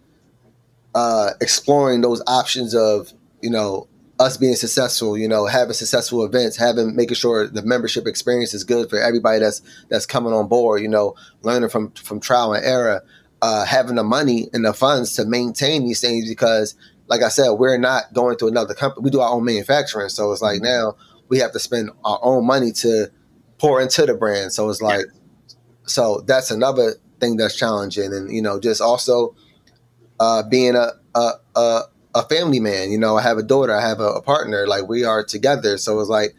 uh, 0.96 1.32
exploring 1.41 2.02
those 2.02 2.22
options 2.28 2.74
of 2.74 3.12
you 3.41 3.50
know 3.50 3.88
us 4.19 4.38
being 4.38 4.56
successful, 4.56 5.17
you 5.17 5.27
know, 5.27 5.45
having 5.45 5.73
successful 5.73 6.25
events, 6.25 6.58
having 6.58 6.95
making 6.95 7.15
sure 7.15 7.47
the 7.47 7.62
membership 7.62 8.08
experience 8.08 8.53
is 8.53 8.63
good 8.63 8.89
for 8.89 8.99
everybody 8.99 9.39
that's 9.39 9.62
that's 9.89 10.06
coming 10.06 10.34
on 10.34 10.47
board, 10.47 10.82
you 10.82 10.88
know, 10.88 11.15
learning 11.43 11.69
from 11.69 11.91
from 11.91 12.19
trial 12.19 12.53
and 12.53 12.65
error, 12.65 13.03
uh, 13.41 13.65
having 13.65 13.95
the 13.95 14.03
money 14.03 14.47
and 14.53 14.65
the 14.65 14.73
funds 14.73 15.13
to 15.15 15.25
maintain 15.25 15.86
these 15.86 16.01
things 16.01 16.27
because 16.27 16.75
like 17.08 17.21
I 17.21 17.30
said, 17.30 17.51
we're 17.51 17.77
not 17.77 18.13
going 18.13 18.38
to 18.39 18.47
another 18.47 18.73
company. 18.73 19.03
We 19.03 19.12
do 19.12 19.21
our 19.21 19.32
own 19.32 19.45
manufacturing. 19.45 20.10
So 20.10 20.32
it's 20.32 20.41
like 20.41 20.62
now 20.62 20.95
we 21.30 21.39
have 21.39 21.53
to 21.53 21.60
spend 21.60 21.89
our 22.03 22.19
own 22.21 22.45
money 22.45 22.71
to 22.73 23.10
pour 23.60 23.82
into 23.82 24.06
the 24.06 24.13
brand. 24.13 24.51
So 24.51 24.69
it's 24.69 24.82
like 24.82 25.06
so 25.86 26.23
that's 26.27 26.51
another 26.51 26.95
thing 27.19 27.38
that's 27.38 27.56
challenging. 27.56 28.13
And, 28.13 28.32
you 28.32 28.41
know, 28.41 28.60
just 28.60 28.82
also 28.82 29.36
uh, 30.19 30.43
being 30.43 30.75
a, 30.75 30.91
a, 31.15 31.32
a 31.56 31.82
a 32.17 32.23
family 32.23 32.60
man. 32.60 32.91
You 32.91 32.97
know, 32.97 33.15
I 33.15 33.21
have 33.21 33.38
a 33.38 33.43
daughter, 33.43 33.73
I 33.73 33.88
have 33.88 33.99
a, 33.99 34.08
a, 34.13 34.21
partner. 34.21 34.65
Like 34.67 34.88
we 34.88 35.03
are 35.03 35.23
together, 35.23 35.77
so 35.77 35.99
it's 35.99 36.10
like 36.10 36.36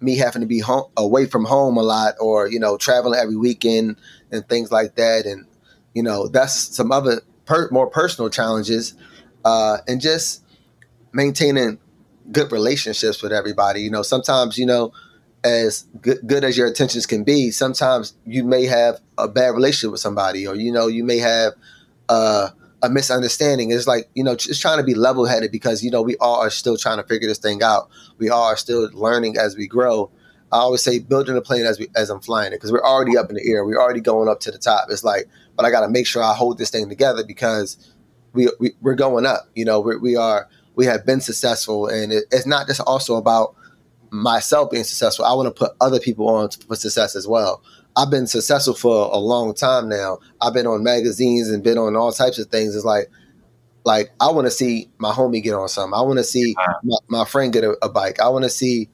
me 0.00 0.16
having 0.16 0.42
to 0.42 0.46
be 0.46 0.60
home 0.60 0.90
away 0.96 1.26
from 1.26 1.44
home 1.46 1.78
a 1.78 1.82
lot, 1.82 2.14
or 2.20 2.46
you 2.46 2.60
know, 2.60 2.76
traveling 2.76 3.18
every 3.18 3.36
weekend 3.36 3.96
and 4.30 4.46
things 4.48 4.70
like 4.70 4.96
that. 4.96 5.24
And 5.24 5.46
you 5.94 6.02
know, 6.02 6.28
that's 6.28 6.54
some 6.54 6.92
other 6.92 7.22
per, 7.46 7.68
more 7.70 7.88
personal 7.88 8.28
challenges, 8.28 8.94
uh, 9.44 9.78
and 9.88 10.00
just 10.00 10.44
maintaining 11.12 11.78
good 12.30 12.52
relationships 12.52 13.22
with 13.22 13.32
everybody. 13.32 13.80
You 13.80 13.90
know, 13.90 14.02
sometimes 14.02 14.58
you 14.58 14.66
know. 14.66 14.92
As 15.44 15.84
good, 16.02 16.18
good 16.26 16.42
as 16.42 16.58
your 16.58 16.66
intentions 16.66 17.06
can 17.06 17.22
be, 17.22 17.52
sometimes 17.52 18.14
you 18.26 18.42
may 18.42 18.66
have 18.66 19.00
a 19.16 19.28
bad 19.28 19.54
relationship 19.54 19.92
with 19.92 20.00
somebody, 20.00 20.48
or 20.48 20.56
you 20.56 20.72
know, 20.72 20.88
you 20.88 21.04
may 21.04 21.18
have 21.18 21.52
uh, 22.08 22.48
a 22.82 22.88
misunderstanding. 22.88 23.70
It's 23.70 23.86
like, 23.86 24.08
you 24.14 24.22
know, 24.22 24.36
just 24.36 24.62
trying 24.62 24.78
to 24.78 24.84
be 24.84 24.94
level 24.94 25.26
headed 25.26 25.50
because, 25.50 25.82
you 25.82 25.90
know, 25.90 26.02
we 26.02 26.16
all 26.18 26.40
are 26.40 26.50
still 26.50 26.76
trying 26.76 26.98
to 26.98 27.02
figure 27.04 27.28
this 27.28 27.38
thing 27.38 27.62
out. 27.62 27.88
We 28.18 28.30
all 28.30 28.44
are 28.44 28.56
still 28.56 28.88
learning 28.92 29.36
as 29.36 29.56
we 29.56 29.66
grow. 29.66 30.10
I 30.50 30.58
always 30.58 30.82
say 30.82 30.98
building 30.98 31.36
a 31.36 31.42
plane 31.42 31.66
as 31.66 31.78
we 31.78 31.88
as 31.94 32.08
I'm 32.08 32.20
flying 32.20 32.52
it 32.52 32.56
because 32.56 32.72
we're 32.72 32.82
already 32.82 33.18
up 33.18 33.28
in 33.28 33.36
the 33.36 33.50
air. 33.50 33.64
We're 33.64 33.80
already 33.80 34.00
going 34.00 34.28
up 34.28 34.40
to 34.40 34.50
the 34.50 34.58
top. 34.58 34.88
It's 34.90 35.04
like, 35.04 35.28
but 35.56 35.66
I 35.66 35.70
got 35.70 35.80
to 35.80 35.90
make 35.90 36.06
sure 36.06 36.22
I 36.22 36.32
hold 36.34 36.56
this 36.56 36.70
thing 36.70 36.88
together 36.88 37.22
because 37.24 37.76
we, 38.32 38.48
we 38.58 38.72
are 38.84 38.94
going 38.94 39.26
up. 39.26 39.48
You 39.54 39.66
know, 39.66 39.80
we're, 39.80 39.98
we 39.98 40.16
are 40.16 40.48
we 40.74 40.86
have 40.86 41.04
been 41.04 41.20
successful, 41.20 41.88
and 41.88 42.12
it, 42.12 42.24
it's 42.30 42.46
not 42.46 42.66
just 42.66 42.80
also 42.80 43.16
about 43.16 43.54
myself 44.10 44.70
being 44.70 44.84
successful. 44.84 45.24
I 45.24 45.34
want 45.34 45.54
to 45.54 45.58
put 45.58 45.72
other 45.80 46.00
people 46.00 46.28
on 46.28 46.48
for 46.50 46.76
success 46.76 47.14
as 47.14 47.26
well. 47.26 47.62
I've 47.98 48.10
been 48.10 48.28
successful 48.28 48.74
for 48.74 49.10
a 49.12 49.18
long 49.18 49.54
time 49.54 49.88
now. 49.88 50.18
I've 50.40 50.54
been 50.54 50.68
on 50.68 50.84
magazines 50.84 51.50
and 51.50 51.64
been 51.64 51.78
on 51.78 51.96
all 51.96 52.12
types 52.12 52.38
of 52.38 52.46
things. 52.46 52.76
It's 52.76 52.84
like, 52.84 53.10
like 53.84 54.12
I 54.20 54.30
want 54.30 54.46
to 54.46 54.52
see 54.52 54.88
my 54.98 55.10
homie 55.10 55.42
get 55.42 55.54
on 55.54 55.68
something. 55.68 55.98
I 55.98 56.02
want 56.02 56.18
to 56.18 56.24
see 56.24 56.54
my, 56.84 56.96
my, 57.08 57.24
friend 57.24 57.52
get 57.52 57.64
a, 57.64 57.76
a 57.82 57.88
bike. 57.88 58.20
I 58.20 58.28
want 58.28 58.44
to 58.44 58.50
see 58.50 58.88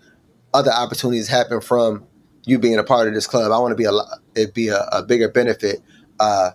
other 0.55 0.71
opportunities 0.71 1.29
happen 1.29 1.61
from 1.61 2.07
you 2.47 2.59
being 2.59 2.79
a 2.79 2.85
part 2.85 3.07
of 3.07 3.13
this 3.13 3.27
club. 3.27 3.53
I 3.53 3.59
want 3.59 3.73
to 3.73 3.77
be 3.77 3.85
a 3.85 3.93
it 4.35 4.55
be 4.55 4.69
a, 4.69 4.81
a 4.91 5.03
bigger 5.03 5.29
benefit. 5.29 5.83
Uh, 6.19 6.53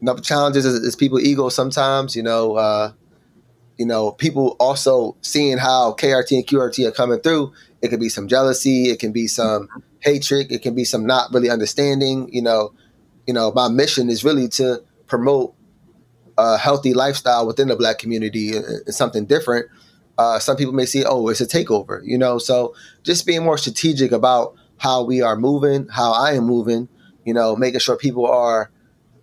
another 0.00 0.22
challenges 0.22 0.64
is, 0.64 0.82
is 0.82 0.96
people 0.96 1.20
ego 1.20 1.50
sometimes. 1.50 2.16
You 2.16 2.22
know, 2.22 2.54
uh, 2.54 2.92
you 3.80 3.86
know, 3.86 4.12
people 4.12 4.56
also 4.60 5.16
seeing 5.22 5.56
how 5.56 5.94
KRT 5.94 6.32
and 6.36 6.46
QRT 6.46 6.86
are 6.86 6.90
coming 6.90 7.18
through. 7.18 7.54
It 7.80 7.88
could 7.88 7.98
be 7.98 8.10
some 8.10 8.28
jealousy. 8.28 8.90
It 8.90 9.00
can 9.00 9.10
be 9.10 9.26
some 9.26 9.70
hatred. 10.00 10.52
It 10.52 10.60
can 10.60 10.74
be 10.74 10.84
some 10.84 11.06
not 11.06 11.32
really 11.32 11.48
understanding. 11.48 12.28
You 12.30 12.42
know, 12.42 12.74
you 13.26 13.32
know, 13.32 13.50
my 13.52 13.68
mission 13.68 14.10
is 14.10 14.22
really 14.22 14.48
to 14.48 14.82
promote 15.06 15.54
a 16.36 16.58
healthy 16.58 16.92
lifestyle 16.92 17.46
within 17.46 17.68
the 17.68 17.76
black 17.76 17.98
community 17.98 18.54
and, 18.54 18.66
and 18.66 18.94
something 18.94 19.24
different. 19.24 19.66
Uh, 20.18 20.38
some 20.38 20.58
people 20.58 20.74
may 20.74 20.84
see, 20.84 21.02
oh, 21.06 21.28
it's 21.28 21.40
a 21.40 21.46
takeover. 21.46 22.02
You 22.04 22.18
know, 22.18 22.36
so 22.36 22.74
just 23.02 23.24
being 23.24 23.42
more 23.42 23.56
strategic 23.56 24.12
about 24.12 24.54
how 24.76 25.04
we 25.04 25.22
are 25.22 25.36
moving, 25.36 25.88
how 25.88 26.12
I 26.12 26.34
am 26.34 26.44
moving. 26.44 26.86
You 27.24 27.32
know, 27.32 27.56
making 27.56 27.80
sure 27.80 27.96
people 27.96 28.26
are 28.26 28.70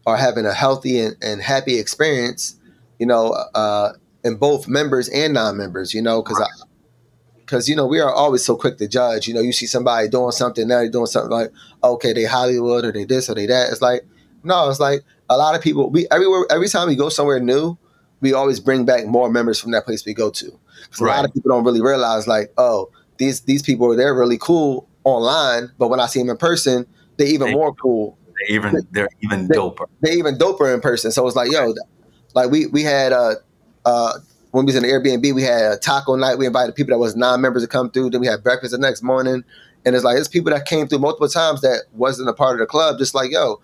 are 0.07 0.17
having 0.17 0.47
a 0.47 0.53
healthy 0.53 0.99
and, 0.99 1.15
and 1.21 1.43
happy 1.43 1.77
experience. 1.77 2.55
You 2.97 3.05
know, 3.05 3.33
uh, 3.53 3.91
in 4.27 4.35
both 4.35 4.67
members 4.67 5.09
and 5.09 5.33
non-members. 5.33 5.93
You 5.93 6.01
know, 6.01 6.21
because 6.21 6.41
I 6.41 6.67
because 7.47 7.69
you 7.69 7.75
know 7.75 7.87
we 7.87 7.99
are 7.99 8.13
always 8.13 8.43
so 8.43 8.55
quick 8.55 8.77
to 8.77 8.87
judge. 8.87 9.27
You 9.27 9.33
know, 9.33 9.41
you 9.41 9.53
see 9.53 9.65
somebody 9.65 10.07
doing 10.09 10.31
something, 10.31 10.67
now 10.67 10.79
they're 10.79 10.91
doing 10.91 11.07
something 11.07 11.31
like, 11.31 11.51
okay, 11.83 12.13
they 12.13 12.25
Hollywood 12.25 12.85
or 12.85 12.91
they 12.91 13.05
this 13.05 13.29
or 13.29 13.35
they 13.35 13.45
that. 13.47 13.71
It's 13.71 13.81
like, 13.81 14.05
no, 14.43 14.69
it's 14.69 14.79
like 14.79 15.01
a 15.29 15.37
lot 15.37 15.55
of 15.55 15.61
people. 15.61 15.89
We 15.89 16.07
everywhere 16.11 16.45
every 16.51 16.67
time 16.67 16.87
we 16.87 16.95
go 16.95 17.09
somewhere 17.09 17.39
new, 17.39 17.77
we 18.19 18.33
always 18.33 18.59
bring 18.59 18.85
back 18.85 19.05
more 19.05 19.31
members 19.31 19.59
from 19.59 19.71
that 19.71 19.85
place 19.85 20.05
we 20.05 20.13
go 20.13 20.29
to. 20.29 20.59
Right. 20.99 21.13
A 21.13 21.15
lot 21.15 21.25
of 21.25 21.33
people 21.33 21.49
don't 21.49 21.63
really 21.63 21.81
realize, 21.81 22.27
like, 22.27 22.53
oh, 22.57 22.91
these 23.17 23.41
these 23.41 23.63
people 23.63 23.95
they're 23.95 24.13
really 24.13 24.37
cool 24.37 24.87
online, 25.03 25.71
but 25.77 25.87
when 25.87 25.99
I 25.99 26.07
see 26.07 26.19
them 26.19 26.29
in 26.29 26.37
person, 26.37 26.85
they're 27.17 27.27
even 27.27 27.47
they, 27.47 27.53
more 27.53 27.73
cool. 27.73 28.17
They 28.47 28.55
even 28.55 28.87
they're 28.91 29.09
even 29.21 29.47
doper. 29.47 29.85
They, 30.01 30.11
are 30.11 30.17
even 30.17 30.37
doper 30.37 30.73
in 30.73 30.81
person. 30.81 31.11
So 31.11 31.25
it's 31.25 31.35
like, 31.35 31.51
yo, 31.51 31.73
like 32.35 32.51
we 32.51 32.67
we 32.67 32.83
had 32.83 33.13
uh 33.13 33.35
uh 33.87 34.19
when 34.51 34.65
we 34.65 34.69
was 34.69 34.75
in 34.75 34.83
the 34.83 34.89
Airbnb, 34.89 35.35
we 35.35 35.43
had 35.43 35.73
a 35.73 35.77
taco 35.77 36.15
night. 36.15 36.37
We 36.37 36.47
invited 36.47 36.73
people 36.73 36.93
that 36.93 36.99
was 36.99 37.15
non-members 37.15 37.63
to 37.63 37.67
come 37.67 37.91
through. 37.91 38.11
Then 38.11 38.21
we 38.21 38.27
had 38.27 38.41
breakfast 38.43 38.71
the 38.71 38.77
next 38.77 39.03
morning. 39.03 39.43
And 39.85 39.95
it's 39.95 40.03
like 40.03 40.17
it's 40.17 40.27
people 40.27 40.51
that 40.51 40.65
came 40.65 40.87
through 40.87 40.99
multiple 40.99 41.29
times 41.29 41.61
that 41.61 41.83
wasn't 41.93 42.29
a 42.29 42.33
part 42.33 42.55
of 42.55 42.59
the 42.59 42.65
club. 42.65 42.97
Just 42.97 43.13
like 43.13 43.31
yo, 43.31 43.61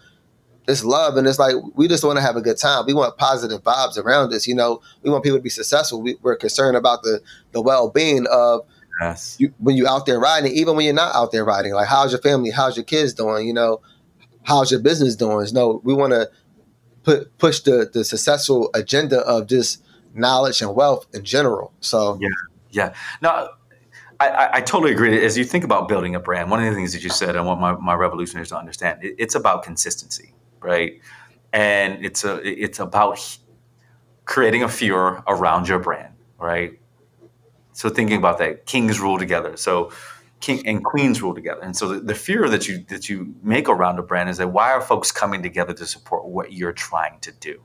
it's 0.67 0.83
love, 0.83 1.17
and 1.17 1.27
it's 1.27 1.39
like 1.39 1.55
we 1.75 1.87
just 1.87 2.03
want 2.03 2.17
to 2.17 2.21
have 2.21 2.35
a 2.35 2.41
good 2.41 2.57
time. 2.57 2.85
We 2.85 2.93
want 2.93 3.17
positive 3.17 3.61
vibes 3.63 3.97
around 3.97 4.31
us. 4.33 4.47
You 4.47 4.55
know, 4.55 4.81
we 5.01 5.09
want 5.09 5.23
people 5.23 5.39
to 5.39 5.43
be 5.43 5.49
successful. 5.49 6.01
We, 6.01 6.17
are 6.23 6.35
concerned 6.35 6.77
about 6.77 7.03
the 7.03 7.21
the 7.51 7.61
well 7.61 7.89
being 7.89 8.25
of 8.31 8.61
yes. 9.01 9.35
you, 9.39 9.53
when 9.57 9.75
you 9.75 9.87
out 9.87 10.05
there 10.05 10.19
riding, 10.19 10.53
even 10.53 10.75
when 10.75 10.85
you're 10.85 10.93
not 10.93 11.13
out 11.15 11.31
there 11.31 11.43
riding. 11.43 11.73
Like, 11.73 11.87
how's 11.87 12.11
your 12.11 12.21
family? 12.21 12.51
How's 12.51 12.77
your 12.77 12.85
kids 12.85 13.13
doing? 13.13 13.47
You 13.47 13.53
know, 13.53 13.81
how's 14.43 14.71
your 14.71 14.79
business 14.79 15.15
doing? 15.15 15.45
You 15.47 15.53
know, 15.53 15.81
we 15.83 15.93
want 15.93 16.13
to 16.13 16.29
put 17.03 17.37
push 17.37 17.59
the 17.61 17.89
the 17.91 18.05
successful 18.05 18.69
agenda 18.73 19.19
of 19.21 19.47
just 19.47 19.83
knowledge 20.13 20.61
and 20.61 20.75
wealth 20.75 21.07
in 21.13 21.23
general. 21.23 21.73
So 21.79 22.17
yeah, 22.21 22.29
yeah. 22.71 22.93
No, 23.21 23.49
I, 24.19 24.49
I, 24.53 24.61
totally 24.61 24.91
agree. 24.91 25.23
As 25.23 25.37
you 25.37 25.43
think 25.43 25.63
about 25.63 25.87
building 25.87 26.15
a 26.15 26.19
brand, 26.19 26.49
one 26.49 26.63
of 26.63 26.69
the 26.69 26.75
things 26.75 26.93
that 26.93 27.03
you 27.03 27.09
said, 27.09 27.35
I 27.35 27.41
want 27.41 27.59
my, 27.59 27.73
my 27.73 27.93
revolutionaries 27.93 28.49
to 28.49 28.57
understand, 28.57 29.03
it, 29.03 29.15
it's 29.17 29.35
about 29.35 29.63
consistency, 29.63 30.33
right? 30.61 31.01
And 31.51 32.03
it's 32.05 32.23
a 32.23 32.41
it's 32.43 32.79
about 32.79 33.37
creating 34.25 34.63
a 34.63 34.69
furor 34.69 35.23
around 35.27 35.67
your 35.67 35.79
brand, 35.79 36.13
right? 36.39 36.79
So 37.73 37.89
thinking 37.89 38.17
about 38.17 38.37
that, 38.37 38.65
kings 38.65 38.99
rule 38.99 39.17
together. 39.17 39.57
So 39.57 39.91
king 40.39 40.65
and 40.67 40.83
queens 40.83 41.21
rule 41.21 41.33
together. 41.33 41.61
And 41.61 41.75
so 41.75 41.87
the, 41.87 41.99
the, 41.99 42.15
fear 42.15 42.49
that 42.49 42.67
you 42.67 42.83
that 42.89 43.09
you 43.09 43.35
make 43.43 43.69
around 43.69 43.99
a 43.99 44.03
brand 44.03 44.29
is 44.29 44.37
that 44.37 44.49
why 44.49 44.71
are 44.71 44.81
folks 44.81 45.11
coming 45.11 45.43
together 45.43 45.73
to 45.73 45.85
support 45.85 46.25
what 46.25 46.53
you're 46.53 46.73
trying 46.73 47.19
to 47.21 47.31
do? 47.31 47.61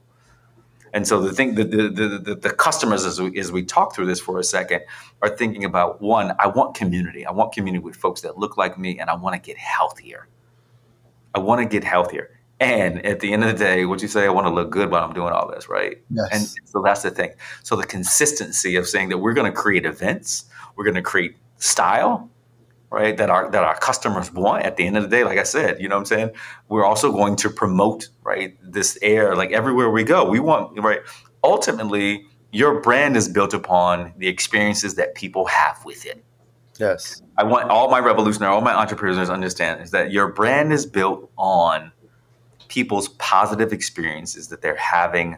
And 0.93 1.07
so 1.07 1.21
the 1.21 1.33
thing, 1.33 1.55
the 1.55 1.63
the, 1.63 2.21
the, 2.23 2.35
the 2.35 2.49
customers, 2.51 3.05
as 3.05 3.21
we, 3.21 3.39
as 3.39 3.51
we 3.51 3.63
talk 3.63 3.95
through 3.95 4.07
this 4.07 4.19
for 4.19 4.39
a 4.39 4.43
second, 4.43 4.81
are 5.21 5.29
thinking 5.29 5.65
about 5.65 6.01
one, 6.01 6.35
I 6.39 6.47
want 6.47 6.75
community. 6.75 7.25
I 7.25 7.31
want 7.31 7.53
community 7.53 7.83
with 7.83 7.95
folks 7.95 8.21
that 8.21 8.37
look 8.37 8.57
like 8.57 8.77
me, 8.77 8.99
and 8.99 9.09
I 9.09 9.15
want 9.15 9.35
to 9.35 9.41
get 9.41 9.57
healthier. 9.57 10.27
I 11.35 11.39
want 11.39 11.61
to 11.61 11.67
get 11.67 11.83
healthier. 11.83 12.31
And 12.59 13.05
at 13.05 13.21
the 13.21 13.31
end 13.31 13.43
of 13.45 13.57
the 13.57 13.63
day, 13.63 13.85
what 13.85 14.01
you 14.01 14.09
say, 14.09 14.25
I 14.25 14.29
want 14.29 14.45
to 14.47 14.51
look 14.53 14.69
good 14.69 14.91
while 14.91 15.03
I'm 15.03 15.13
doing 15.13 15.31
all 15.31 15.49
this, 15.49 15.69
right? 15.69 15.97
Yes. 16.09 16.27
And 16.31 16.67
so 16.67 16.81
that's 16.81 17.03
the 17.03 17.11
thing. 17.11 17.31
So 17.63 17.77
the 17.77 17.85
consistency 17.85 18.75
of 18.75 18.85
saying 18.85 19.09
that 19.09 19.19
we're 19.19 19.33
going 19.33 19.49
to 19.49 19.57
create 19.57 19.85
events, 19.85 20.45
we're 20.75 20.83
going 20.83 20.95
to 20.95 21.01
create 21.01 21.37
style, 21.57 22.29
right? 22.89 23.15
That 23.17 23.29
our 23.29 23.49
that 23.51 23.63
our 23.63 23.77
customers 23.77 24.31
want. 24.31 24.65
At 24.65 24.77
the 24.77 24.85
end 24.85 24.97
of 24.97 25.03
the 25.03 25.09
day, 25.09 25.23
like 25.23 25.37
I 25.37 25.43
said, 25.43 25.79
you 25.79 25.87
know 25.87 25.95
what 25.95 26.01
I'm 26.01 26.05
saying. 26.05 26.31
We're 26.69 26.85
also 26.85 27.11
going 27.11 27.35
to 27.37 27.49
promote, 27.49 28.09
right? 28.23 28.57
This 28.61 28.97
air, 29.01 29.35
like 29.35 29.51
everywhere 29.51 29.89
we 29.89 30.03
go, 30.03 30.29
we 30.29 30.39
want, 30.39 30.79
right? 30.79 31.01
Ultimately, 31.43 32.25
your 32.51 32.81
brand 32.81 33.15
is 33.15 33.29
built 33.29 33.53
upon 33.53 34.13
the 34.17 34.27
experiences 34.27 34.95
that 34.95 35.15
people 35.15 35.45
have 35.45 35.83
with 35.85 36.05
it. 36.05 36.23
Yes. 36.79 37.21
I 37.37 37.43
want 37.43 37.69
all 37.69 37.89
my 37.89 37.99
revolutionary, 37.99 38.53
all 38.53 38.61
my 38.61 38.73
entrepreneurs 38.73 39.27
to 39.27 39.33
understand 39.33 39.81
is 39.81 39.91
that 39.91 40.11
your 40.11 40.31
brand 40.31 40.71
is 40.71 40.85
built 40.85 41.29
on 41.37 41.91
people's 42.69 43.09
positive 43.09 43.73
experiences 43.73 44.47
that 44.47 44.61
they're 44.61 44.75
having 44.75 45.37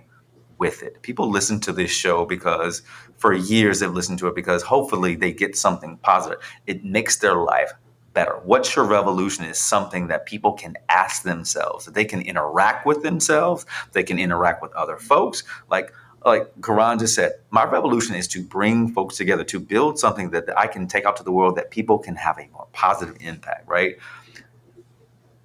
with 0.62 0.84
it. 0.84 1.02
People 1.02 1.28
listen 1.28 1.60
to 1.60 1.74
this 1.74 1.90
show 1.90 2.24
because 2.24 2.84
for 3.18 3.34
years 3.34 3.80
they've 3.80 3.92
listened 3.92 4.20
to 4.20 4.28
it 4.28 4.36
because 4.36 4.62
hopefully 4.62 5.16
they 5.16 5.34
get 5.34 5.58
something 5.58 5.98
positive. 5.98 6.38
It 6.68 6.86
makes 6.86 7.18
their 7.18 7.34
life 7.34 7.72
better. 8.14 8.34
What's 8.44 8.76
your 8.76 8.86
revolution 8.86 9.44
is 9.44 9.58
something 9.58 10.06
that 10.10 10.28
people 10.28 10.54
can 10.54 10.76
ask 10.88 11.24
themselves, 11.24 11.86
that 11.86 11.96
they 11.96 12.06
can 12.06 12.22
interact 12.22 12.86
with 12.86 13.02
themselves, 13.02 13.66
they 13.94 14.04
can 14.04 14.20
interact 14.20 14.62
with 14.62 14.72
other 14.74 14.98
folks. 14.98 15.44
Like 15.68 15.92
like 16.24 16.62
Curran 16.62 17.00
just 17.00 17.16
said, 17.16 17.32
my 17.50 17.64
revolution 17.64 18.14
is 18.14 18.28
to 18.28 18.44
bring 18.44 18.94
folks 18.94 19.18
together, 19.18 19.44
to 19.46 19.60
build 19.60 19.98
something 19.98 20.30
that 20.30 20.56
I 20.56 20.68
can 20.68 20.86
take 20.86 21.06
out 21.06 21.16
to 21.18 21.24
the 21.24 21.32
world 21.32 21.56
that 21.56 21.72
people 21.72 21.98
can 21.98 22.16
have 22.16 22.38
a 22.38 22.48
more 22.54 22.68
positive 22.74 23.18
impact, 23.20 23.68
right? 23.68 23.98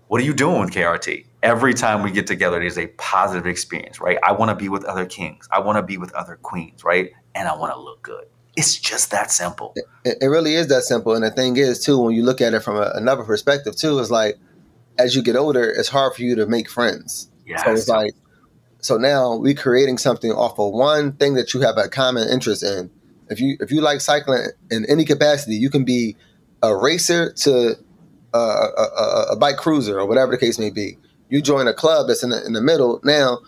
What 0.08 0.20
are 0.20 0.24
you 0.24 0.34
doing 0.34 0.60
with 0.60 0.72
KRT? 0.72 1.24
Every 1.46 1.74
time 1.74 2.02
we 2.02 2.10
get 2.10 2.26
together, 2.26 2.60
it 2.60 2.66
is 2.66 2.78
a 2.78 2.88
positive 2.98 3.46
experience, 3.46 4.00
right? 4.00 4.18
I 4.22 4.32
want 4.32 4.50
to 4.50 4.56
be 4.56 4.68
with 4.68 4.84
other 4.84 5.06
kings. 5.06 5.48
I 5.50 5.60
want 5.60 5.76
to 5.76 5.82
be 5.82 5.96
with 5.96 6.12
other 6.12 6.36
queens, 6.42 6.84
right? 6.84 7.12
And 7.34 7.48
I 7.48 7.56
want 7.56 7.72
to 7.72 7.80
look 7.80 8.02
good. 8.02 8.26
It's 8.56 8.78
just 8.78 9.10
that 9.10 9.30
simple. 9.30 9.74
It, 10.04 10.18
it, 10.22 10.26
really 10.26 10.54
is 10.54 10.68
that 10.68 10.82
simple. 10.82 11.14
And 11.14 11.22
the 11.22 11.30
thing 11.30 11.56
is, 11.56 11.84
too, 11.84 11.98
when 11.98 12.14
you 12.14 12.24
look 12.24 12.40
at 12.40 12.54
it 12.54 12.60
from 12.60 12.76
a, 12.76 12.90
another 12.94 13.22
perspective, 13.22 13.76
too, 13.76 13.98
is 13.98 14.10
like 14.10 14.38
as 14.98 15.14
you 15.14 15.22
get 15.22 15.36
older, 15.36 15.68
it's 15.68 15.88
hard 15.88 16.14
for 16.14 16.22
you 16.22 16.36
to 16.36 16.46
make 16.46 16.68
friends. 16.68 17.30
Yes. 17.46 17.64
So 17.64 17.72
it's 17.72 17.88
like, 17.88 18.14
so 18.80 18.96
now 18.96 19.36
we're 19.36 19.54
creating 19.54 19.98
something 19.98 20.30
off 20.32 20.58
of 20.58 20.72
one 20.72 21.12
thing 21.12 21.34
that 21.34 21.54
you 21.54 21.60
have 21.60 21.76
a 21.76 21.88
common 21.88 22.28
interest 22.28 22.62
in. 22.62 22.90
If 23.28 23.40
you 23.40 23.56
if 23.60 23.72
you 23.72 23.80
like 23.80 24.00
cycling 24.00 24.46
in 24.70 24.86
any 24.88 25.04
capacity, 25.04 25.56
you 25.56 25.68
can 25.68 25.84
be 25.84 26.16
a 26.62 26.74
racer 26.74 27.32
to 27.32 27.74
a, 28.32 28.38
a, 28.38 29.26
a, 29.32 29.36
bike 29.36 29.56
cruiser 29.56 29.98
or 29.98 30.06
whatever 30.06 30.32
the 30.32 30.38
case 30.38 30.58
may 30.58 30.70
be. 30.70 30.98
You 31.28 31.42
join 31.42 31.66
a 31.66 31.74
club 31.74 32.08
that's 32.08 32.22
in 32.22 32.30
the, 32.30 32.44
in 32.46 32.52
the 32.52 32.60
middle. 32.60 33.00
Now 33.02 33.38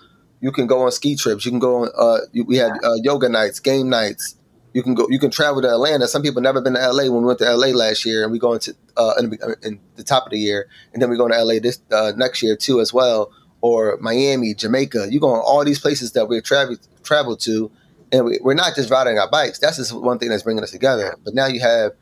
you 0.41 0.53
can 0.53 0.67
go 0.67 0.83
on 0.83 0.93
ski 0.93 1.17
trips. 1.17 1.45
You 1.45 1.51
can 1.51 1.59
go 1.59 1.85
on. 1.85 1.91
Uh, 1.97 2.19
we 2.45 2.57
had 2.57 2.73
uh, 2.85 2.95
yoga 3.03 3.29
nights, 3.29 3.61
game 3.61 3.89
nights. 3.89 4.37
You 4.75 4.83
can 4.83 4.95
go. 4.95 5.07
You 5.09 5.19
can 5.19 5.31
travel 5.31 5.63
to 5.63 5.69
Atlanta. 5.69 6.07
Some 6.07 6.23
people 6.23 6.43
never 6.43 6.61
been 6.61 6.75
to 6.75 6.93
LA. 6.93 7.05
When 7.05 7.23
we 7.23 7.27
went 7.27 7.39
to 7.41 7.53
LA 7.53 7.69
last 7.69 8.05
year, 8.05 8.23
and 8.23 8.31
we 8.31 8.39
go 8.39 8.53
into 8.53 8.75
uh, 8.97 9.15
in, 9.19 9.31
the, 9.31 9.57
in 9.63 9.81
the 9.97 10.05
top 10.05 10.27
of 10.27 10.31
the 10.31 10.39
year, 10.39 10.69
and 10.93 11.03
then 11.03 11.11
we 11.11 11.17
go 11.17 11.27
to 11.27 11.43
LA 11.43 11.59
this 11.61 11.81
uh, 11.91 12.13
next 12.17 12.43
year 12.43 12.57
too 12.57 12.81
as 12.81 12.93
well. 12.93 13.33
Or 13.61 13.99
Miami, 14.01 14.55
Jamaica. 14.55 15.09
You 15.11 15.19
go 15.19 15.31
on 15.31 15.41
all 15.41 15.65
these 15.65 15.81
places 15.81 16.13
that 16.13 16.27
we 16.27 16.41
travel 16.41 16.77
travel 17.03 17.37
to, 17.39 17.71
and 18.13 18.25
we, 18.25 18.39
we're 18.43 18.55
not 18.55 18.77
just 18.77 18.91
riding 18.91 19.19
our 19.19 19.29
bikes. 19.29 19.59
That's 19.59 19.79
just 19.79 19.93
one 19.93 20.19
thing 20.19 20.29
that's 20.29 20.43
bringing 20.43 20.63
us 20.63 20.71
together. 20.71 21.17
But 21.25 21.35
now 21.35 21.47
you 21.47 21.61
have 21.61 21.93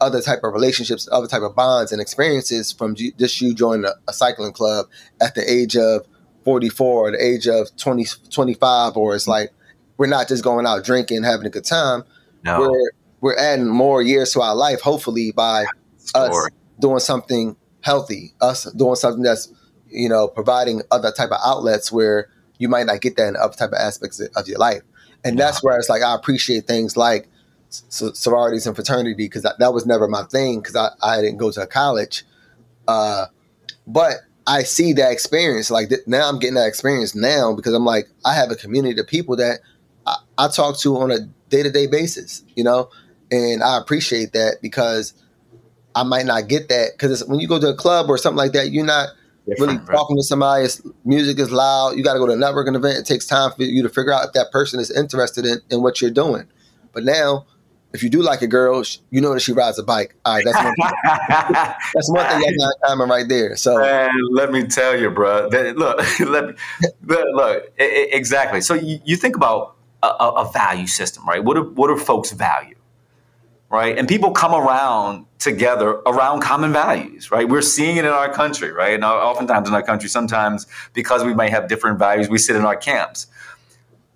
other 0.00 0.20
type 0.20 0.40
of 0.42 0.52
relationships, 0.52 1.08
other 1.10 1.26
type 1.26 1.42
of 1.42 1.54
bonds 1.54 1.92
and 1.92 2.00
experiences 2.00 2.72
from 2.72 2.94
just 2.94 3.40
you 3.40 3.54
joining 3.54 3.84
a, 3.84 3.92
a, 4.08 4.12
cycling 4.12 4.52
club 4.52 4.86
at 5.20 5.34
the 5.34 5.50
age 5.50 5.76
of 5.76 6.06
44 6.44 7.08
or 7.08 7.10
the 7.12 7.22
age 7.22 7.46
of 7.46 7.74
20, 7.76 8.06
25, 8.30 8.96
or 8.96 9.14
it's 9.14 9.26
like 9.26 9.52
we're 9.96 10.06
not 10.06 10.28
just 10.28 10.44
going 10.44 10.66
out 10.66 10.84
drinking, 10.84 11.22
having 11.24 11.46
a 11.46 11.50
good 11.50 11.64
time. 11.64 12.04
No. 12.44 12.60
We're, 12.60 12.90
we're 13.20 13.38
adding 13.38 13.66
more 13.66 14.02
years 14.02 14.32
to 14.34 14.42
our 14.42 14.54
life, 14.54 14.80
hopefully 14.80 15.32
by 15.32 15.64
Story. 15.96 16.28
us 16.28 16.48
doing 16.78 17.00
something 17.00 17.56
healthy, 17.80 18.34
us 18.40 18.70
doing 18.72 18.96
something 18.96 19.22
that's, 19.22 19.52
you 19.88 20.08
know, 20.08 20.28
providing 20.28 20.82
other 20.90 21.10
type 21.10 21.30
of 21.30 21.38
outlets 21.44 21.90
where 21.90 22.28
you 22.58 22.68
might 22.68 22.86
not 22.86 23.00
get 23.00 23.16
that 23.16 23.28
in 23.28 23.36
other 23.36 23.54
type 23.54 23.70
of 23.70 23.78
aspects 23.78 24.20
of 24.20 24.48
your 24.48 24.58
life. 24.58 24.82
And 25.24 25.38
that's 25.38 25.62
where 25.62 25.76
it's 25.76 25.88
like, 25.88 26.02
I 26.02 26.14
appreciate 26.14 26.66
things 26.66 26.96
like 26.96 27.28
sororities 27.88 28.66
and 28.66 28.76
fraternity 28.76 29.14
because 29.14 29.42
that, 29.42 29.58
that, 29.58 29.72
was 29.72 29.86
never 29.86 30.08
my 30.08 30.24
thing 30.24 30.60
because 30.60 30.76
I, 30.76 30.88
I 31.02 31.20
didn't 31.20 31.38
go 31.38 31.50
to 31.50 31.66
college. 31.66 32.24
Uh, 32.88 33.26
but 33.86 34.16
I 34.46 34.62
see 34.62 34.92
that 34.94 35.12
experience. 35.12 35.70
Like 35.70 35.88
th- 35.88 36.02
now 36.06 36.28
I'm 36.28 36.38
getting 36.38 36.54
that 36.54 36.68
experience 36.68 37.14
now 37.14 37.54
because 37.54 37.74
I'm 37.74 37.84
like, 37.84 38.08
I 38.24 38.34
have 38.34 38.50
a 38.50 38.56
community 38.56 39.00
of 39.00 39.06
people 39.06 39.36
that 39.36 39.60
I, 40.06 40.16
I 40.38 40.48
talk 40.48 40.78
to 40.80 40.96
on 40.98 41.10
a 41.10 41.20
day 41.48 41.62
to 41.62 41.70
day 41.70 41.86
basis, 41.86 42.44
you 42.54 42.64
know? 42.64 42.90
And 43.30 43.62
I 43.62 43.78
appreciate 43.78 44.32
that 44.34 44.58
because 44.62 45.12
I 45.94 46.04
might 46.04 46.26
not 46.26 46.48
get 46.48 46.68
that 46.68 46.92
because 46.92 47.24
when 47.24 47.40
you 47.40 47.48
go 47.48 47.58
to 47.58 47.68
a 47.68 47.74
club 47.74 48.08
or 48.08 48.18
something 48.18 48.36
like 48.36 48.52
that, 48.52 48.70
you're 48.70 48.84
not 48.84 49.08
really 49.58 49.78
talking 49.78 50.16
to 50.16 50.22
somebody. 50.22 50.64
It's, 50.64 50.82
music 51.04 51.38
is 51.38 51.50
loud. 51.50 51.96
You 51.96 52.04
got 52.04 52.14
to 52.14 52.18
go 52.18 52.26
to 52.26 52.32
a 52.32 52.36
networking 52.36 52.76
event. 52.76 52.98
It 52.98 53.06
takes 53.06 53.26
time 53.26 53.52
for 53.52 53.62
you 53.62 53.82
to 53.82 53.88
figure 53.88 54.12
out 54.12 54.26
if 54.26 54.32
that 54.34 54.50
person 54.52 54.78
is 54.78 54.90
interested 54.90 55.44
in, 55.44 55.60
in 55.70 55.82
what 55.82 56.00
you're 56.00 56.10
doing. 56.10 56.44
But 56.92 57.04
now 57.04 57.46
if 57.96 58.02
you 58.02 58.10
do 58.10 58.20
like 58.20 58.42
a 58.42 58.46
girl, 58.46 58.84
you 59.10 59.20
know 59.22 59.32
that 59.32 59.40
she 59.40 59.52
rides 59.52 59.78
a 59.78 59.82
bike. 59.82 60.14
All 60.24 60.34
right, 60.34 60.44
that's 60.44 60.62
one 60.62 60.74
thing. 60.74 60.90
that's 61.94 62.10
one 62.10 62.26
thing 62.26 62.40
that's 62.40 62.58
not 62.58 62.74
common 62.84 63.08
right 63.08 63.26
there. 63.26 63.56
So 63.56 63.78
Man, 63.78 64.10
let 64.30 64.52
me 64.52 64.66
tell 64.66 64.98
you, 65.00 65.10
bro. 65.10 65.48
That, 65.48 65.76
look, 65.76 65.98
let 66.20 66.46
me, 66.46 66.54
look, 67.02 67.24
look 67.32 67.72
it, 67.78 68.14
exactly. 68.14 68.60
So 68.60 68.74
you, 68.74 69.00
you 69.04 69.16
think 69.16 69.34
about 69.34 69.76
a, 70.02 70.08
a, 70.08 70.52
value 70.52 70.86
system, 70.86 71.26
right? 71.26 71.42
What 71.42 71.54
do 71.54 71.62
what 71.74 71.88
do 71.88 71.96
folks 71.96 72.32
value, 72.32 72.76
right? 73.70 73.96
And 73.98 74.06
people 74.06 74.32
come 74.32 74.54
around 74.54 75.24
together 75.38 76.02
around 76.06 76.40
common 76.40 76.72
values, 76.72 77.30
right? 77.30 77.48
We're 77.48 77.62
seeing 77.62 77.96
it 77.96 78.04
in 78.04 78.12
our 78.12 78.30
country, 78.30 78.72
right? 78.72 78.94
And 78.94 79.04
oftentimes 79.04 79.68
in 79.68 79.74
our 79.74 79.82
country, 79.82 80.10
sometimes 80.10 80.66
because 80.92 81.24
we 81.24 81.32
might 81.32 81.50
have 81.50 81.66
different 81.66 81.98
values, 81.98 82.28
we 82.28 82.38
sit 82.38 82.56
in 82.56 82.64
our 82.66 82.76
camps. 82.76 83.26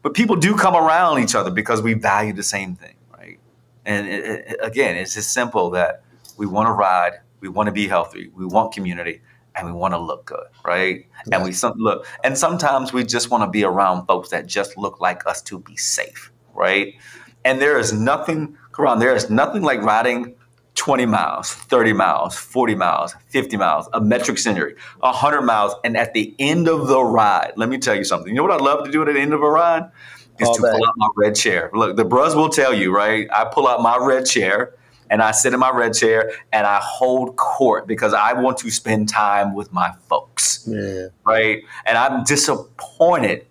But 0.03 0.15
people 0.15 0.37
do 0.37 0.55
come 0.57 0.75
around 0.75 1.23
each 1.23 1.35
other 1.35 1.51
because 1.51 1.83
we 1.83 1.95
value 1.95 2.33
the 2.33 2.43
same 2.43 2.75
thing. 2.75 2.95
And 3.87 4.07
it, 4.09 4.25
it, 4.25 4.57
again, 4.61 4.97
it's 4.97 5.15
just 5.15 5.33
simple 5.33 5.71
that 5.71 6.03
we 6.37 6.47
want 6.47 6.69
to 6.69 6.73
ride, 6.73 7.21
we 7.41 7.49
want 7.49 7.67
to 7.67 7.73
be 7.73 7.89
healthy, 7.89 8.31
we 8.35 8.47
want 8.47 8.73
community, 8.73 9.21
and 9.57 9.67
we 9.67 9.73
want 9.73 9.95
to 9.95 9.99
look 9.99 10.27
good, 10.27 10.47
right? 10.65 11.07
Yeah. 11.27 11.37
And 11.37 11.45
we 11.45 11.53
some, 11.53 11.75
look, 11.77 12.07
and 12.25 12.37
sometimes 12.37 12.93
we 12.93 13.05
just 13.05 13.31
want 13.31 13.43
to 13.45 13.51
be 13.51 13.65
around 13.65 14.07
folks 14.07 14.31
that 14.31 14.47
just 14.47 14.77
look 14.77 15.01
like 15.01 15.27
us 15.27 15.43
to 15.43 15.59
be 15.59 15.77
safe, 15.77 16.33
right? 16.55 16.95
And 17.45 17.61
there 17.61 17.79
is 17.79 17.93
nothing, 17.93 18.57
Curran, 18.73 18.99
there 18.99 19.15
is 19.15 19.31
nothing 19.31 19.63
like 19.63 19.83
riding 19.83 20.35
20 20.75 21.07
miles, 21.07 21.53
30 21.53 21.93
miles, 21.93 22.37
40 22.37 22.75
miles, 22.75 23.15
50 23.29 23.57
miles, 23.57 23.89
a 23.93 24.01
metric 24.01 24.39
century, 24.39 24.77
100 25.01 25.43
miles. 25.43 25.75
And 25.85 25.97
at 25.97 26.15
the 26.15 26.35
end 26.39 26.69
of 26.69 26.87
the 26.87 27.03
ride, 27.03 27.53
let 27.57 27.69
me 27.69 27.79
tell 27.79 27.95
you 27.95 28.05
something. 28.05 28.29
You 28.29 28.37
know 28.37 28.43
what 28.45 28.53
I 28.53 28.65
love 28.65 28.85
to 28.85 28.91
do 28.91 29.03
at 29.03 29.13
the 29.13 29.21
end 29.21 29.35
of 29.35 29.43
a 29.43 29.51
ride? 29.51 29.91
Is 30.41 30.49
All 30.49 30.55
to 30.55 30.63
pull 30.63 30.87
out 30.87 30.95
my 30.97 31.09
red 31.17 31.35
chair. 31.35 31.71
Look, 31.73 31.97
the 31.97 32.05
bros 32.05 32.35
will 32.35 32.49
tell 32.49 32.75
you, 32.75 32.95
right? 32.95 33.29
I 33.33 33.45
pull 33.45 33.69
out 33.69 33.83
my 33.83 33.97
red 33.99 34.27
chair 34.27 34.75
and 35.11 35.21
I 35.23 35.33
sit 35.33 35.53
in 35.53 35.61
my 35.61 35.71
red 35.71 35.93
chair 35.93 36.33
and 36.53 36.67
I 36.67 36.81
hold 36.83 37.37
court 37.37 37.87
because 37.87 38.15
I 38.15 38.33
want 38.33 38.59
to 38.59 38.71
spend 38.71 39.09
time 39.09 39.55
with 39.55 39.73
my 39.73 39.93
folks. 40.09 40.67
Yeah. 40.67 41.09
Right. 41.27 41.63
And 41.85 41.99
I'm 41.99 42.25
disappointed, 42.25 43.47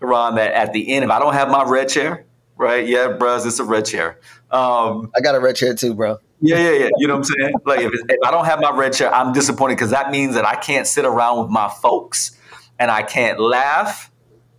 Ron, 0.00 0.34
that 0.36 0.52
at 0.52 0.72
the 0.72 0.92
end, 0.92 1.04
if 1.04 1.10
I 1.10 1.18
don't 1.18 1.32
have 1.32 1.50
my 1.50 1.64
red 1.64 1.88
chair, 1.88 2.26
right? 2.56 2.86
Yeah, 2.86 3.08
bros, 3.08 3.46
it's 3.46 3.58
a 3.58 3.64
red 3.64 3.86
chair. 3.86 4.18
Um, 4.50 5.10
I 5.16 5.20
got 5.20 5.34
a 5.34 5.40
red 5.40 5.56
chair 5.56 5.74
too, 5.74 5.94
bro. 5.94 6.18
Yeah, 6.42 6.58
yeah, 6.58 6.70
yeah. 6.70 6.88
You 6.98 7.06
know 7.06 7.14
what 7.14 7.18
I'm 7.18 7.24
saying? 7.40 7.54
Like 7.64 7.80
if, 7.80 7.92
if 7.92 8.18
I 8.24 8.30
don't 8.30 8.44
have 8.44 8.60
my 8.60 8.70
red 8.70 8.92
chair, 8.92 9.12
I'm 9.12 9.32
disappointed 9.32 9.76
because 9.76 9.90
that 9.90 10.10
means 10.10 10.34
that 10.34 10.46
I 10.46 10.56
can't 10.56 10.86
sit 10.86 11.04
around 11.04 11.40
with 11.40 11.50
my 11.50 11.68
folks 11.68 12.36
and 12.78 12.90
I 12.90 13.02
can't 13.02 13.38
laugh 13.38 14.09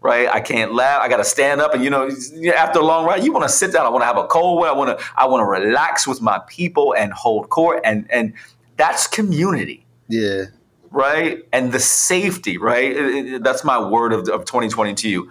right? 0.01 0.27
I 0.27 0.41
can't 0.41 0.73
laugh. 0.73 1.01
I 1.01 1.07
got 1.09 1.17
to 1.17 1.23
stand 1.23 1.61
up, 1.61 1.73
and 1.73 1.83
you 1.83 1.89
know, 1.89 2.09
after 2.55 2.79
a 2.79 2.83
long 2.85 3.05
ride, 3.05 3.23
you 3.23 3.31
want 3.31 3.43
to 3.45 3.49
sit 3.49 3.71
down. 3.73 3.85
I 3.85 3.89
want 3.89 4.01
to 4.03 4.05
have 4.07 4.17
a 4.17 4.27
cold 4.27 4.59
one. 4.59 4.69
I 4.69 4.73
want 4.73 4.99
to, 4.99 5.05
I 5.17 5.27
want 5.27 5.41
to 5.41 5.45
relax 5.45 6.07
with 6.07 6.21
my 6.21 6.39
people 6.47 6.93
and 6.97 7.13
hold 7.13 7.49
court, 7.49 7.81
and 7.85 8.07
and 8.11 8.33
that's 8.77 9.07
community. 9.07 9.85
Yeah. 10.09 10.45
Right, 10.91 11.43
and 11.53 11.71
the 11.71 11.79
safety, 11.79 12.57
right? 12.57 13.41
That's 13.41 13.63
my 13.63 13.79
word 13.87 14.11
of, 14.13 14.27
of 14.29 14.45
2022. 14.45 15.29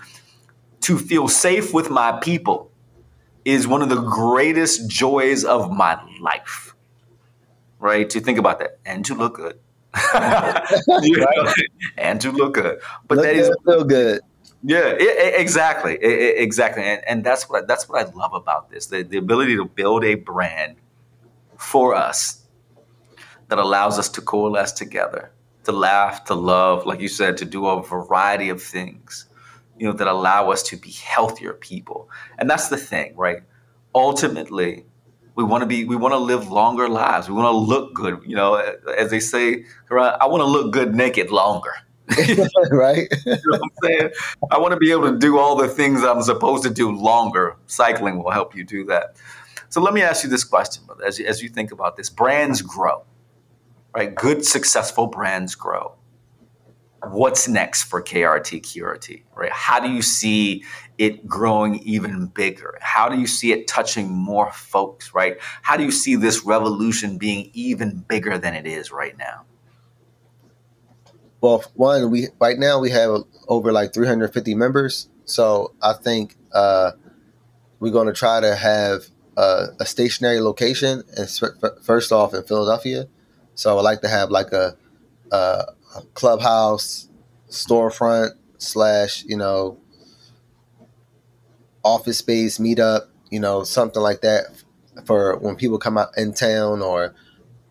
To 0.83 0.99
feel 0.99 1.29
safe 1.29 1.75
with 1.75 1.91
my 1.91 2.19
people 2.23 2.71
is 3.45 3.67
one 3.69 3.83
of 3.83 3.89
the 3.91 4.01
greatest 4.01 4.89
joys 4.91 5.45
of 5.45 5.71
my 5.71 6.01
life. 6.21 6.75
right? 7.79 8.09
To 8.11 8.21
think 8.21 8.39
about 8.39 8.59
that 8.61 8.79
and 8.85 9.05
to 9.07 9.15
look 9.15 9.37
good. 9.37 9.59
You 11.03 11.17
know, 11.19 11.53
and 11.97 12.21
to 12.21 12.31
look 12.33 12.55
good. 12.55 12.81
But 13.09 13.19
Look 13.19 13.25
that 13.27 13.37
is 13.37 13.49
good, 13.49 13.59
feel 13.65 13.85
good. 13.85 14.21
Yeah, 14.63 14.97
i- 15.01 15.17
i- 15.25 15.35
exactly, 15.39 15.93
I- 16.03 16.07
I- 16.07 16.35
exactly, 16.47 16.83
and, 16.85 17.03
and 17.07 17.25
that's 17.25 17.49
what 17.49 17.63
I, 17.63 17.67
that's 17.67 17.89
what 17.89 18.07
I 18.07 18.11
love 18.13 18.35
about 18.35 18.71
this: 18.71 18.87
the, 18.87 19.03
the 19.03 19.19
ability 19.19 19.57
to 19.57 19.65
build 19.65 20.05
a 20.05 20.15
brand 20.17 20.77
for 21.57 21.95
us 21.95 22.45
that 23.49 23.59
allows 23.59 23.99
us 23.99 24.09
to 24.11 24.21
coalesce 24.21 24.73
together, 24.73 25.33
to 25.65 25.73
laugh, 25.73 26.25
to 26.25 26.35
love, 26.35 26.87
like 26.87 27.01
you 27.01 27.09
said, 27.09 27.37
to 27.39 27.45
do 27.45 27.67
a 27.67 27.83
variety 27.83 28.49
of 28.49 28.63
things, 28.63 29.27
you 29.79 29.87
know, 29.87 29.93
that 29.93 30.07
allow 30.07 30.51
us 30.51 30.63
to 30.63 30.77
be 30.77 30.91
healthier 30.91 31.53
people. 31.55 32.09
And 32.39 32.49
that's 32.49 32.69
the 32.69 32.77
thing, 32.77 33.17
right? 33.17 33.43
Ultimately, 33.95 34.85
we 35.35 35.45
want 35.45 35.63
to 35.63 35.67
be, 35.67 35.85
we 35.85 35.97
want 35.97 36.13
to 36.13 36.19
live 36.19 36.51
longer 36.51 36.89
lives. 36.89 37.29
We 37.29 37.35
want 37.35 37.47
to 37.53 37.57
look 37.59 37.93
good, 37.95 38.21
you 38.25 38.37
know, 38.37 38.55
as 38.97 39.11
they 39.11 39.21
say, 39.21 39.65
I 39.91 40.27
want 40.27 40.43
to 40.43 40.47
look 40.47 40.73
good 40.73 40.95
naked 40.95 41.31
longer. 41.31 41.73
right? 42.71 43.09
You 43.27 43.37
know 43.47 43.59
I'm 43.63 43.71
saying? 43.83 44.11
I 44.51 44.59
want 44.59 44.73
to 44.73 44.77
be 44.79 44.91
able 44.91 45.11
to 45.11 45.19
do 45.19 45.39
all 45.39 45.57
the 45.57 45.69
things 45.69 46.03
I'm 46.03 46.23
supposed 46.23 46.63
to 46.65 46.71
do 46.71 46.91
longer. 46.91 47.57
Cycling 47.67 48.23
will 48.23 48.31
help 48.31 48.55
you 48.55 48.65
do 48.65 48.85
that. 48.87 49.17
So 49.69 49.81
let 49.81 49.95
me 49.95 50.03
ask 50.03 50.25
you 50.25 50.31
this 50.31 50.45
question, 50.45 50.85
brother. 50.85 51.05
As 51.05 51.19
you, 51.19 51.27
as 51.27 51.43
you 51.43 51.49
think 51.49 51.71
about 51.71 51.97
this, 51.97 52.11
brands 52.11 52.61
grow, 52.61 53.05
right? 53.95 54.15
Good, 54.15 54.45
successful 54.45 55.07
brands 55.07 55.55
grow. 55.55 55.95
What's 57.09 57.49
next 57.49 57.85
for 57.85 58.03
KRT 58.03 58.61
QRT, 58.63 59.23
right? 59.35 59.53
How 59.53 59.81
do 59.81 59.91
you 59.91 60.03
see 60.03 60.65
it 60.99 61.27
growing 61.27 61.77
even 61.85 62.27
bigger? 62.27 62.77
How 62.83 63.09
do 63.09 63.19
you 63.19 63.27
see 63.27 63.53
it 63.53 63.67
touching 63.67 64.11
more 64.11 64.53
folks, 64.53 65.15
right? 65.15 65.37
How 65.63 65.79
do 65.79 65.85
you 65.85 65.93
see 65.93 66.17
this 66.17 66.45
revolution 66.45 67.17
being 67.17 67.51
even 67.55 68.05
bigger 68.07 68.37
than 68.37 68.55
it 68.55 68.67
is 68.67 68.93
right 68.93 69.17
now? 69.17 69.47
Well, 71.41 71.65
one, 71.75 72.11
we 72.11 72.29
right 72.41 72.59
now 72.59 72.79
we 72.81 72.91
have 72.91 73.25
over 73.49 73.73
like 73.73 73.95
350 73.95 74.55
members. 74.55 75.09
So 75.25 75.73
I 75.83 75.95
think 75.95 76.37
uh, 76.53 76.93
we're 77.79 77.93
going 77.93 78.09
to 78.09 78.13
try 78.13 78.41
to 78.41 78.55
have 78.55 79.05
uh, 79.37 79.69
a 79.79 79.87
stationary 79.87 80.41
location, 80.41 81.03
and 81.17 81.29
first 81.83 82.13
off 82.13 82.35
in 82.35 82.43
Philadelphia. 82.43 83.07
So 83.55 83.71
I 83.71 83.75
would 83.75 83.83
like 83.83 84.01
to 84.03 84.09
have 84.09 84.31
like 84.31 84.53
a, 84.53 84.77
a, 85.31 85.65
clubhouse, 86.15 87.09
storefront 87.49 88.31
slash 88.59 89.25
you 89.25 89.37
know 89.37 89.79
office 91.83 92.19
space 92.19 92.59
meetup, 92.59 93.07
you 93.31 93.41
know 93.41 93.65
something 93.65 94.03
like 94.03 94.21
that 94.21 94.45
for 95.07 95.37
when 95.39 95.57
people 95.57 95.79
come 95.79 95.97
out 95.97 96.11
in 96.17 96.35
town 96.35 96.83
or 96.83 97.15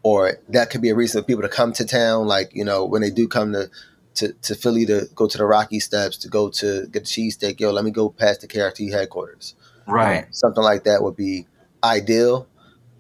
or 0.10 0.39
that 0.49 0.72
could 0.72 0.82
be 0.82 0.89
a 0.89 0.95
reason 0.95 1.22
for 1.22 1.28
people 1.28 1.43
to 1.43 1.49
come 1.49 1.72
to 1.72 1.86
town. 1.86 2.26
Like 2.26 2.49
you 2.55 2.66
know, 2.66 2.84
when 2.84 3.03
they 3.03 3.12
do 3.12 3.28
come 3.28 3.53
to 3.53 3.70
to, 4.16 4.34
to 4.34 4.55
Philly 4.55 4.84
to 4.88 5.07
go 5.14 5.28
to 5.28 5.38
the 5.38 5.45
Rocky 5.45 5.80
Steps 5.80 6.18
to 6.18 6.28
go 6.28 6.49
to 6.49 6.88
get 6.88 7.03
the 7.03 7.10
cheesesteak, 7.10 7.60
yo, 7.60 7.72
let 7.72 7.86
me 7.86 7.91
go 7.91 8.10
past 8.10 8.41
the 8.41 8.47
KRT 8.47 8.91
headquarters. 8.91 9.53
Right. 9.88 10.26
Something 10.32 10.64
like 10.64 10.86
that 10.86 11.03
would 11.03 11.16
be 11.16 11.45
ideal. 11.84 12.47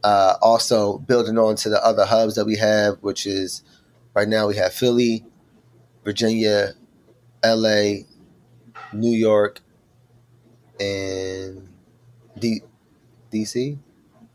Uh, 0.03 0.35
also, 0.41 0.99
building 0.99 1.37
on 1.39 1.55
to 1.57 1.69
the 1.69 1.83
other 1.83 2.05
hubs 2.05 2.35
that 2.35 2.45
we 2.45 2.57
have, 2.57 2.99
which 3.01 3.25
is 3.25 3.63
right 4.13 4.27
now 4.27 4.47
we 4.47 4.55
have 4.55 4.71
Philly, 4.71 5.25
Virginia, 6.03 6.73
LA, 7.43 8.05
New 8.93 9.17
York, 9.17 9.61
and 10.79 11.67
D- 12.37 12.61
DC, 13.33 13.79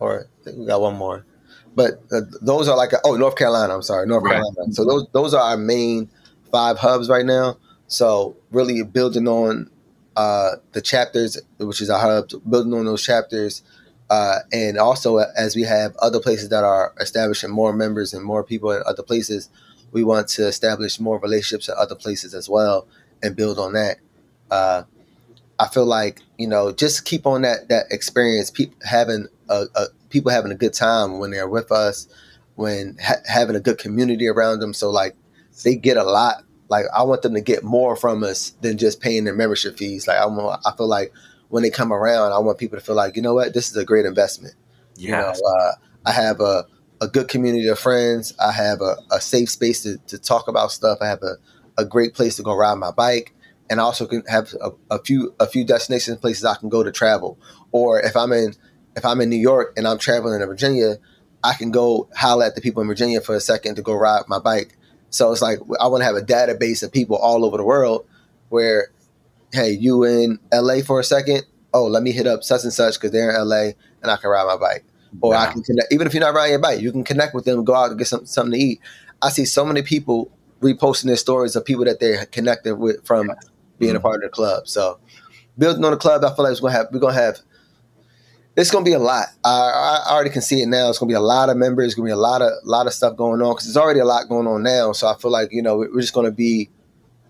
or 0.00 0.26
I 0.40 0.44
think 0.44 0.58
we 0.58 0.66
got 0.66 0.80
one 0.80 0.96
more. 0.96 1.24
But 1.74 2.02
uh, 2.12 2.22
those 2.40 2.68
are 2.68 2.76
like 2.76 2.92
oh 3.04 3.16
North 3.16 3.36
Carolina. 3.36 3.74
I'm 3.74 3.82
sorry, 3.82 4.06
North 4.06 4.24
Right. 4.24 4.32
Carolina. 4.34 4.72
So 4.72 4.84
those 4.84 5.06
those 5.12 5.34
are 5.34 5.42
our 5.42 5.56
main 5.56 6.08
five 6.52 6.78
hubs 6.78 7.08
right 7.08 7.26
now. 7.26 7.58
So 7.88 8.36
really 8.50 8.82
building 8.82 9.26
on 9.28 9.70
uh, 10.16 10.52
the 10.72 10.80
chapters, 10.80 11.40
which 11.58 11.80
is 11.80 11.90
our 11.90 11.98
hubs, 11.98 12.34
building 12.34 12.72
on 12.74 12.84
those 12.84 13.02
chapters, 13.02 13.62
uh, 14.10 14.38
and 14.52 14.78
also 14.78 15.18
as 15.18 15.56
we 15.56 15.62
have 15.62 15.96
other 15.96 16.20
places 16.20 16.48
that 16.50 16.62
are 16.64 16.94
establishing 17.00 17.50
more 17.50 17.72
members 17.72 18.14
and 18.14 18.24
more 18.24 18.44
people 18.44 18.70
in 18.70 18.82
other 18.86 19.02
places, 19.02 19.48
we 19.92 20.04
want 20.04 20.28
to 20.28 20.46
establish 20.46 21.00
more 21.00 21.18
relationships 21.18 21.68
at 21.68 21.76
other 21.76 21.94
places 21.96 22.34
as 22.34 22.48
well 22.48 22.86
and 23.22 23.34
build 23.36 23.58
on 23.58 23.72
that. 23.72 23.98
Uh, 24.50 24.84
I 25.58 25.68
feel 25.68 25.86
like 25.86 26.20
you 26.39 26.49
know 26.49 26.72
just 26.72 27.05
keep 27.05 27.26
on 27.26 27.43
that 27.43 27.68
that 27.68 27.87
experience, 27.91 28.51
people 28.51 28.76
having 28.82 29.28
a, 29.49 29.64
a 29.74 29.87
people 30.11 30.30
having 30.30 30.53
a 30.53 30.57
good 30.57 30.72
time 30.72 31.18
when 31.18 31.30
they're 31.30 31.49
with 31.49 31.72
us, 31.72 32.09
when 32.55 32.97
ha- 33.03 33.22
having 33.26 33.57
a 33.57 33.61
good 33.61 33.78
community 33.78 34.28
around 34.28 34.61
them. 34.61 34.74
So 34.74 34.91
like 34.91 35.16
they 35.64 35.74
get 35.76 35.97
a 35.97 36.05
lot. 36.05 36.45
Like 36.68 36.87
I 36.97 37.03
want 37.03 37.22
them 37.22 37.35
to 37.35 37.41
get 37.41 37.62
more 37.62 37.97
from 37.97 38.24
us 38.24 38.51
than 38.61 38.78
just 38.78 39.01
paying 39.01 39.24
their 39.24 39.35
membership 39.35 39.76
fees. 39.76 40.07
Like 40.07 40.18
I 40.18 40.26
want, 40.26 40.62
I 40.64 40.74
feel 40.76 40.89
like 40.89 41.12
when 41.49 41.62
they 41.62 41.70
come 41.70 41.93
around, 41.93 42.32
I 42.32 42.39
want 42.39 42.59
people 42.59 42.78
to 42.78 42.85
feel 42.85 42.97
like 42.97 43.16
you 43.16 43.22
know 43.22 43.35
what, 43.35 43.55
this 43.55 43.70
is 43.70 43.76
a 43.76 43.85
great 43.85 44.07
investment. 44.07 44.55
You 45.37 45.43
know, 45.43 45.51
uh, 45.59 45.72
I 46.07 46.12
have 46.12 46.41
a, 46.41 46.66
a 47.01 47.09
good 47.09 47.28
community 47.28 47.68
of 47.68 47.78
friends. 47.78 48.35
I 48.39 48.53
have 48.53 48.80
a, 48.80 48.97
a 49.11 49.20
safe 49.20 49.51
space 49.51 49.82
to, 49.82 49.99
to 50.07 50.18
talk 50.18 50.49
about 50.49 50.72
stuff. 50.72 50.99
I 51.01 51.07
have 51.07 51.22
a, 51.22 51.37
a 51.76 51.85
great 51.85 52.14
place 52.14 52.37
to 52.37 52.43
go 52.43 52.55
ride 52.55 52.76
my 52.76 52.91
bike. 52.91 53.34
And 53.70 53.80
I 53.80 53.84
also 53.84 54.06
can 54.06 54.22
have 54.28 54.54
a, 54.60 54.70
a 54.90 55.02
few 55.02 55.34
a 55.40 55.46
few 55.46 55.64
destination 55.64 56.16
places 56.18 56.44
I 56.44 56.54
can 56.54 56.68
go 56.68 56.82
to 56.82 56.92
travel. 56.92 57.38
Or 57.72 58.00
if 58.00 58.16
I'm 58.16 58.32
in 58.32 58.54
if 58.96 59.04
I'm 59.04 59.20
in 59.20 59.30
New 59.30 59.36
York 59.36 59.72
and 59.76 59.88
I'm 59.88 59.98
traveling 59.98 60.38
to 60.38 60.46
Virginia, 60.46 60.96
I 61.42 61.54
can 61.54 61.70
go 61.70 62.08
holler 62.14 62.44
at 62.44 62.54
the 62.54 62.60
people 62.60 62.82
in 62.82 62.88
Virginia 62.88 63.20
for 63.20 63.34
a 63.34 63.40
second 63.40 63.76
to 63.76 63.82
go 63.82 63.94
ride 63.94 64.22
my 64.28 64.38
bike. 64.38 64.76
So 65.10 65.32
it's 65.32 65.42
like 65.42 65.58
I 65.80 65.86
want 65.88 66.02
to 66.02 66.04
have 66.04 66.16
a 66.16 66.22
database 66.22 66.82
of 66.82 66.92
people 66.92 67.16
all 67.16 67.44
over 67.44 67.56
the 67.56 67.64
world 67.64 68.06
where, 68.48 68.88
hey, 69.52 69.70
you 69.70 70.04
in 70.04 70.38
LA 70.52 70.80
for 70.80 71.00
a 71.00 71.04
second? 71.04 71.44
Oh, 71.72 71.86
let 71.86 72.02
me 72.02 72.12
hit 72.12 72.26
up 72.26 72.44
such 72.44 72.64
and 72.64 72.72
such 72.72 72.94
because 72.94 73.10
they're 73.10 73.30
in 73.30 73.48
LA 73.48 73.72
and 74.02 74.10
I 74.10 74.16
can 74.16 74.30
ride 74.30 74.46
my 74.46 74.56
bike 74.56 74.84
or 75.20 75.34
I 75.34 75.52
can 75.52 75.62
connect. 75.62 75.92
Even 75.92 76.06
if 76.06 76.14
you're 76.14 76.20
not 76.22 76.34
riding 76.34 76.52
your 76.52 76.60
bike, 76.60 76.80
you 76.80 76.92
can 76.92 77.04
connect 77.04 77.34
with 77.34 77.44
them, 77.44 77.64
go 77.64 77.74
out 77.74 77.90
and 77.90 77.98
get 77.98 78.06
some, 78.06 78.26
something 78.26 78.52
to 78.52 78.58
eat. 78.58 78.80
I 79.22 79.30
see 79.30 79.44
so 79.44 79.64
many 79.64 79.82
people 79.82 80.30
reposting 80.60 81.04
their 81.04 81.16
stories 81.16 81.56
of 81.56 81.64
people 81.64 81.84
that 81.84 82.00
they're 82.00 82.26
connected 82.26 82.76
with 82.76 83.04
from 83.06 83.30
being 83.85 83.97
a 83.97 84.01
part 84.01 84.16
of 84.16 84.22
the 84.22 84.28
club. 84.28 84.66
So 84.68 84.99
building 85.59 85.85
on 85.85 85.93
the 85.93 85.97
club, 85.97 86.24
I 86.24 86.35
feel 86.35 86.45
like 86.45 86.53
it's 86.53 86.61
gonna 86.61 86.72
have 86.72 86.89
we're 86.93 87.01
gonna 87.01 87.14
have. 87.14 87.39
It's 88.57 88.70
gonna 88.70 88.85
be 88.85 88.93
a 88.93 89.01
lot. 89.01 89.26
I, 89.43 90.05
I 90.07 90.12
already 90.12 90.30
can 90.30 90.43
see 90.43 90.62
it 90.62 90.66
now. 90.66 90.89
It's 90.89 90.99
gonna 90.99 91.11
be 91.11 91.14
a 91.14 91.20
lot 91.20 91.49
of 91.49 91.57
members. 91.57 91.87
It's 91.87 91.95
gonna 91.95 92.07
be 92.07 92.12
a 92.12 92.16
lot 92.16 92.41
of 92.41 92.53
lot 92.64 92.87
of 92.87 92.93
stuff 92.93 93.16
going 93.16 93.43
on 93.43 93.55
because 93.55 93.66
there's 93.66 93.76
already 93.76 94.01
a 94.01 94.05
lot 94.05 94.28
going 94.28 94.47
on 94.47 94.62
now. 94.62 94.93
So 94.93 95.09
I 95.09 95.16
feel 95.16 95.30
like 95.30 95.49
you 95.53 95.62
know 95.62 95.78
we're 95.78 96.01
just 96.01 96.14
gonna 96.14 96.30
be 96.30 96.70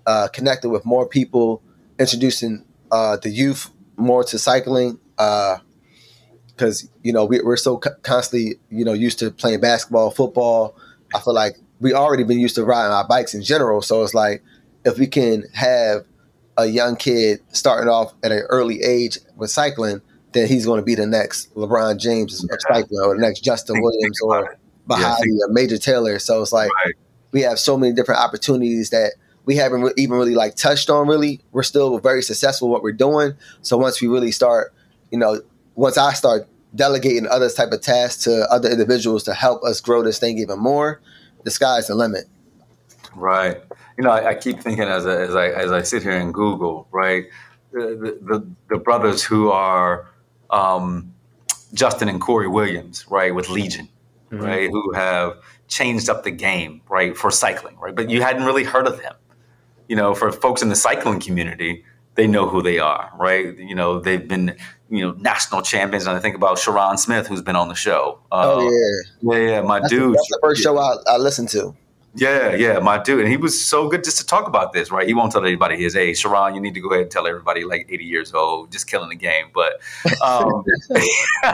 uh, 0.06 0.28
connected 0.28 0.68
with 0.68 0.84
more 0.84 1.08
people, 1.08 1.62
introducing 1.98 2.64
uh, 2.90 3.16
the 3.16 3.30
youth 3.30 3.70
more 3.96 4.22
to 4.24 4.38
cycling. 4.38 4.98
Because 5.16 6.88
you 7.02 7.12
know 7.12 7.24
we, 7.24 7.40
we're 7.40 7.56
so 7.56 7.78
co- 7.78 7.94
constantly 8.02 8.56
you 8.70 8.84
know 8.84 8.92
used 8.92 9.18
to 9.20 9.30
playing 9.30 9.60
basketball, 9.60 10.10
football. 10.10 10.76
I 11.14 11.20
feel 11.20 11.34
like 11.34 11.56
we 11.80 11.94
already 11.94 12.24
been 12.24 12.38
used 12.38 12.56
to 12.56 12.64
riding 12.64 12.92
our 12.92 13.06
bikes 13.06 13.34
in 13.34 13.42
general. 13.42 13.80
So 13.82 14.02
it's 14.02 14.14
like 14.14 14.42
if 14.84 14.98
we 14.98 15.06
can 15.06 15.44
have 15.54 16.04
a 16.56 16.66
young 16.66 16.96
kid 16.96 17.40
starting 17.52 17.88
off 17.88 18.12
at 18.22 18.32
an 18.32 18.42
early 18.48 18.82
age 18.82 19.18
with 19.36 19.50
cycling, 19.50 20.00
then 20.32 20.48
he's 20.48 20.66
going 20.66 20.80
to 20.80 20.84
be 20.84 20.94
the 20.94 21.06
next 21.06 21.54
LeBron 21.54 21.98
James 21.98 22.42
of 22.44 22.50
cycling, 22.60 23.00
or 23.04 23.14
the 23.14 23.20
next 23.20 23.40
Justin 23.40 23.74
Think- 23.76 23.84
Williams, 23.84 24.18
think 24.20 24.30
or 24.30 24.52
it. 24.52 24.58
Yeah, 24.98 25.16
or 25.46 25.48
Major 25.48 25.78
Taylor. 25.78 26.18
So 26.18 26.42
it's 26.42 26.52
like 26.52 26.70
Right. 26.84 26.94
we 27.32 27.40
have 27.42 27.58
so 27.58 27.76
many 27.76 27.92
different 27.92 28.20
opportunities 28.20 28.90
that 28.90 29.14
we 29.46 29.56
haven't 29.56 29.82
re- 29.82 29.92
even 29.96 30.16
really 30.16 30.34
like 30.34 30.54
touched 30.56 30.90
on. 30.90 31.08
Really, 31.08 31.40
we're 31.52 31.62
still 31.62 31.98
very 31.98 32.22
successful 32.22 32.68
what 32.68 32.82
we're 32.82 32.92
doing. 32.92 33.34
So 33.62 33.76
once 33.78 34.00
we 34.02 34.08
really 34.08 34.32
start, 34.32 34.72
you 35.10 35.18
know, 35.18 35.40
once 35.74 35.96
I 35.98 36.12
start 36.12 36.46
delegating 36.74 37.26
other 37.28 37.48
type 37.50 37.72
of 37.72 37.80
tasks 37.80 38.24
to 38.24 38.50
other 38.50 38.68
individuals 38.70 39.22
to 39.24 39.34
help 39.34 39.62
us 39.64 39.80
grow 39.80 40.02
this 40.02 40.18
thing 40.18 40.38
even 40.38 40.58
more, 40.58 41.00
the 41.44 41.50
sky's 41.50 41.86
the 41.86 41.94
limit. 41.94 42.24
Right. 43.14 43.62
You 43.96 44.04
know, 44.04 44.10
I, 44.10 44.30
I 44.30 44.34
keep 44.34 44.60
thinking 44.60 44.84
as, 44.84 45.06
I- 45.06 45.20
as 45.22 45.34
I 45.36 45.46
as 45.48 45.72
I 45.72 45.82
sit 45.82 46.02
here 46.02 46.16
and 46.18 46.32
Google, 46.34 46.88
right, 46.90 47.26
the 47.72 48.18
the, 48.22 48.46
the 48.68 48.78
brothers 48.78 49.22
who 49.22 49.50
are 49.50 50.10
um, 50.50 51.12
Justin 51.74 52.08
and 52.08 52.20
Corey 52.20 52.48
Williams, 52.48 53.04
right, 53.08 53.34
with 53.34 53.48
Legion, 53.48 53.88
right, 54.30 54.68
who 54.70 54.92
have 54.94 55.36
changed 55.68 56.08
up 56.10 56.24
the 56.24 56.30
game, 56.30 56.80
right, 56.88 57.16
for 57.16 57.30
cycling, 57.30 57.76
right, 57.78 57.94
but 57.94 58.10
you 58.10 58.20
hadn't 58.22 58.44
really 58.44 58.64
heard 58.64 58.86
of 58.86 58.98
them. 59.00 59.14
You 59.88 59.96
know, 59.96 60.14
for 60.14 60.32
folks 60.32 60.62
in 60.62 60.68
the 60.70 60.76
cycling 60.76 61.20
community, 61.20 61.84
they 62.14 62.26
know 62.26 62.48
who 62.48 62.62
they 62.62 62.78
are, 62.78 63.10
right? 63.16 63.56
You 63.58 63.74
know, 63.74 64.00
they've 64.00 64.26
been 64.26 64.56
you 64.90 65.02
know 65.06 65.12
national 65.18 65.62
champions, 65.62 66.06
and 66.06 66.16
I 66.16 66.20
think 66.20 66.34
about 66.36 66.58
Charon 66.58 66.96
Smith, 66.98 67.26
who's 67.28 67.42
been 67.42 67.56
on 67.56 67.68
the 67.68 67.74
show. 67.74 68.18
Oh 68.32 68.66
Uh, 68.66 68.70
yeah, 68.70 69.38
yeah, 69.38 69.50
yeah, 69.50 69.60
my 69.62 69.78
that's, 69.80 69.90
dude. 69.90 70.12
the, 70.12 70.16
that's 70.16 70.28
the 70.28 70.38
first 70.42 70.62
show 70.62 70.78
I, 70.78 70.96
I 71.06 71.16
listened 71.18 71.48
to. 71.50 71.74
Yeah, 72.16 72.54
yeah, 72.54 72.78
my 72.78 72.98
dude. 73.02 73.20
And 73.20 73.28
he 73.28 73.36
was 73.36 73.60
so 73.64 73.88
good 73.88 74.04
just 74.04 74.18
to 74.18 74.26
talk 74.26 74.46
about 74.46 74.72
this, 74.72 74.90
right? 74.90 75.06
He 75.06 75.14
won't 75.14 75.32
tell 75.32 75.44
anybody 75.44 75.76
his 75.76 75.96
age. 75.96 76.20
Charon, 76.22 76.54
you 76.54 76.60
need 76.60 76.74
to 76.74 76.80
go 76.80 76.90
ahead 76.90 77.02
and 77.02 77.10
tell 77.10 77.26
everybody 77.26 77.64
like 77.64 77.86
80 77.90 78.04
years 78.04 78.32
old, 78.32 78.70
just 78.70 78.88
killing 78.88 79.08
the 79.08 79.16
game. 79.16 79.46
But 79.52 79.80
um, 80.22 80.62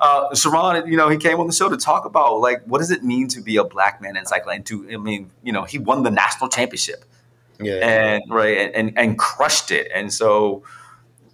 uh, 0.00 0.34
Charon, 0.34 0.86
you 0.90 0.96
know, 0.96 1.08
he 1.08 1.16
came 1.16 1.38
on 1.38 1.46
the 1.46 1.52
show 1.52 1.68
to 1.68 1.76
talk 1.76 2.04
about 2.04 2.40
like 2.40 2.62
what 2.64 2.78
does 2.78 2.90
it 2.90 3.04
mean 3.04 3.28
to 3.28 3.40
be 3.40 3.56
a 3.56 3.64
black 3.64 4.00
man 4.00 4.16
in 4.16 4.26
cycling? 4.26 4.56
And 4.56 4.66
to, 4.66 4.88
I 4.92 4.96
mean, 4.96 5.30
you 5.42 5.52
know, 5.52 5.62
he 5.62 5.78
won 5.78 6.02
the 6.02 6.10
national 6.10 6.50
championship, 6.50 7.04
Yeah. 7.60 7.74
and 7.74 8.22
right, 8.28 8.58
and, 8.58 8.74
and 8.74 8.98
and 8.98 9.18
crushed 9.18 9.70
it. 9.70 9.90
And 9.94 10.12
so, 10.12 10.64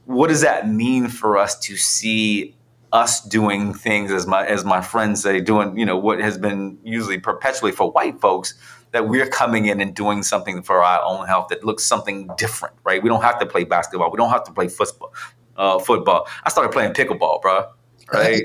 what 0.04 0.28
does 0.28 0.42
that 0.42 0.68
mean 0.68 1.08
for 1.08 1.38
us 1.38 1.58
to 1.60 1.76
see 1.76 2.54
us 2.94 3.20
doing 3.20 3.74
things 3.74 4.12
as 4.12 4.24
my 4.26 4.46
as 4.46 4.64
my 4.64 4.80
friends 4.80 5.20
say, 5.22 5.40
doing 5.40 5.76
you 5.76 5.84
know 5.84 5.98
what 5.98 6.20
has 6.20 6.38
been 6.38 6.78
usually 6.84 7.18
perpetually 7.18 7.72
for 7.72 7.90
white 7.90 8.20
folks 8.20 8.54
that 8.92 9.08
we're 9.08 9.26
coming 9.26 9.66
in 9.66 9.80
and 9.80 9.94
doing 9.94 10.22
something 10.22 10.62
for 10.62 10.82
our 10.82 11.02
own 11.02 11.26
health 11.26 11.48
that 11.48 11.64
looks 11.64 11.84
something 11.84 12.30
different, 12.38 12.76
right? 12.84 13.02
We 13.02 13.08
don't 13.08 13.22
have 13.22 13.40
to 13.40 13.46
play 13.46 13.64
basketball, 13.64 14.10
we 14.12 14.16
don't 14.16 14.30
have 14.30 14.44
to 14.44 14.52
play 14.52 14.68
football. 14.68 15.12
Uh, 15.56 15.78
football. 15.78 16.26
I 16.44 16.50
started 16.50 16.72
playing 16.72 16.94
pickleball, 16.94 17.40
bro. 17.40 17.66
Right. 18.12 18.42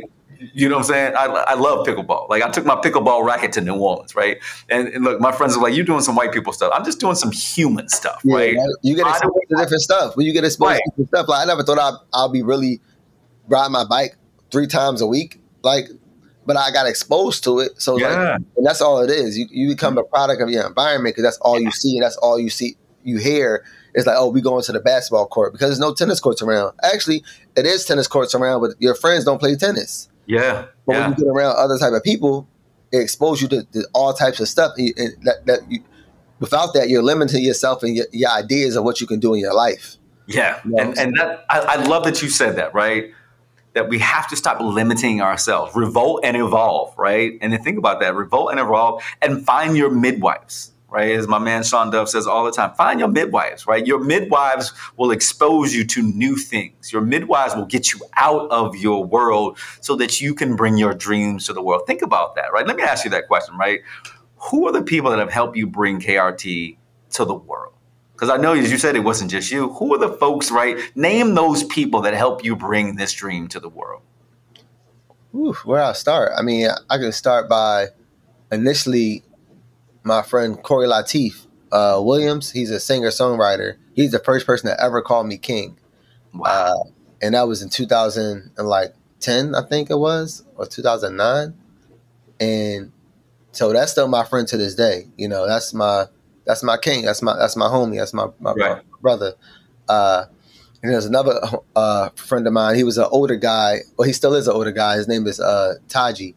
You 0.54 0.70
know 0.70 0.76
what 0.78 0.86
I'm 0.86 0.88
saying? 0.94 1.16
I, 1.16 1.26
I 1.26 1.54
love 1.56 1.86
pickleball. 1.86 2.30
Like 2.30 2.44
I 2.44 2.50
took 2.50 2.66
my 2.66 2.76
pickleball 2.76 3.26
racket 3.26 3.52
to 3.54 3.62
New 3.62 3.76
Orleans, 3.76 4.16
right? 4.16 4.38
And, 4.70 4.88
and 4.90 5.04
look, 5.04 5.20
my 5.20 5.32
friends 5.32 5.58
are 5.58 5.62
like, 5.62 5.76
"You're 5.76 5.86
doing 5.86 6.02
some 6.02 6.16
white 6.16 6.32
people 6.32 6.54
stuff?" 6.54 6.72
I'm 6.74 6.86
just 6.86 7.00
doing 7.00 7.16
some 7.16 7.32
human 7.32 7.90
stuff, 7.90 8.22
Yeah, 8.24 8.36
right? 8.36 8.58
You 8.84 8.96
get 8.96 9.06
exposed 9.08 9.36
to 9.50 9.56
different 9.58 9.82
stuff. 9.82 10.16
When 10.16 10.26
you 10.26 10.34
get 10.34 10.44
exposed 10.46 10.70
Right. 10.70 10.82
to 10.86 10.92
different 10.92 11.10
stuff, 11.10 11.28
like 11.28 11.42
I 11.44 11.46
never 11.46 11.64
thought 11.64 11.78
I'd, 11.80 11.98
I'll 12.14 12.30
be 12.30 12.42
really 12.44 12.80
riding 13.48 13.74
my 13.74 13.86
bike 13.86 14.16
three 14.52 14.68
times 14.68 15.02
a 15.02 15.08
week. 15.08 15.40
Like, 15.62 15.90
but 16.46 16.58
I 16.58 16.72
got 16.72 16.88
exposed 16.88 17.44
to 17.44 17.60
it. 17.60 17.80
So 17.82 17.96
like, 17.96 18.04
Yeah. 18.04 18.36
and 18.58 18.66
that's 18.66 18.82
all 18.82 19.00
it 19.02 19.10
is. 19.10 19.38
You 19.38 19.48
you 19.52 19.70
become 19.70 19.98
a 19.98 20.04
product 20.04 20.42
of 20.42 20.50
your 20.50 20.66
environment 20.66 21.16
because 21.16 21.24
that's 21.24 21.38
all 21.40 21.60
you 21.60 21.72
see 21.72 21.96
and 21.98 22.04
that's 22.04 22.18
all 22.18 22.40
you 22.40 22.50
see 22.50 22.78
you 23.04 23.18
hear. 23.18 23.64
It's 23.94 24.06
like, 24.06 24.16
oh, 24.20 24.30
we 24.30 24.42
going 24.42 24.64
to 24.64 24.72
the 24.72 24.80
basketball 24.80 25.28
court 25.28 25.52
because 25.52 25.70
there's 25.70 25.80
no 25.80 25.94
tennis 25.94 26.20
courts 26.20 26.42
around. 26.42 26.74
Actually, 26.84 27.24
it 27.56 27.66
is 27.66 27.86
tennis 27.86 28.08
courts 28.08 28.36
around, 28.36 28.62
but 28.62 28.72
your 28.80 28.94
friends 28.96 29.26
don't 29.26 29.40
play 29.40 29.56
tennis. 29.56 30.10
Yeah, 30.28 30.66
But 30.86 30.94
yeah. 30.94 31.00
when 31.08 31.18
you 31.18 31.26
get 31.26 31.28
around 31.28 31.56
other 31.58 31.78
type 31.80 31.94
of 31.94 32.04
people, 32.04 32.48
it 32.92 33.00
exposes 33.00 33.42
you 33.42 33.48
to, 33.50 33.64
to 33.74 33.88
all 33.96 34.14
types 34.14 34.40
of 34.40 34.48
stuff. 34.48 34.74
And 34.78 34.94
that, 35.24 35.44
that 35.48 35.60
you, 35.70 35.80
without 36.40 36.76
that, 36.76 36.88
you're 36.90 37.02
limiting 37.02 37.44
yourself 37.44 37.82
and 37.82 37.96
your, 37.96 38.06
your 38.12 38.30
ideas 38.30 38.76
of 38.76 38.84
what 38.84 39.02
you 39.02 39.08
can 39.08 39.20
do 39.20 39.34
in 39.34 39.40
your 39.40 39.56
life. 39.56 39.96
Yeah, 40.28 40.60
Yeah. 40.70 40.84
and 40.84 40.98
and 41.00 41.14
that 41.18 41.46
I, 41.50 41.60
I 41.60 41.76
love 41.88 42.04
that 42.04 42.22
you 42.22 42.30
said 42.30 42.56
that, 42.58 42.76
right? 42.76 43.12
That 43.74 43.88
we 43.88 44.00
have 44.00 44.28
to 44.30 44.36
stop 44.36 44.60
limiting 44.60 45.22
ourselves, 45.22 45.76
revolt 45.76 46.22
and 46.24 46.36
evolve, 46.36 46.98
right? 46.98 47.38
And 47.40 47.54
then 47.54 47.64
think 47.64 47.78
about 47.78 48.00
that, 48.00 48.16
revolt 48.16 48.52
and 48.52 48.60
evolve, 48.60 49.04
and 49.22 49.46
find 49.46 49.78
your 49.78 49.92
midwives, 49.92 50.74
right? 50.90 51.12
As 51.12 51.28
my 51.28 51.38
man 51.38 51.64
Sean 51.64 51.92
Dove 51.92 52.10
says 52.10 52.26
all 52.26 52.44
the 52.44 52.52
time, 52.52 52.74
find 52.74 53.00
your 53.00 53.10
midwives, 53.10 53.68
right? 53.68 53.86
Your 53.86 54.00
midwives 54.00 54.74
will 54.98 55.12
expose 55.12 55.74
you 55.74 55.86
to 55.86 56.02
new 56.02 56.36
things. 56.36 56.92
Your 56.92 57.04
midwives 57.04 57.56
will 57.56 57.66
get 57.66 57.94
you 57.94 58.00
out 58.18 58.50
of 58.50 58.76
your 58.76 59.06
world 59.06 59.60
so 59.82 59.96
that 59.98 60.20
you 60.20 60.34
can 60.34 60.56
bring 60.56 60.78
your 60.78 60.96
dreams 60.96 61.46
to 61.46 61.54
the 61.54 61.62
world. 61.62 61.84
Think 61.86 62.02
about 62.02 62.36
that, 62.36 62.52
right? 62.52 62.66
Let 62.66 62.76
me 62.76 62.84
ask 62.84 63.06
you 63.06 63.12
that 63.12 63.28
question, 63.28 63.56
right? 63.56 63.82
Who 64.50 64.68
are 64.68 64.72
the 64.72 64.82
people 64.82 65.12
that 65.12 65.20
have 65.20 65.32
helped 65.32 65.58
you 65.58 65.68
bring 65.68 66.00
KRT 66.00 66.78
to 67.12 67.26
the 67.26 67.36
world? 67.36 67.74
Because 68.20 68.38
I 68.38 68.42
know, 68.42 68.52
as 68.52 68.70
you 68.70 68.78
said, 68.78 68.98
it 68.98 69.00
wasn't 69.06 69.32
just 69.32 69.50
you. 69.50 69.70
Who 69.70 69.96
are 69.96 69.98
the 69.98 70.10
folks, 70.18 70.52
right? 70.52 70.78
Name 70.94 71.36
those 71.36 71.64
people 71.64 72.02
that 72.02 72.14
help 72.14 72.44
you 72.44 72.54
bring 72.54 72.98
this 72.98 73.14
dream 73.14 73.48
to 73.48 73.62
the 73.62 73.70
world. 73.70 74.02
Whew, 75.32 75.54
where 75.64 75.82
I 75.82 75.94
start? 75.94 76.34
I 76.38 76.42
mean, 76.42 76.68
I 76.90 76.98
can 76.98 77.14
start 77.14 77.48
by 77.48 77.88
initially 78.52 79.24
my 80.04 80.22
friend 80.22 80.62
Corey 80.62 80.86
Latif 80.86 81.48
uh, 81.72 82.02
Williams. 82.04 82.52
He's 82.52 82.72
a 82.72 82.80
singer 82.82 83.08
songwriter. 83.08 83.78
He's 83.94 84.12
the 84.12 84.20
first 84.20 84.46
person 84.46 84.68
that 84.68 84.82
ever 84.82 85.02
called 85.02 85.28
me 85.28 85.38
king, 85.38 85.78
uh, 86.44 86.76
and 87.22 87.36
that 87.36 87.48
was 87.48 87.62
in 87.62 87.70
2010, 87.70 89.56
I 89.56 89.62
think 89.62 89.90
it 89.90 89.98
was, 89.98 90.44
or 90.58 90.66
2009. 90.66 91.54
And 92.42 92.92
so 93.54 93.72
that's 93.72 93.94
still 93.94 94.10
my 94.10 94.26
friend 94.26 94.46
to 94.50 94.58
this 94.58 94.76
day. 94.76 95.08
You 95.16 95.30
know, 95.30 95.48
that's 95.48 95.74
my 95.74 96.08
that's 96.50 96.64
my 96.64 96.78
king. 96.78 97.06
That's 97.06 97.22
my 97.22 97.36
that's 97.38 97.56
my 97.56 97.68
homie. 97.68 97.98
That's 97.98 98.14
my 98.14 98.26
my, 98.40 98.54
my 98.56 98.70
Right. 98.74 98.82
brother. 99.02 99.34
Uh, 99.88 100.26
and 100.82 100.92
there's 100.94 101.06
another 101.06 101.36
uh, 101.76 102.10
friend 102.16 102.48
of 102.48 102.54
mine. 102.54 102.76
He 102.76 102.84
was 102.84 102.98
an 102.98 103.08
older 103.12 103.36
guy. 103.36 103.80
Well, 103.98 104.08
he 104.08 104.14
still 104.14 104.34
is 104.34 104.48
an 104.48 104.54
older 104.56 104.72
guy. 104.72 104.96
His 104.98 105.08
name 105.08 105.28
is 105.28 105.40
uh, 105.40 105.76
Taji, 105.90 106.36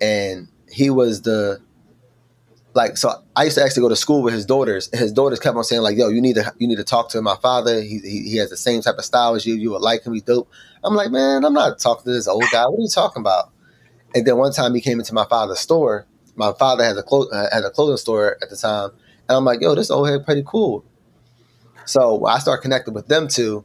and 0.00 0.48
he 0.70 0.90
was 0.90 1.22
the 1.22 1.60
like. 2.74 2.96
So 2.96 3.10
I 3.36 3.44
used 3.44 3.56
to 3.56 3.64
actually 3.64 3.82
go 3.82 3.88
to 3.88 3.96
school 3.96 4.22
with 4.22 4.34
his 4.34 4.44
daughters. 4.46 4.88
And 4.92 5.00
his 5.00 5.12
daughters 5.12 5.38
kept 5.40 5.56
on 5.56 5.64
saying 5.64 5.82
like, 5.82 5.96
"Yo, 5.96 6.08
you 6.08 6.20
need 6.20 6.34
to 6.36 6.52
you 6.58 6.68
need 6.68 6.76
to 6.78 6.84
talk 6.84 7.08
to 7.10 7.22
my 7.22 7.36
father. 7.36 7.80
He 7.80 7.98
he, 7.98 8.30
he 8.30 8.36
has 8.36 8.50
the 8.50 8.56
same 8.56 8.82
type 8.82 8.96
of 8.98 9.04
style 9.04 9.34
as 9.34 9.46
you. 9.46 9.54
You 9.54 9.70
would 9.70 9.82
like 9.82 10.04
him. 10.04 10.12
He's 10.14 10.22
dope." 10.22 10.48
I'm 10.84 10.94
like, 10.94 11.12
man, 11.12 11.44
I'm 11.44 11.54
not 11.54 11.78
talking 11.78 12.04
to 12.04 12.10
this 12.10 12.26
old 12.26 12.44
guy. 12.50 12.64
What 12.66 12.78
are 12.78 12.82
you 12.82 12.88
talking 12.88 13.20
about? 13.20 13.50
And 14.16 14.26
then 14.26 14.36
one 14.36 14.52
time 14.52 14.74
he 14.74 14.80
came 14.80 14.98
into 14.98 15.14
my 15.14 15.24
father's 15.26 15.60
store. 15.60 16.06
My 16.34 16.52
father 16.58 16.82
had 16.84 16.96
a 16.96 17.02
clo- 17.04 17.28
uh, 17.30 17.46
had 17.52 17.64
a 17.64 17.70
clothing 17.70 17.96
store 17.98 18.36
at 18.42 18.50
the 18.50 18.56
time, 18.56 18.90
and 19.32 19.38
I'm 19.38 19.44
like, 19.44 19.60
"Yo, 19.60 19.74
this 19.74 19.90
old 19.90 20.08
head 20.08 20.24
pretty 20.24 20.42
cool." 20.46 20.84
So 21.84 22.14
when 22.16 22.32
I 22.32 22.38
start 22.38 22.62
connecting 22.62 22.94
with 22.94 23.08
them 23.08 23.28
too, 23.28 23.64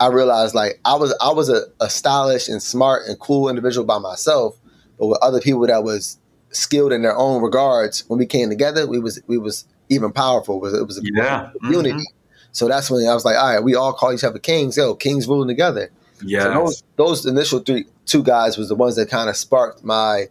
I 0.00 0.08
realized 0.08 0.54
like 0.54 0.80
I 0.84 0.94
was 0.96 1.16
I 1.20 1.32
was 1.32 1.48
a, 1.48 1.62
a 1.80 1.88
stylish 1.88 2.48
and 2.48 2.62
smart 2.62 3.06
and 3.06 3.18
cool 3.18 3.48
individual 3.48 3.86
by 3.86 3.98
myself, 3.98 4.56
but 4.98 5.06
with 5.06 5.18
other 5.22 5.40
people 5.40 5.66
that 5.66 5.84
was 5.84 6.18
skilled 6.50 6.92
in 6.92 7.02
their 7.02 7.16
own 7.16 7.42
regards, 7.42 8.04
when 8.08 8.18
we 8.18 8.26
came 8.26 8.48
together, 8.50 8.86
we 8.86 8.98
was 8.98 9.20
we 9.26 9.38
was 9.38 9.64
even 9.88 10.12
powerful. 10.12 10.56
It 10.56 10.60
was, 10.62 10.74
it 10.74 10.86
was 10.86 10.98
a 10.98 11.02
Yeah. 11.04 11.50
unity. 11.62 11.98
Mhm. 11.98 12.04
So 12.52 12.68
that's 12.68 12.90
when 12.90 13.06
I 13.06 13.14
was 13.14 13.24
like, 13.24 13.36
all 13.36 13.54
right, 13.54 13.64
we 13.64 13.74
all 13.74 13.92
call 13.92 14.12
each 14.12 14.24
other 14.24 14.38
kings. 14.38 14.76
Yo, 14.76 14.94
kings 14.94 15.26
ruling 15.26 15.48
together. 15.48 15.90
Yeah. 16.22 16.44
So 16.44 16.52
those, 16.52 16.82
those 16.96 17.26
initial 17.26 17.60
three 17.60 17.86
two 18.06 18.22
guys 18.22 18.56
was 18.58 18.68
the 18.68 18.74
ones 18.74 18.96
that 18.96 19.08
kind 19.10 19.28
of 19.30 19.36
sparked 19.36 19.82
my 19.82 20.26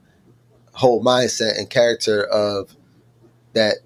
whole 0.74 1.04
mindset 1.04 1.58
and 1.58 1.70
character 1.70 2.24
of 2.24 2.76
that 3.54 3.78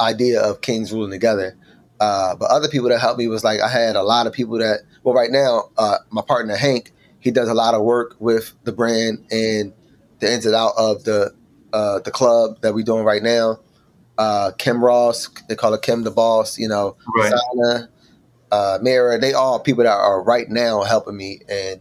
idea 0.00 0.40
of 0.40 0.60
kings 0.60 0.92
ruling 0.92 1.10
together. 1.10 1.56
Uh, 2.00 2.34
but 2.34 2.50
other 2.50 2.68
people 2.68 2.88
that 2.88 2.98
helped 2.98 3.18
me 3.18 3.28
was 3.28 3.44
like 3.44 3.60
I 3.60 3.68
had 3.68 3.94
a 3.94 4.02
lot 4.02 4.26
of 4.26 4.32
people 4.32 4.58
that 4.58 4.80
well 5.04 5.14
right 5.14 5.30
now 5.30 5.70
uh, 5.76 5.98
my 6.10 6.22
partner 6.22 6.56
Hank 6.56 6.92
he 7.20 7.30
does 7.30 7.48
a 7.48 7.54
lot 7.54 7.74
of 7.74 7.82
work 7.82 8.16
with 8.18 8.54
the 8.64 8.72
brand 8.72 9.24
and 9.30 9.72
the 10.20 10.32
ins 10.32 10.46
and 10.46 10.54
out 10.54 10.72
of 10.76 11.04
the 11.04 11.32
uh, 11.72 12.00
the 12.00 12.10
club 12.10 12.60
that 12.62 12.74
we're 12.74 12.84
doing 12.84 13.04
right 13.04 13.22
now. 13.22 13.60
Uh, 14.18 14.50
Kim 14.58 14.82
Ross 14.82 15.28
they 15.48 15.54
call 15.54 15.72
her 15.72 15.78
Kim 15.78 16.02
the 16.02 16.10
boss. 16.10 16.58
You 16.58 16.68
know, 16.68 16.96
Right. 17.16 17.32
Sana, 17.32 17.88
uh, 18.50 18.78
Mira, 18.82 19.18
they 19.18 19.32
all 19.32 19.60
people 19.60 19.84
that 19.84 19.92
are 19.92 20.22
right 20.22 20.48
now 20.48 20.82
helping 20.82 21.16
me 21.16 21.40
and, 21.48 21.80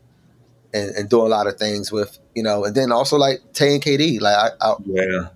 and 0.73 0.95
and 0.95 1.09
doing 1.09 1.25
a 1.25 1.29
lot 1.29 1.47
of 1.47 1.55
things 1.55 1.91
with 1.91 2.19
you 2.35 2.43
know, 2.43 2.65
and 2.65 2.75
then 2.75 2.91
also 2.91 3.17
like 3.17 3.39
Tay 3.53 3.75
and 3.75 3.83
KD. 3.83 4.21
Like 4.21 4.35
I, 4.35 4.49
I, 4.61 4.75
Yeah. 4.85 5.29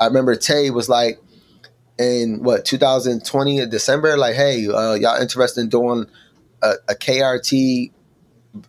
I 0.00 0.06
remember 0.06 0.34
Tay 0.34 0.70
was 0.70 0.88
like 0.88 1.18
in 1.98 2.42
what 2.42 2.64
2020 2.64 3.58
in 3.58 3.70
December, 3.70 4.16
like, 4.16 4.34
hey, 4.34 4.66
uh, 4.66 4.94
y'all 4.94 5.20
interested 5.20 5.60
in 5.60 5.68
doing 5.68 6.06
a, 6.62 6.72
a 6.88 6.94
KRT, 6.94 7.92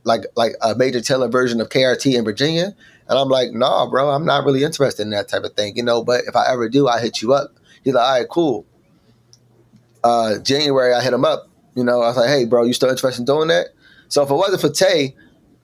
like 0.03 0.26
like 0.36 0.53
a 0.61 0.76
major 0.76 1.01
Taylor 1.01 1.28
version 1.28 1.59
of 1.61 1.69
KRT 1.69 2.17
in 2.17 2.23
Virginia? 2.23 2.76
And 3.07 3.19
I'm 3.19 3.30
like, 3.30 3.51
nah, 3.51 3.88
bro, 3.89 4.09
I'm 4.09 4.26
not 4.26 4.45
really 4.45 4.63
interested 4.63 5.03
in 5.03 5.11
that 5.11 5.28
type 5.28 5.43
of 5.43 5.53
thing, 5.53 5.78
you 5.78 5.84
know. 5.84 6.03
But 6.03 6.21
if 6.28 6.36
I 6.36 6.51
ever 6.51 6.67
do, 6.69 6.88
I 6.88 6.99
hit 6.99 7.21
you 7.21 7.34
up. 7.34 7.51
He's 7.84 7.93
like, 7.93 8.03
all 8.03 8.19
right, 8.19 8.30
cool. 8.30 8.65
Uh, 10.03 10.39
January, 10.39 10.93
I 10.93 11.01
hit 11.01 11.13
him 11.13 11.26
up. 11.26 11.47
You 11.76 11.84
know, 11.84 12.01
I 12.01 12.07
was 12.07 12.17
like, 12.17 12.30
hey, 12.30 12.45
bro, 12.45 12.63
you 12.63 12.73
still 12.73 12.89
interested 12.89 13.21
in 13.21 13.26
doing 13.26 13.47
that? 13.49 13.67
So 14.07 14.23
if 14.23 14.30
it 14.30 14.34
wasn't 14.34 14.61
for 14.61 14.69
Tay, 14.69 15.15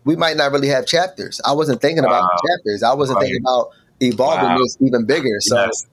we 0.03 0.15
might 0.15 0.35
not 0.35 0.51
really 0.51 0.67
have 0.67 0.85
chapters. 0.85 1.39
I 1.45 1.53
wasn't 1.53 1.81
thinking 1.81 2.03
about 2.03 2.29
chapters. 2.47 2.83
I 2.83 2.93
wasn't 2.93 3.17
Right. 3.17 3.25
thinking 3.25 3.41
about 3.43 3.69
evolving 4.01 4.49
Wow. 4.49 4.57
this 4.57 4.77
even 4.81 5.05
bigger. 5.05 5.39
So 5.41 5.55
Yes. 5.55 5.85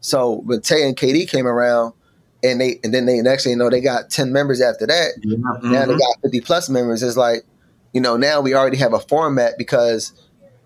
So 0.00 0.40
when 0.44 0.60
Tay 0.60 0.86
and 0.86 0.96
KD 0.96 1.28
came 1.28 1.46
around, 1.46 1.92
and 2.42 2.60
they 2.60 2.80
and 2.82 2.92
then 2.92 3.04
they 3.06 3.20
next 3.20 3.44
thing 3.44 3.52
you 3.52 3.58
know 3.58 3.70
they 3.70 3.80
got 3.80 4.10
ten 4.10 4.32
members 4.32 4.60
after 4.60 4.86
that. 4.86 5.12
Yeah. 5.22 5.36
Now 5.62 5.86
they 5.86 5.92
got 5.92 6.20
fifty 6.22 6.40
plus 6.40 6.68
members. 6.68 7.02
It's 7.02 7.16
like, 7.16 7.44
you 7.92 8.00
know, 8.00 8.16
now 8.16 8.40
we 8.40 8.54
already 8.54 8.78
have 8.78 8.94
a 8.94 9.00
format 9.00 9.54
because 9.58 10.12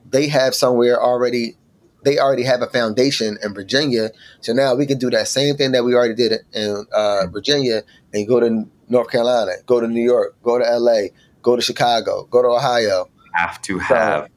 they 0.09 0.29
have 0.29 0.55
somewhere 0.55 1.03
already. 1.03 1.57
They 2.05 2.19
already 2.19 2.45
have 2.45 2.61
a 2.61 2.67
foundation 2.67 3.39
in 3.43 3.55
Virginia, 3.55 4.11
so 4.41 4.53
now 4.53 4.75
we 4.75 4.87
can 4.87 4.99
do 4.99 5.11
that 5.11 5.27
same 5.27 5.57
thing 5.57 5.73
that 5.73 5.85
we 5.85 5.95
already 5.95 6.15
did 6.15 6.33
in 6.53 6.87
uh, 6.93 7.27
Virginia 7.33 7.83
and 8.13 8.29
go 8.29 8.41
to 8.41 8.69
North 8.89 9.11
Carolina, 9.11 9.53
go 9.67 9.81
to 9.81 9.89
New 9.89 10.03
York, 10.03 10.37
go 10.43 10.59
to 10.59 10.79
LA, 10.79 11.09
go 11.43 11.57
to 11.57 11.63
Chicago, 11.63 12.25
go 12.31 12.43
to 12.43 12.49
Ohio. 12.49 13.09
have 13.33 13.61
to 13.63 13.79
have 13.79 14.29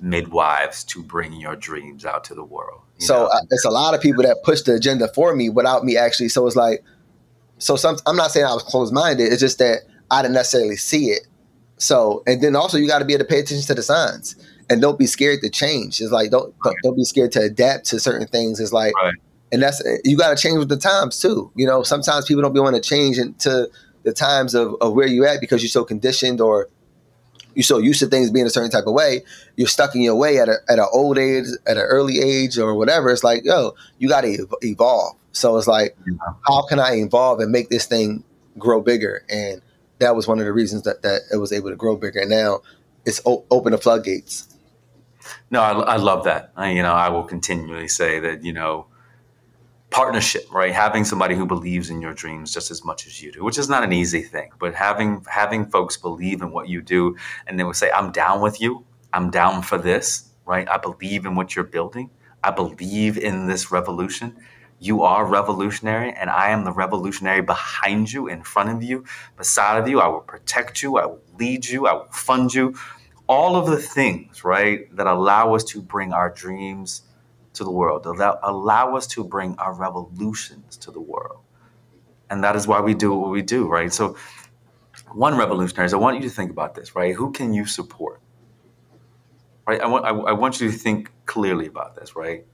midwives 0.00 0.84
to 0.84 1.02
bring 1.02 1.32
your 1.32 1.56
dreams 1.56 2.04
out 2.04 2.24
to 2.24 2.34
the 2.34 2.44
world. 2.44 2.83
You 2.98 3.06
So 3.06 3.14
know? 3.14 3.26
uh, 3.26 3.40
it's 3.50 3.64
a 3.64 3.70
lot 3.70 3.94
of 3.94 4.00
people 4.00 4.22
that 4.22 4.38
push 4.44 4.62
the 4.62 4.74
agenda 4.74 5.08
for 5.14 5.34
me 5.34 5.48
without 5.48 5.84
me 5.84 5.96
actually. 5.96 6.28
So 6.28 6.46
it's 6.46 6.56
like, 6.56 6.82
so 7.58 7.76
some. 7.76 7.96
I'm 8.06 8.16
not 8.16 8.30
saying 8.30 8.46
I 8.46 8.52
was 8.54 8.62
closed 8.62 8.92
minded. 8.92 9.32
It's 9.32 9.40
just 9.40 9.58
that 9.58 9.82
I 10.10 10.22
didn't 10.22 10.34
necessarily 10.34 10.76
see 10.76 11.06
it. 11.06 11.26
So 11.76 12.22
and 12.26 12.42
then 12.42 12.56
also 12.56 12.78
you 12.78 12.86
got 12.88 12.98
to 13.00 13.04
be 13.04 13.14
able 13.14 13.24
to 13.24 13.28
pay 13.28 13.40
attention 13.40 13.66
to 13.66 13.74
the 13.74 13.82
signs 13.82 14.36
and 14.70 14.80
don't 14.80 14.98
be 14.98 15.06
scared 15.06 15.40
to 15.42 15.50
change. 15.50 16.00
It's 16.00 16.10
like 16.12 16.30
don't 16.30 16.54
don't, 16.62 16.76
don't 16.82 16.96
be 16.96 17.04
scared 17.04 17.32
to 17.32 17.40
adapt 17.42 17.86
to 17.86 18.00
certain 18.00 18.26
things. 18.28 18.60
It's 18.60 18.72
like 18.72 18.94
Right. 18.96 19.14
and 19.52 19.62
that's 19.62 19.82
you 20.04 20.16
got 20.16 20.36
to 20.36 20.40
change 20.40 20.58
with 20.58 20.68
the 20.68 20.76
times 20.76 21.20
too. 21.20 21.50
You 21.54 21.66
know, 21.66 21.82
sometimes 21.82 22.26
people 22.26 22.42
don't 22.42 22.52
be 22.54 22.60
want 22.60 22.76
to 22.76 22.82
change 22.82 23.18
into 23.18 23.68
the 24.02 24.12
times 24.12 24.54
of, 24.54 24.74
of 24.80 24.92
where 24.94 25.06
you 25.06 25.24
at 25.26 25.40
because 25.40 25.62
you're 25.62 25.68
so 25.70 25.84
conditioned 25.84 26.40
or 26.40 26.68
you're 27.54 27.62
so 27.62 27.78
used 27.78 28.00
to 28.00 28.06
things 28.06 28.30
being 28.30 28.46
a 28.46 28.50
certain 28.50 28.70
type 28.70 28.86
of 28.86 28.92
way. 28.92 29.22
You're 29.56 29.68
stuck 29.68 29.94
in 29.94 30.02
your 30.02 30.16
way 30.16 30.38
at 30.38 30.48
a, 30.48 30.56
at 30.68 30.78
an 30.78 30.86
old 30.92 31.18
age, 31.18 31.46
at 31.66 31.76
an 31.76 31.82
early 31.82 32.20
age, 32.20 32.58
or 32.58 32.74
whatever. 32.74 33.10
It's 33.10 33.24
like, 33.24 33.44
yo, 33.44 33.74
you 33.98 34.08
got 34.08 34.22
to 34.22 34.46
evolve. 34.62 35.16
So 35.32 35.56
it's 35.56 35.66
like, 35.66 35.96
yeah. 36.06 36.14
how 36.46 36.62
can 36.62 36.78
I 36.78 36.96
evolve 36.96 37.40
and 37.40 37.50
make 37.50 37.68
this 37.68 37.86
thing 37.86 38.24
grow 38.58 38.80
bigger? 38.80 39.24
And 39.28 39.62
that 39.98 40.14
was 40.14 40.26
one 40.28 40.38
of 40.38 40.44
the 40.44 40.52
reasons 40.52 40.82
that, 40.82 41.02
that 41.02 41.22
it 41.32 41.36
was 41.36 41.52
able 41.52 41.70
to 41.70 41.76
grow 41.76 41.96
bigger. 41.96 42.20
And 42.20 42.30
now 42.30 42.60
it's 43.04 43.20
o- 43.26 43.44
open 43.50 43.72
the 43.72 43.78
floodgates. 43.78 44.48
No, 45.50 45.60
I, 45.60 45.72
I 45.72 45.96
love 45.96 46.24
that. 46.24 46.52
I, 46.56 46.70
you 46.70 46.82
know, 46.82 46.92
I 46.92 47.08
will 47.08 47.24
continually 47.24 47.88
say 47.88 48.20
that, 48.20 48.44
you 48.44 48.52
know, 48.52 48.86
partnership, 49.94 50.52
right? 50.52 50.72
Having 50.74 51.04
somebody 51.04 51.36
who 51.36 51.46
believes 51.46 51.88
in 51.88 52.02
your 52.02 52.14
dreams 52.14 52.52
just 52.52 52.72
as 52.72 52.84
much 52.84 53.06
as 53.06 53.22
you 53.22 53.30
do, 53.30 53.44
which 53.44 53.58
is 53.58 53.68
not 53.68 53.84
an 53.84 53.92
easy 53.92 54.22
thing, 54.22 54.50
but 54.58 54.74
having 54.74 55.24
having 55.28 55.66
folks 55.66 55.96
believe 55.96 56.42
in 56.42 56.50
what 56.50 56.68
you 56.68 56.82
do 56.82 57.16
and 57.46 57.56
they 57.56 57.62
will 57.62 57.74
say, 57.74 57.92
I'm 57.92 58.10
down 58.10 58.40
with 58.40 58.60
you. 58.60 58.84
I'm 59.12 59.30
down 59.30 59.62
for 59.62 59.78
this, 59.78 60.30
right? 60.46 60.68
I 60.68 60.78
believe 60.78 61.24
in 61.24 61.36
what 61.36 61.54
you're 61.54 61.64
building. 61.64 62.10
I 62.42 62.50
believe 62.50 63.16
in 63.16 63.46
this 63.46 63.70
revolution. 63.70 64.36
You 64.80 65.02
are 65.02 65.24
revolutionary, 65.24 66.10
and 66.10 66.28
I 66.28 66.50
am 66.50 66.64
the 66.64 66.72
revolutionary 66.72 67.40
behind 67.40 68.12
you, 68.12 68.26
in 68.26 68.42
front 68.42 68.70
of 68.70 68.82
you, 68.82 69.04
beside 69.36 69.78
of 69.78 69.86
you. 69.86 70.00
I 70.00 70.08
will 70.08 70.20
protect 70.20 70.82
you. 70.82 70.98
I 70.98 71.06
will 71.06 71.22
lead 71.38 71.64
you. 71.66 71.86
I 71.86 71.92
will 71.92 72.10
fund 72.10 72.52
you. 72.52 72.74
All 73.28 73.54
of 73.54 73.66
the 73.68 73.78
things, 73.78 74.42
right, 74.44 74.94
that 74.96 75.06
allow 75.06 75.54
us 75.54 75.62
to 75.64 75.80
bring 75.80 76.12
our 76.12 76.28
dreams 76.28 77.02
to 77.54 77.64
the 77.64 77.70
world, 77.72 78.06
allow, 78.06 78.38
allow 78.42 78.96
us 78.96 79.06
to 79.08 79.24
bring 79.24 79.56
our 79.58 79.74
revolutions 79.74 80.76
to 80.78 80.92
the 80.92 81.00
world. 81.00 81.40
And 82.30 82.44
that 82.44 82.56
is 82.56 82.66
why 82.68 82.80
we 82.80 82.94
do 82.94 83.14
what 83.14 83.30
we 83.30 83.42
do, 83.42 83.68
right? 83.68 83.92
So, 83.92 84.16
one 85.12 85.36
revolutionary, 85.36 85.92
I 85.92 85.96
want 85.96 86.16
you 86.16 86.22
to 86.28 86.34
think 86.34 86.50
about 86.50 86.74
this, 86.74 86.96
right? 86.96 87.14
Who 87.14 87.32
can 87.32 87.54
you 87.54 87.66
support? 87.66 88.20
Right? 89.66 89.80
I 89.80 89.86
want, 89.88 90.04
I, 90.06 90.10
I 90.10 90.32
want 90.32 90.60
you 90.60 90.70
to 90.70 90.76
think 90.76 91.12
clearly 91.26 91.66
about 91.66 91.96
this, 91.96 92.16
right? 92.16 92.44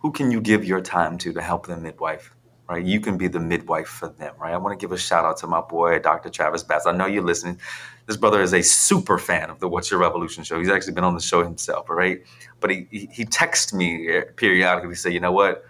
who 0.00 0.12
can 0.12 0.30
you 0.30 0.40
give 0.40 0.64
your 0.64 0.80
time 0.80 1.18
to 1.18 1.32
to 1.32 1.42
help 1.42 1.66
them 1.66 1.82
midwife? 1.82 2.34
Right? 2.68 2.84
You 2.84 3.00
can 3.00 3.18
be 3.18 3.28
the 3.28 3.40
midwife 3.40 3.88
for 3.88 4.08
them, 4.08 4.34
right? 4.40 4.54
I 4.54 4.58
want 4.58 4.78
to 4.78 4.82
give 4.82 4.92
a 4.92 4.98
shout 4.98 5.24
out 5.24 5.38
to 5.38 5.46
my 5.48 5.62
boy, 5.62 6.00
Dr. 6.00 6.30
Travis 6.30 6.64
Bass. 6.64 6.86
I 6.86 6.92
know 6.92 7.06
you're 7.06 7.24
listening. 7.24 7.60
This 8.06 8.16
brother 8.16 8.42
is 8.42 8.52
a 8.52 8.62
super 8.62 9.16
fan 9.18 9.48
of 9.48 9.60
the 9.60 9.68
What's 9.68 9.90
Your 9.90 10.00
Revolution 10.00 10.42
show. 10.42 10.58
He's 10.58 10.68
actually 10.68 10.94
been 10.94 11.04
on 11.04 11.14
the 11.14 11.20
show 11.20 11.42
himself, 11.42 11.88
right? 11.88 12.22
But 12.60 12.70
he, 12.70 12.86
he, 12.90 13.08
he 13.12 13.24
texts 13.24 13.72
me 13.72 14.22
periodically, 14.36 14.94
say, 14.96 15.10
you 15.10 15.20
know 15.20 15.32
what? 15.32 15.64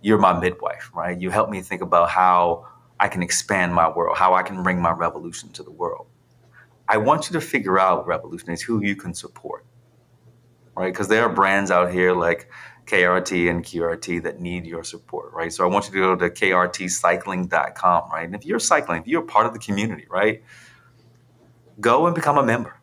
You're 0.00 0.18
my 0.18 0.38
midwife, 0.38 0.90
right? 0.94 1.20
You 1.20 1.30
help 1.30 1.50
me 1.50 1.60
think 1.60 1.82
about 1.82 2.08
how 2.08 2.66
I 3.00 3.08
can 3.08 3.22
expand 3.22 3.74
my 3.74 3.90
world, 3.90 4.16
how 4.16 4.34
I 4.34 4.42
can 4.42 4.62
bring 4.62 4.80
my 4.80 4.92
revolution 4.92 5.50
to 5.50 5.62
the 5.64 5.72
world. 5.72 6.06
I 6.88 6.98
want 6.98 7.28
you 7.28 7.32
to 7.34 7.40
figure 7.40 7.78
out, 7.78 8.06
revolutionaries, 8.06 8.62
who 8.62 8.82
you 8.82 8.94
can 8.94 9.12
support, 9.14 9.64
right? 10.76 10.92
Because 10.92 11.08
there 11.08 11.24
are 11.24 11.32
brands 11.32 11.70
out 11.70 11.90
here 11.90 12.12
like 12.12 12.48
KRT 12.86 13.48
and 13.50 13.64
QRT 13.64 14.22
that 14.24 14.40
need 14.40 14.66
your 14.66 14.84
support, 14.84 15.32
right? 15.32 15.52
So 15.52 15.64
I 15.64 15.68
want 15.68 15.86
you 15.86 15.92
to 15.92 15.98
go 15.98 16.16
to 16.16 16.30
krtcycling.com, 16.30 18.10
right? 18.12 18.24
And 18.24 18.34
if 18.34 18.44
you're 18.44 18.58
cycling, 18.58 19.00
if 19.00 19.06
you're 19.06 19.22
part 19.22 19.46
of 19.46 19.52
the 19.52 19.58
community, 19.58 20.06
right, 20.10 20.42
go 21.80 22.06
and 22.06 22.14
become 22.14 22.38
a 22.38 22.42
member, 22.42 22.74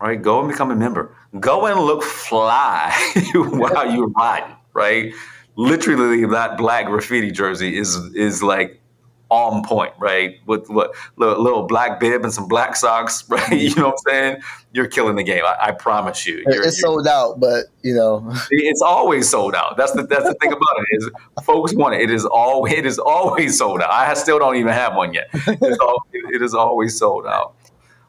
right? 0.00 0.20
Go 0.20 0.40
and 0.40 0.48
become 0.48 0.70
a 0.70 0.76
member. 0.76 1.16
Go 1.40 1.66
and 1.66 1.80
look 1.80 2.02
fly 2.02 2.92
while 3.34 3.90
you're 3.90 4.08
riding, 4.08 4.56
right? 4.72 5.12
Literally, 5.56 6.26
that 6.26 6.58
black 6.58 6.86
graffiti 6.86 7.30
jersey 7.30 7.76
is 7.76 7.96
is 8.14 8.42
like 8.42 8.80
on 9.28 9.64
point, 9.64 9.92
right? 9.98 10.36
With 10.46 10.68
what 10.68 10.94
little, 11.16 11.42
little, 11.42 11.62
black 11.66 11.98
bib 11.98 12.22
and 12.22 12.32
some 12.32 12.46
black 12.46 12.76
socks, 12.76 13.24
right? 13.28 13.50
You 13.50 13.74
know 13.74 13.86
what 13.86 13.98
I'm 14.06 14.12
saying? 14.12 14.42
You're 14.72 14.86
killing 14.86 15.16
the 15.16 15.22
game. 15.22 15.44
I, 15.44 15.56
I 15.60 15.72
promise 15.72 16.26
you. 16.26 16.44
You're, 16.46 16.62
it's 16.62 16.80
you're, 16.80 16.90
sold 16.90 17.08
out, 17.08 17.40
but 17.40 17.66
you 17.82 17.94
know, 17.94 18.30
it's 18.50 18.82
always 18.82 19.28
sold 19.28 19.54
out. 19.54 19.76
That's 19.76 19.92
the 19.92 20.06
that's 20.06 20.24
the 20.24 20.34
thing 20.34 20.52
about 20.52 20.78
it 20.78 20.96
is 20.96 21.10
folks 21.44 21.74
want 21.74 21.94
it. 21.94 22.02
It 22.02 22.10
is 22.10 22.24
all 22.24 22.66
it 22.66 22.86
is 22.86 22.98
always 22.98 23.58
sold 23.58 23.82
out. 23.82 23.90
I 23.90 24.14
still 24.14 24.38
don't 24.38 24.56
even 24.56 24.72
have 24.72 24.94
one 24.94 25.14
yet. 25.14 25.28
It's 25.32 25.78
all, 25.78 26.06
it 26.12 26.42
is 26.42 26.54
always 26.54 26.96
sold 26.96 27.26
out. 27.26 27.55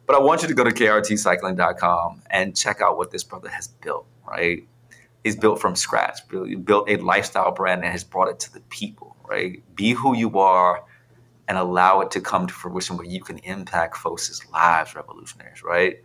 But 0.07 0.15
I 0.15 0.19
want 0.19 0.41
you 0.41 0.47
to 0.47 0.53
go 0.53 0.63
to 0.63 0.71
krtcycling.com 0.71 2.23
and 2.29 2.55
check 2.55 2.81
out 2.81 2.97
what 2.97 3.11
this 3.11 3.25
brother 3.25 3.49
has 3.49 3.67
built, 3.67 4.07
right? 4.25 4.65
He's 5.23 5.35
built 5.35 5.59
from 5.59 5.75
scratch, 5.75 6.19
built 6.29 6.89
a 6.89 6.95
lifestyle 6.95 7.51
brand 7.51 7.83
and 7.83 7.91
has 7.91 8.05
brought 8.05 8.29
it 8.29 8.39
to 8.39 8.53
the 8.53 8.61
people, 8.61 9.17
right? 9.29 9.61
Be 9.75 9.91
who 9.91 10.15
you 10.15 10.39
are 10.39 10.85
and 11.49 11.57
allow 11.57 11.99
it 11.99 12.11
to 12.11 12.21
come 12.21 12.47
to 12.47 12.53
fruition 12.53 12.95
where 12.97 13.05
you 13.05 13.21
can 13.21 13.37
impact 13.39 13.97
folks' 13.97 14.41
lives, 14.51 14.95
revolutionaries, 14.95 15.61
right? 15.61 15.97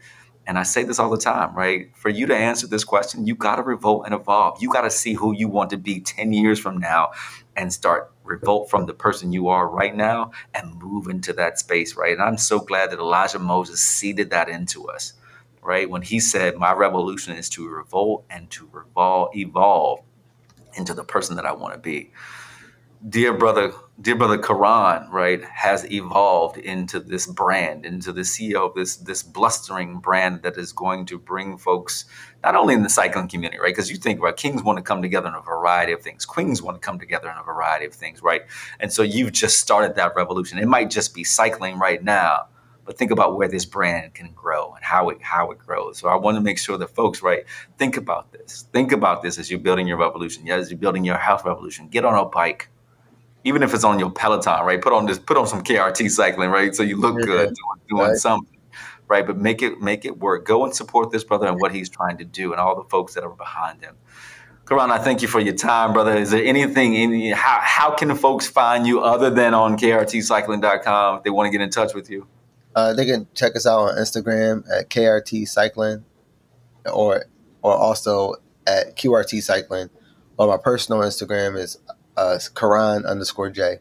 And 0.46 0.58
I 0.58 0.64
say 0.64 0.82
this 0.82 0.98
all 0.98 1.10
the 1.10 1.16
time, 1.16 1.54
right? 1.54 1.96
For 1.96 2.08
you 2.08 2.26
to 2.26 2.36
answer 2.36 2.66
this 2.66 2.82
question, 2.82 3.26
you 3.26 3.36
got 3.36 3.56
to 3.56 3.62
revolt 3.62 4.06
and 4.06 4.14
evolve. 4.14 4.60
You 4.60 4.72
got 4.72 4.80
to 4.82 4.90
see 4.90 5.14
who 5.14 5.32
you 5.32 5.46
want 5.46 5.70
to 5.70 5.76
be 5.76 6.00
10 6.00 6.32
years 6.32 6.58
from 6.58 6.78
now 6.78 7.12
and 7.56 7.72
start 7.72 8.11
revolt 8.24 8.70
from 8.70 8.86
the 8.86 8.94
person 8.94 9.32
you 9.32 9.48
are 9.48 9.68
right 9.68 9.94
now 9.94 10.32
and 10.54 10.80
move 10.80 11.08
into 11.08 11.32
that 11.34 11.58
space, 11.58 11.96
right? 11.96 12.12
And 12.12 12.22
I'm 12.22 12.38
so 12.38 12.60
glad 12.60 12.90
that 12.90 12.98
Elijah 12.98 13.38
Moses 13.38 13.80
seeded 13.80 14.30
that 14.30 14.48
into 14.48 14.88
us, 14.88 15.14
right? 15.62 15.88
When 15.88 16.02
he 16.02 16.20
said, 16.20 16.56
My 16.56 16.72
revolution 16.72 17.36
is 17.36 17.48
to 17.50 17.68
revolt 17.68 18.24
and 18.30 18.50
to 18.52 18.68
revolve, 18.72 19.36
evolve 19.36 20.00
into 20.74 20.94
the 20.94 21.04
person 21.04 21.36
that 21.36 21.46
I 21.46 21.52
want 21.52 21.74
to 21.74 21.80
be 21.80 22.10
dear 23.08 23.32
brother, 23.32 23.72
dear 24.02 24.16
brother 24.16 24.36
Curran, 24.36 25.08
right, 25.10 25.44
has 25.44 25.88
evolved 25.90 26.58
into 26.58 26.98
this 26.98 27.24
brand, 27.24 27.86
into 27.86 28.12
the 28.12 28.22
CEO 28.22 28.68
of 28.68 28.74
this 28.74 28.96
this 28.96 29.22
blustering 29.22 30.00
brand 30.00 30.42
that 30.42 30.58
is 30.58 30.72
going 30.72 31.06
to 31.06 31.18
bring 31.18 31.56
folks 31.56 32.04
not 32.42 32.56
only 32.56 32.74
in 32.74 32.82
the 32.82 32.90
cycling 32.90 33.28
community, 33.28 33.60
right? 33.60 33.72
Because 33.72 33.90
you 33.90 33.96
think 33.96 34.18
about 34.18 34.36
kings 34.36 34.62
want 34.62 34.78
to 34.78 34.82
come 34.82 35.02
together 35.02 35.28
in 35.28 35.34
a 35.34 35.40
variety 35.40 35.92
of 35.92 36.02
things, 36.02 36.24
queens 36.24 36.60
want 36.60 36.74
to 36.74 36.84
come 36.84 36.98
together 36.98 37.30
in 37.30 37.36
a 37.38 37.44
variety 37.44 37.86
of 37.86 37.94
things, 37.94 38.22
right? 38.22 38.42
And 38.80 38.92
so 38.92 39.02
you've 39.02 39.32
just 39.32 39.60
started 39.60 39.94
that 39.94 40.16
revolution. 40.16 40.58
It 40.58 40.66
might 40.66 40.90
just 40.90 41.14
be 41.14 41.22
cycling 41.22 41.78
right 41.78 42.02
now, 42.02 42.48
but 42.84 42.98
think 42.98 43.12
about 43.12 43.36
where 43.36 43.48
this 43.48 43.64
brand 43.64 44.14
can 44.14 44.32
grow 44.32 44.72
and 44.74 44.84
how 44.84 45.10
it 45.10 45.22
how 45.22 45.52
it 45.52 45.58
grows. 45.60 45.98
So 45.98 46.08
I 46.08 46.16
want 46.16 46.34
to 46.36 46.40
make 46.40 46.58
sure 46.58 46.76
that 46.76 46.88
folks, 46.88 47.22
right, 47.22 47.44
think 47.78 47.96
about 47.96 48.32
this. 48.32 48.66
Think 48.72 48.90
about 48.90 49.22
this 49.22 49.38
as 49.38 49.48
you're 49.48 49.60
building 49.60 49.86
your 49.86 49.98
revolution. 49.98 50.48
As 50.50 50.70
you're 50.72 50.78
building 50.78 51.04
your 51.04 51.18
health 51.18 51.44
revolution. 51.44 51.86
Get 51.86 52.04
on 52.04 52.18
a 52.18 52.24
bike 52.24 52.68
even 53.44 53.62
if 53.62 53.74
it's 53.74 53.84
on 53.84 53.98
your 53.98 54.10
Peloton, 54.10 54.64
right? 54.64 54.80
Put 54.80 54.92
on 54.92 55.06
this, 55.06 55.18
put 55.18 55.36
on 55.36 55.46
some 55.46 55.62
KRT 55.62 56.10
cycling, 56.10 56.50
right? 56.50 56.74
So 56.74 56.82
you 56.82 56.96
look 56.96 57.16
good 57.16 57.54
doing, 57.54 57.80
doing 57.88 58.02
right. 58.10 58.16
something, 58.16 58.58
right? 59.08 59.26
But 59.26 59.38
make 59.38 59.62
it 59.62 59.80
make 59.80 60.04
it 60.04 60.18
work. 60.18 60.46
Go 60.46 60.64
and 60.64 60.74
support 60.74 61.10
this 61.10 61.24
brother 61.24 61.46
and 61.46 61.60
what 61.60 61.74
he's 61.74 61.88
trying 61.88 62.18
to 62.18 62.24
do, 62.24 62.52
and 62.52 62.60
all 62.60 62.80
the 62.80 62.88
folks 62.88 63.14
that 63.14 63.24
are 63.24 63.30
behind 63.30 63.82
him. 63.82 63.96
Curran, 64.64 64.90
I 64.92 64.98
thank 64.98 65.22
you 65.22 65.28
for 65.28 65.40
your 65.40 65.54
time, 65.54 65.92
brother. 65.92 66.16
Is 66.16 66.30
there 66.30 66.44
anything 66.44 66.96
any 66.96 67.30
how 67.30 67.58
how 67.60 67.94
can 67.94 68.14
folks 68.14 68.46
find 68.46 68.86
you 68.86 69.00
other 69.00 69.28
than 69.28 69.54
on 69.54 69.76
krtcycling.com 69.76 71.18
if 71.18 71.24
they 71.24 71.30
want 71.30 71.46
to 71.46 71.50
get 71.50 71.62
in 71.62 71.70
touch 71.70 71.94
with 71.94 72.08
you? 72.08 72.26
Uh, 72.74 72.94
they 72.94 73.04
can 73.04 73.26
check 73.34 73.54
us 73.56 73.66
out 73.66 73.80
on 73.80 73.96
Instagram 73.96 74.64
at 74.70 74.88
KRT 74.88 75.48
Cycling, 75.48 76.04
or 76.90 77.24
or 77.60 77.74
also 77.74 78.36
at 78.66 78.96
QRT 78.96 79.42
Cycling. 79.42 79.90
Or 80.38 80.48
my 80.48 80.56
personal 80.56 81.02
Instagram 81.02 81.58
is 81.58 81.78
uh, 82.16 82.38
Curran 82.54 83.04
underscore 83.06 83.50
J. 83.50 83.78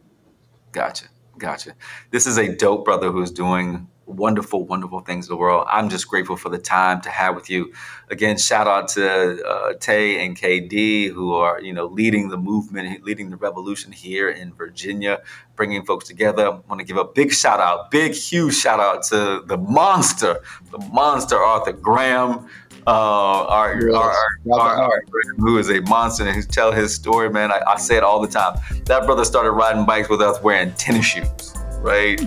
Gotcha. 0.72 1.06
Gotcha. 1.38 1.74
This 2.10 2.26
is 2.26 2.38
a 2.38 2.54
dope 2.54 2.84
brother 2.84 3.10
who's 3.10 3.30
doing 3.30 3.88
wonderful, 4.06 4.66
wonderful 4.66 5.00
things 5.00 5.26
in 5.26 5.32
the 5.32 5.36
world. 5.36 5.66
I'm 5.70 5.88
just 5.88 6.08
grateful 6.08 6.36
for 6.36 6.48
the 6.48 6.58
time 6.58 7.00
to 7.02 7.10
have 7.10 7.34
with 7.34 7.48
you. 7.50 7.72
Again, 8.10 8.36
shout 8.36 8.66
out 8.66 8.88
to 8.88 9.42
uh, 9.44 9.74
Tay 9.80 10.24
and 10.24 10.36
KD 10.36 11.10
who 11.10 11.34
are, 11.34 11.60
you 11.60 11.72
know, 11.72 11.86
leading 11.86 12.28
the 12.28 12.36
movement, 12.36 13.04
leading 13.04 13.30
the 13.30 13.36
revolution 13.36 13.92
here 13.92 14.28
in 14.28 14.52
Virginia, 14.54 15.20
bringing 15.56 15.84
folks 15.84 16.06
together. 16.06 16.46
I 16.46 16.50
want 16.68 16.80
to 16.80 16.84
give 16.84 16.96
a 16.96 17.04
big 17.04 17.32
shout 17.32 17.60
out, 17.60 17.90
big, 17.90 18.12
huge 18.12 18.54
shout 18.54 18.80
out 18.80 19.02
to 19.04 19.42
the 19.46 19.56
monster, 19.56 20.40
the 20.70 20.78
monster 20.78 21.36
Arthur 21.36 21.72
Graham 21.72 22.48
uh, 22.86 23.46
our, 23.46 23.80
yes. 23.80 23.94
our, 23.94 24.60
our, 24.60 24.82
our, 24.82 25.02
who 25.38 25.58
is 25.58 25.70
a 25.70 25.80
monster 25.82 26.24
and 26.24 26.34
who 26.34 26.42
tell 26.42 26.72
his 26.72 26.94
story, 26.94 27.30
man. 27.30 27.52
I, 27.52 27.60
I 27.66 27.76
say 27.78 27.96
it 27.96 28.02
all 28.02 28.20
the 28.20 28.28
time. 28.28 28.58
That 28.86 29.06
brother 29.06 29.24
started 29.24 29.52
riding 29.52 29.86
bikes 29.86 30.08
with 30.08 30.20
us 30.20 30.42
wearing 30.42 30.72
tennis 30.72 31.06
shoes, 31.06 31.54
right? 31.78 32.20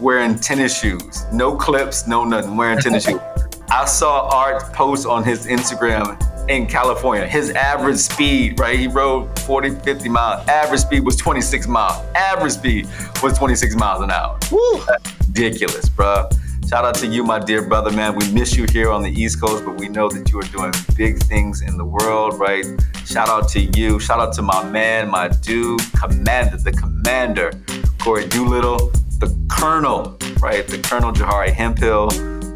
Wearing 0.00 0.36
tennis 0.36 0.78
shoes, 0.78 1.24
no 1.32 1.56
clips, 1.56 2.06
no 2.06 2.24
nothing, 2.24 2.56
wearing 2.56 2.78
tennis 2.78 3.04
shoes. 3.04 3.20
I 3.70 3.84
saw 3.84 4.28
Art 4.34 4.72
post 4.72 5.06
on 5.06 5.22
his 5.24 5.46
Instagram 5.46 6.48
in 6.48 6.66
California. 6.66 7.26
His 7.26 7.50
average 7.50 7.98
speed, 7.98 8.58
right? 8.58 8.78
He 8.78 8.88
rode 8.88 9.38
40, 9.40 9.76
50 9.76 10.08
miles. 10.08 10.48
Average 10.48 10.80
speed 10.80 11.00
was 11.04 11.16
26 11.16 11.68
miles. 11.68 12.04
Average 12.16 12.52
speed 12.52 12.88
was 13.22 13.38
26 13.38 13.76
miles 13.76 14.02
an 14.02 14.10
hour. 14.10 14.38
Woo! 14.50 14.84
That's 14.86 15.28
ridiculous, 15.28 15.88
bro 15.88 16.28
Shout 16.70 16.84
out 16.84 16.94
to 16.98 17.06
you, 17.08 17.24
my 17.24 17.40
dear 17.40 17.66
brother, 17.66 17.90
man. 17.90 18.14
We 18.14 18.30
miss 18.30 18.56
you 18.56 18.64
here 18.70 18.92
on 18.92 19.02
the 19.02 19.10
East 19.10 19.40
Coast, 19.40 19.64
but 19.64 19.76
we 19.76 19.88
know 19.88 20.08
that 20.08 20.30
you 20.30 20.38
are 20.38 20.52
doing 20.52 20.72
big 20.96 21.18
things 21.24 21.62
in 21.62 21.76
the 21.76 21.84
world, 21.84 22.38
right? 22.38 22.64
Shout 23.04 23.28
out 23.28 23.48
to 23.48 23.60
you. 23.60 23.98
Shout 23.98 24.20
out 24.20 24.32
to 24.34 24.42
my 24.42 24.62
man, 24.70 25.10
my 25.10 25.26
dude, 25.26 25.80
Commander, 26.00 26.58
the 26.58 26.70
Commander, 26.70 27.50
Corey 27.98 28.28
Doolittle, 28.28 28.92
the 29.18 29.36
Colonel, 29.50 30.16
right? 30.38 30.64
The 30.64 30.78
Colonel 30.78 31.10
Jahari 31.12 31.50
Hemphill, 31.50 32.06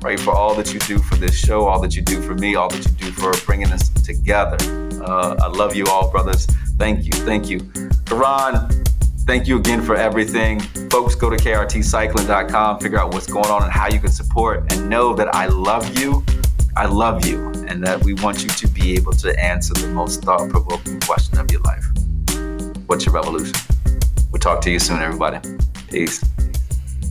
right? 0.00 0.20
For 0.20 0.32
all 0.32 0.54
that 0.54 0.72
you 0.72 0.78
do 0.78 0.98
for 0.98 1.16
this 1.16 1.36
show, 1.36 1.66
all 1.66 1.80
that 1.80 1.96
you 1.96 2.02
do 2.02 2.22
for 2.22 2.36
me, 2.36 2.54
all 2.54 2.68
that 2.68 2.86
you 2.86 2.92
do 2.92 3.10
for 3.10 3.32
bringing 3.44 3.72
us 3.72 3.88
together. 3.88 4.58
Uh, 5.02 5.34
I 5.42 5.48
love 5.48 5.74
you 5.74 5.86
all, 5.86 6.08
brothers. 6.08 6.46
Thank 6.78 7.04
you. 7.04 7.10
Thank 7.10 7.50
you. 7.50 7.68
Curran, 8.06 8.68
thank 9.26 9.46
you 9.46 9.58
again 9.58 9.82
for 9.82 9.96
everything. 9.96 10.60
Folks, 10.90 11.14
go 11.14 11.30
to 11.30 11.36
krtcycling.com, 11.36 12.80
figure 12.80 12.98
out 12.98 13.12
what's 13.12 13.26
going 13.26 13.46
on 13.46 13.62
and 13.62 13.72
how 13.72 13.88
you 13.88 13.98
can 13.98 14.10
support, 14.10 14.72
and 14.72 14.88
know 14.88 15.14
that 15.14 15.34
I 15.34 15.46
love 15.46 15.98
you. 15.98 16.24
I 16.76 16.86
love 16.86 17.24
you, 17.24 17.50
and 17.68 17.82
that 17.84 18.02
we 18.02 18.14
want 18.14 18.42
you 18.42 18.48
to 18.48 18.66
be 18.68 18.94
able 18.94 19.12
to 19.12 19.38
answer 19.40 19.74
the 19.74 19.88
most 19.88 20.22
thought 20.22 20.50
provoking 20.50 20.98
question 21.00 21.38
of 21.38 21.50
your 21.50 21.60
life 21.60 21.86
What's 22.86 23.06
your 23.06 23.14
revolution? 23.14 23.54
We'll 24.30 24.40
talk 24.40 24.60
to 24.62 24.70
you 24.70 24.78
soon, 24.78 25.00
everybody. 25.00 25.38
Peace. 25.88 26.22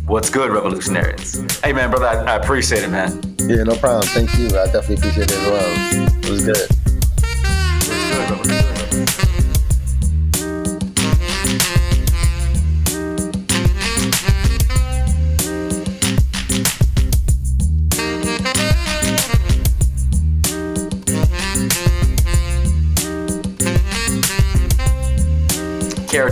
What's 0.06 0.30
good, 0.30 0.52
revolutionaries? 0.52 1.60
Hey, 1.62 1.74
man, 1.74 1.90
brother, 1.90 2.06
I, 2.08 2.34
I 2.34 2.36
appreciate 2.36 2.84
it, 2.84 2.90
man. 2.90 3.22
Yeah, 3.40 3.64
no 3.64 3.76
problem. 3.76 4.06
Thank 4.08 4.38
you. 4.38 4.48
I 4.48 4.66
definitely 4.66 4.96
appreciate 4.96 5.32
it 5.32 5.38
as 5.38 5.48
well. 5.48 6.20
It 6.24 6.30
was 6.30 6.46
good. 6.46 6.93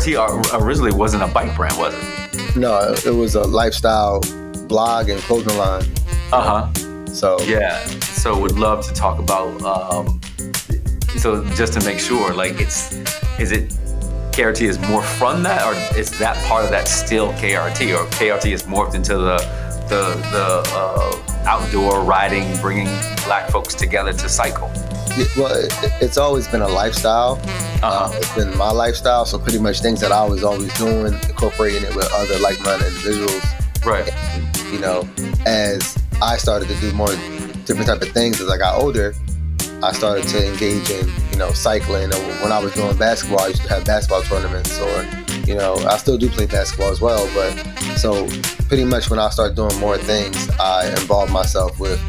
KRT 0.02 0.60
originally 0.60 0.92
wasn't 0.92 1.22
a 1.22 1.28
bike 1.28 1.56
brand, 1.56 1.78
was 1.78 1.94
it? 1.94 2.58
No, 2.58 2.94
it 3.06 3.16
was 3.16 3.36
a 3.36 3.44
lifestyle 3.44 4.20
blog 4.68 5.10
and 5.10 5.22
clothing 5.22 5.58
line. 5.58 5.84
Uh 6.32 6.70
huh. 6.72 7.06
So 7.06 7.40
Yeah. 7.42 7.78
So 8.02 8.40
would 8.40 8.58
love 8.58 8.86
to 8.88 8.94
talk 8.94 9.20
about. 9.20 9.62
Um, 9.62 10.20
so 11.18 11.44
just 11.56 11.74
to 11.74 11.86
make 11.86 12.00
sure, 12.00 12.34
like 12.34 12.60
it's, 12.60 12.94
is 13.40 13.52
it 13.52 13.70
KRT 14.32 14.62
is 14.62 14.80
more 14.80 15.04
from 15.04 15.44
that, 15.44 15.66
or 15.68 15.98
is 15.98 16.18
that 16.18 16.36
part 16.48 16.64
of 16.64 16.72
that 16.72 16.88
still 16.88 17.34
KRT, 17.34 17.96
or 17.96 18.08
KRT 18.12 18.54
is 18.54 18.64
morphed 18.64 18.96
into 18.96 19.18
the 19.18 19.38
the 19.88 20.16
the 20.32 20.64
uh, 20.74 21.44
outdoor 21.46 22.02
riding, 22.04 22.58
bringing 22.60 22.88
black 23.26 23.52
folks 23.52 23.76
together 23.76 24.14
to 24.14 24.30
cycle? 24.30 24.72
Well, 25.38 25.54
it, 25.54 25.74
it's 26.02 26.18
always 26.18 26.48
been 26.48 26.62
a 26.62 26.68
lifestyle. 26.68 27.40
Uh-huh. 27.84 28.12
Uh, 28.12 28.18
it's 28.18 28.36
been 28.36 28.56
my 28.58 28.72
lifestyle. 28.72 29.26
So 29.26 29.38
pretty 29.38 29.60
much 29.60 29.82
things 29.82 30.00
that 30.02 30.12
I 30.12 30.26
was 30.26 30.44
always 30.44 30.74
doing, 30.78 31.14
incorporating 31.14 31.84
it 31.84 31.96
with 31.96 32.10
other 32.14 32.38
like-minded 32.40 32.88
individuals. 32.88 33.44
Right. 33.86 34.12
You 34.72 34.80
know, 34.80 35.08
as 35.46 35.98
I 36.22 36.38
started 36.38 36.68
to 36.70 36.76
do 36.80 36.92
more 36.94 37.10
different 37.66 37.88
type 37.88 38.02
of 38.02 38.10
things 38.10 38.40
as 38.40 38.50
I 38.50 38.58
got 38.58 38.82
older, 38.82 39.14
I 39.84 39.92
started 39.94 40.28
to 40.28 40.48
engage 40.48 40.90
in 40.92 41.10
you 41.32 41.38
know 41.38 41.52
cycling. 41.52 42.14
And 42.14 42.42
when 42.42 42.52
I 42.52 42.60
was 42.60 42.74
doing 42.74 42.96
basketball, 42.98 43.42
I 43.42 43.48
used 43.48 43.64
to 43.64 43.70
have 43.70 43.86
basketball 43.86 44.22
tournaments, 44.24 44.80
or 44.80 45.08
you 45.48 45.56
know, 45.56 45.76
I 45.90 45.98
still 45.98 46.18
do 46.18 46.30
play 46.30 46.46
basketball 46.46 46.90
as 46.90 47.02
well. 47.02 47.28
But 47.34 47.54
so 47.98 48.28
pretty 48.68 48.86
much 48.86 49.10
when 49.10 49.20
I 49.20 49.30
started 49.30 49.56
doing 49.56 49.78
more 49.80 49.98
things, 49.98 50.50
I 50.60 50.90
involved 50.90 51.32
myself 51.32 51.80
with 51.80 52.00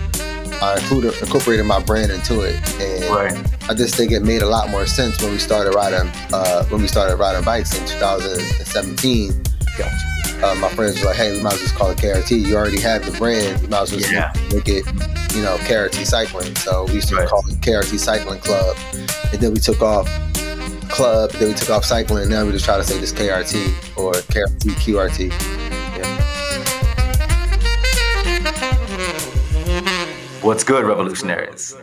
I 0.62 0.76
included 0.76 1.12
incorporated 1.20 1.66
my 1.66 1.80
brand 1.80 2.12
into 2.12 2.42
it, 2.42 2.54
and 2.80 3.04
Right. 3.10 3.34
I 3.68 3.74
just 3.74 3.94
think 3.96 4.12
it 4.12 4.20
made 4.22 4.42
a 4.42 4.46
lot 4.48 4.70
more 4.70 4.86
sense 4.86 5.20
when 5.20 5.32
we 5.32 5.38
started 5.38 5.74
riding 5.74 6.08
uh, 6.32 6.64
when 6.66 6.80
we 6.80 6.88
started 6.88 7.16
riding 7.16 7.42
bikes 7.44 7.76
in 7.76 7.84
2017. 7.86 9.42
Gotcha. 9.76 10.46
Uh, 10.46 10.54
my 10.56 10.68
friends 10.70 11.00
were 11.00 11.06
like, 11.06 11.16
"Hey, 11.16 11.32
we 11.32 11.40
might 11.42 11.52
as 11.54 11.58
well 11.60 11.66
just 11.68 11.74
call 11.76 11.90
it 11.90 11.98
KRT. 11.98 12.36
You 12.46 12.56
already 12.56 12.80
have 12.80 13.04
the 13.04 13.16
brand. 13.18 13.60
You 13.62 13.68
might 13.68 13.82
as 13.82 13.90
well 13.92 14.00
just 14.00 14.12
Yeah. 14.12 14.32
make 14.52 14.68
it, 14.68 14.84
you 15.34 15.42
know, 15.42 15.56
KRT 15.66 16.04
Cycling." 16.04 16.54
So 16.56 16.84
we 16.86 16.94
used 16.94 17.08
to 17.08 17.16
Right. 17.16 17.28
call 17.28 17.42
it 17.48 17.60
KRT 17.60 17.98
Cycling 17.98 18.40
Club, 18.40 18.76
and 19.32 19.40
then 19.40 19.52
we 19.52 19.58
took 19.60 19.80
off 19.82 20.08
club. 20.88 21.30
Then 21.32 21.48
we 21.48 21.54
took 21.54 21.70
off 21.70 21.84
cycling. 21.86 22.24
And 22.24 22.30
Now 22.30 22.44
we 22.44 22.52
just 22.52 22.64
try 22.66 22.76
to 22.76 22.84
say 22.84 22.98
this 22.98 23.12
KRT 23.12 23.72
or 23.96 24.12
KRT 24.12 24.74
QRT. 24.74 25.32
What's 30.42 30.64
good, 30.64 30.84
revolutionaries? 30.84 31.76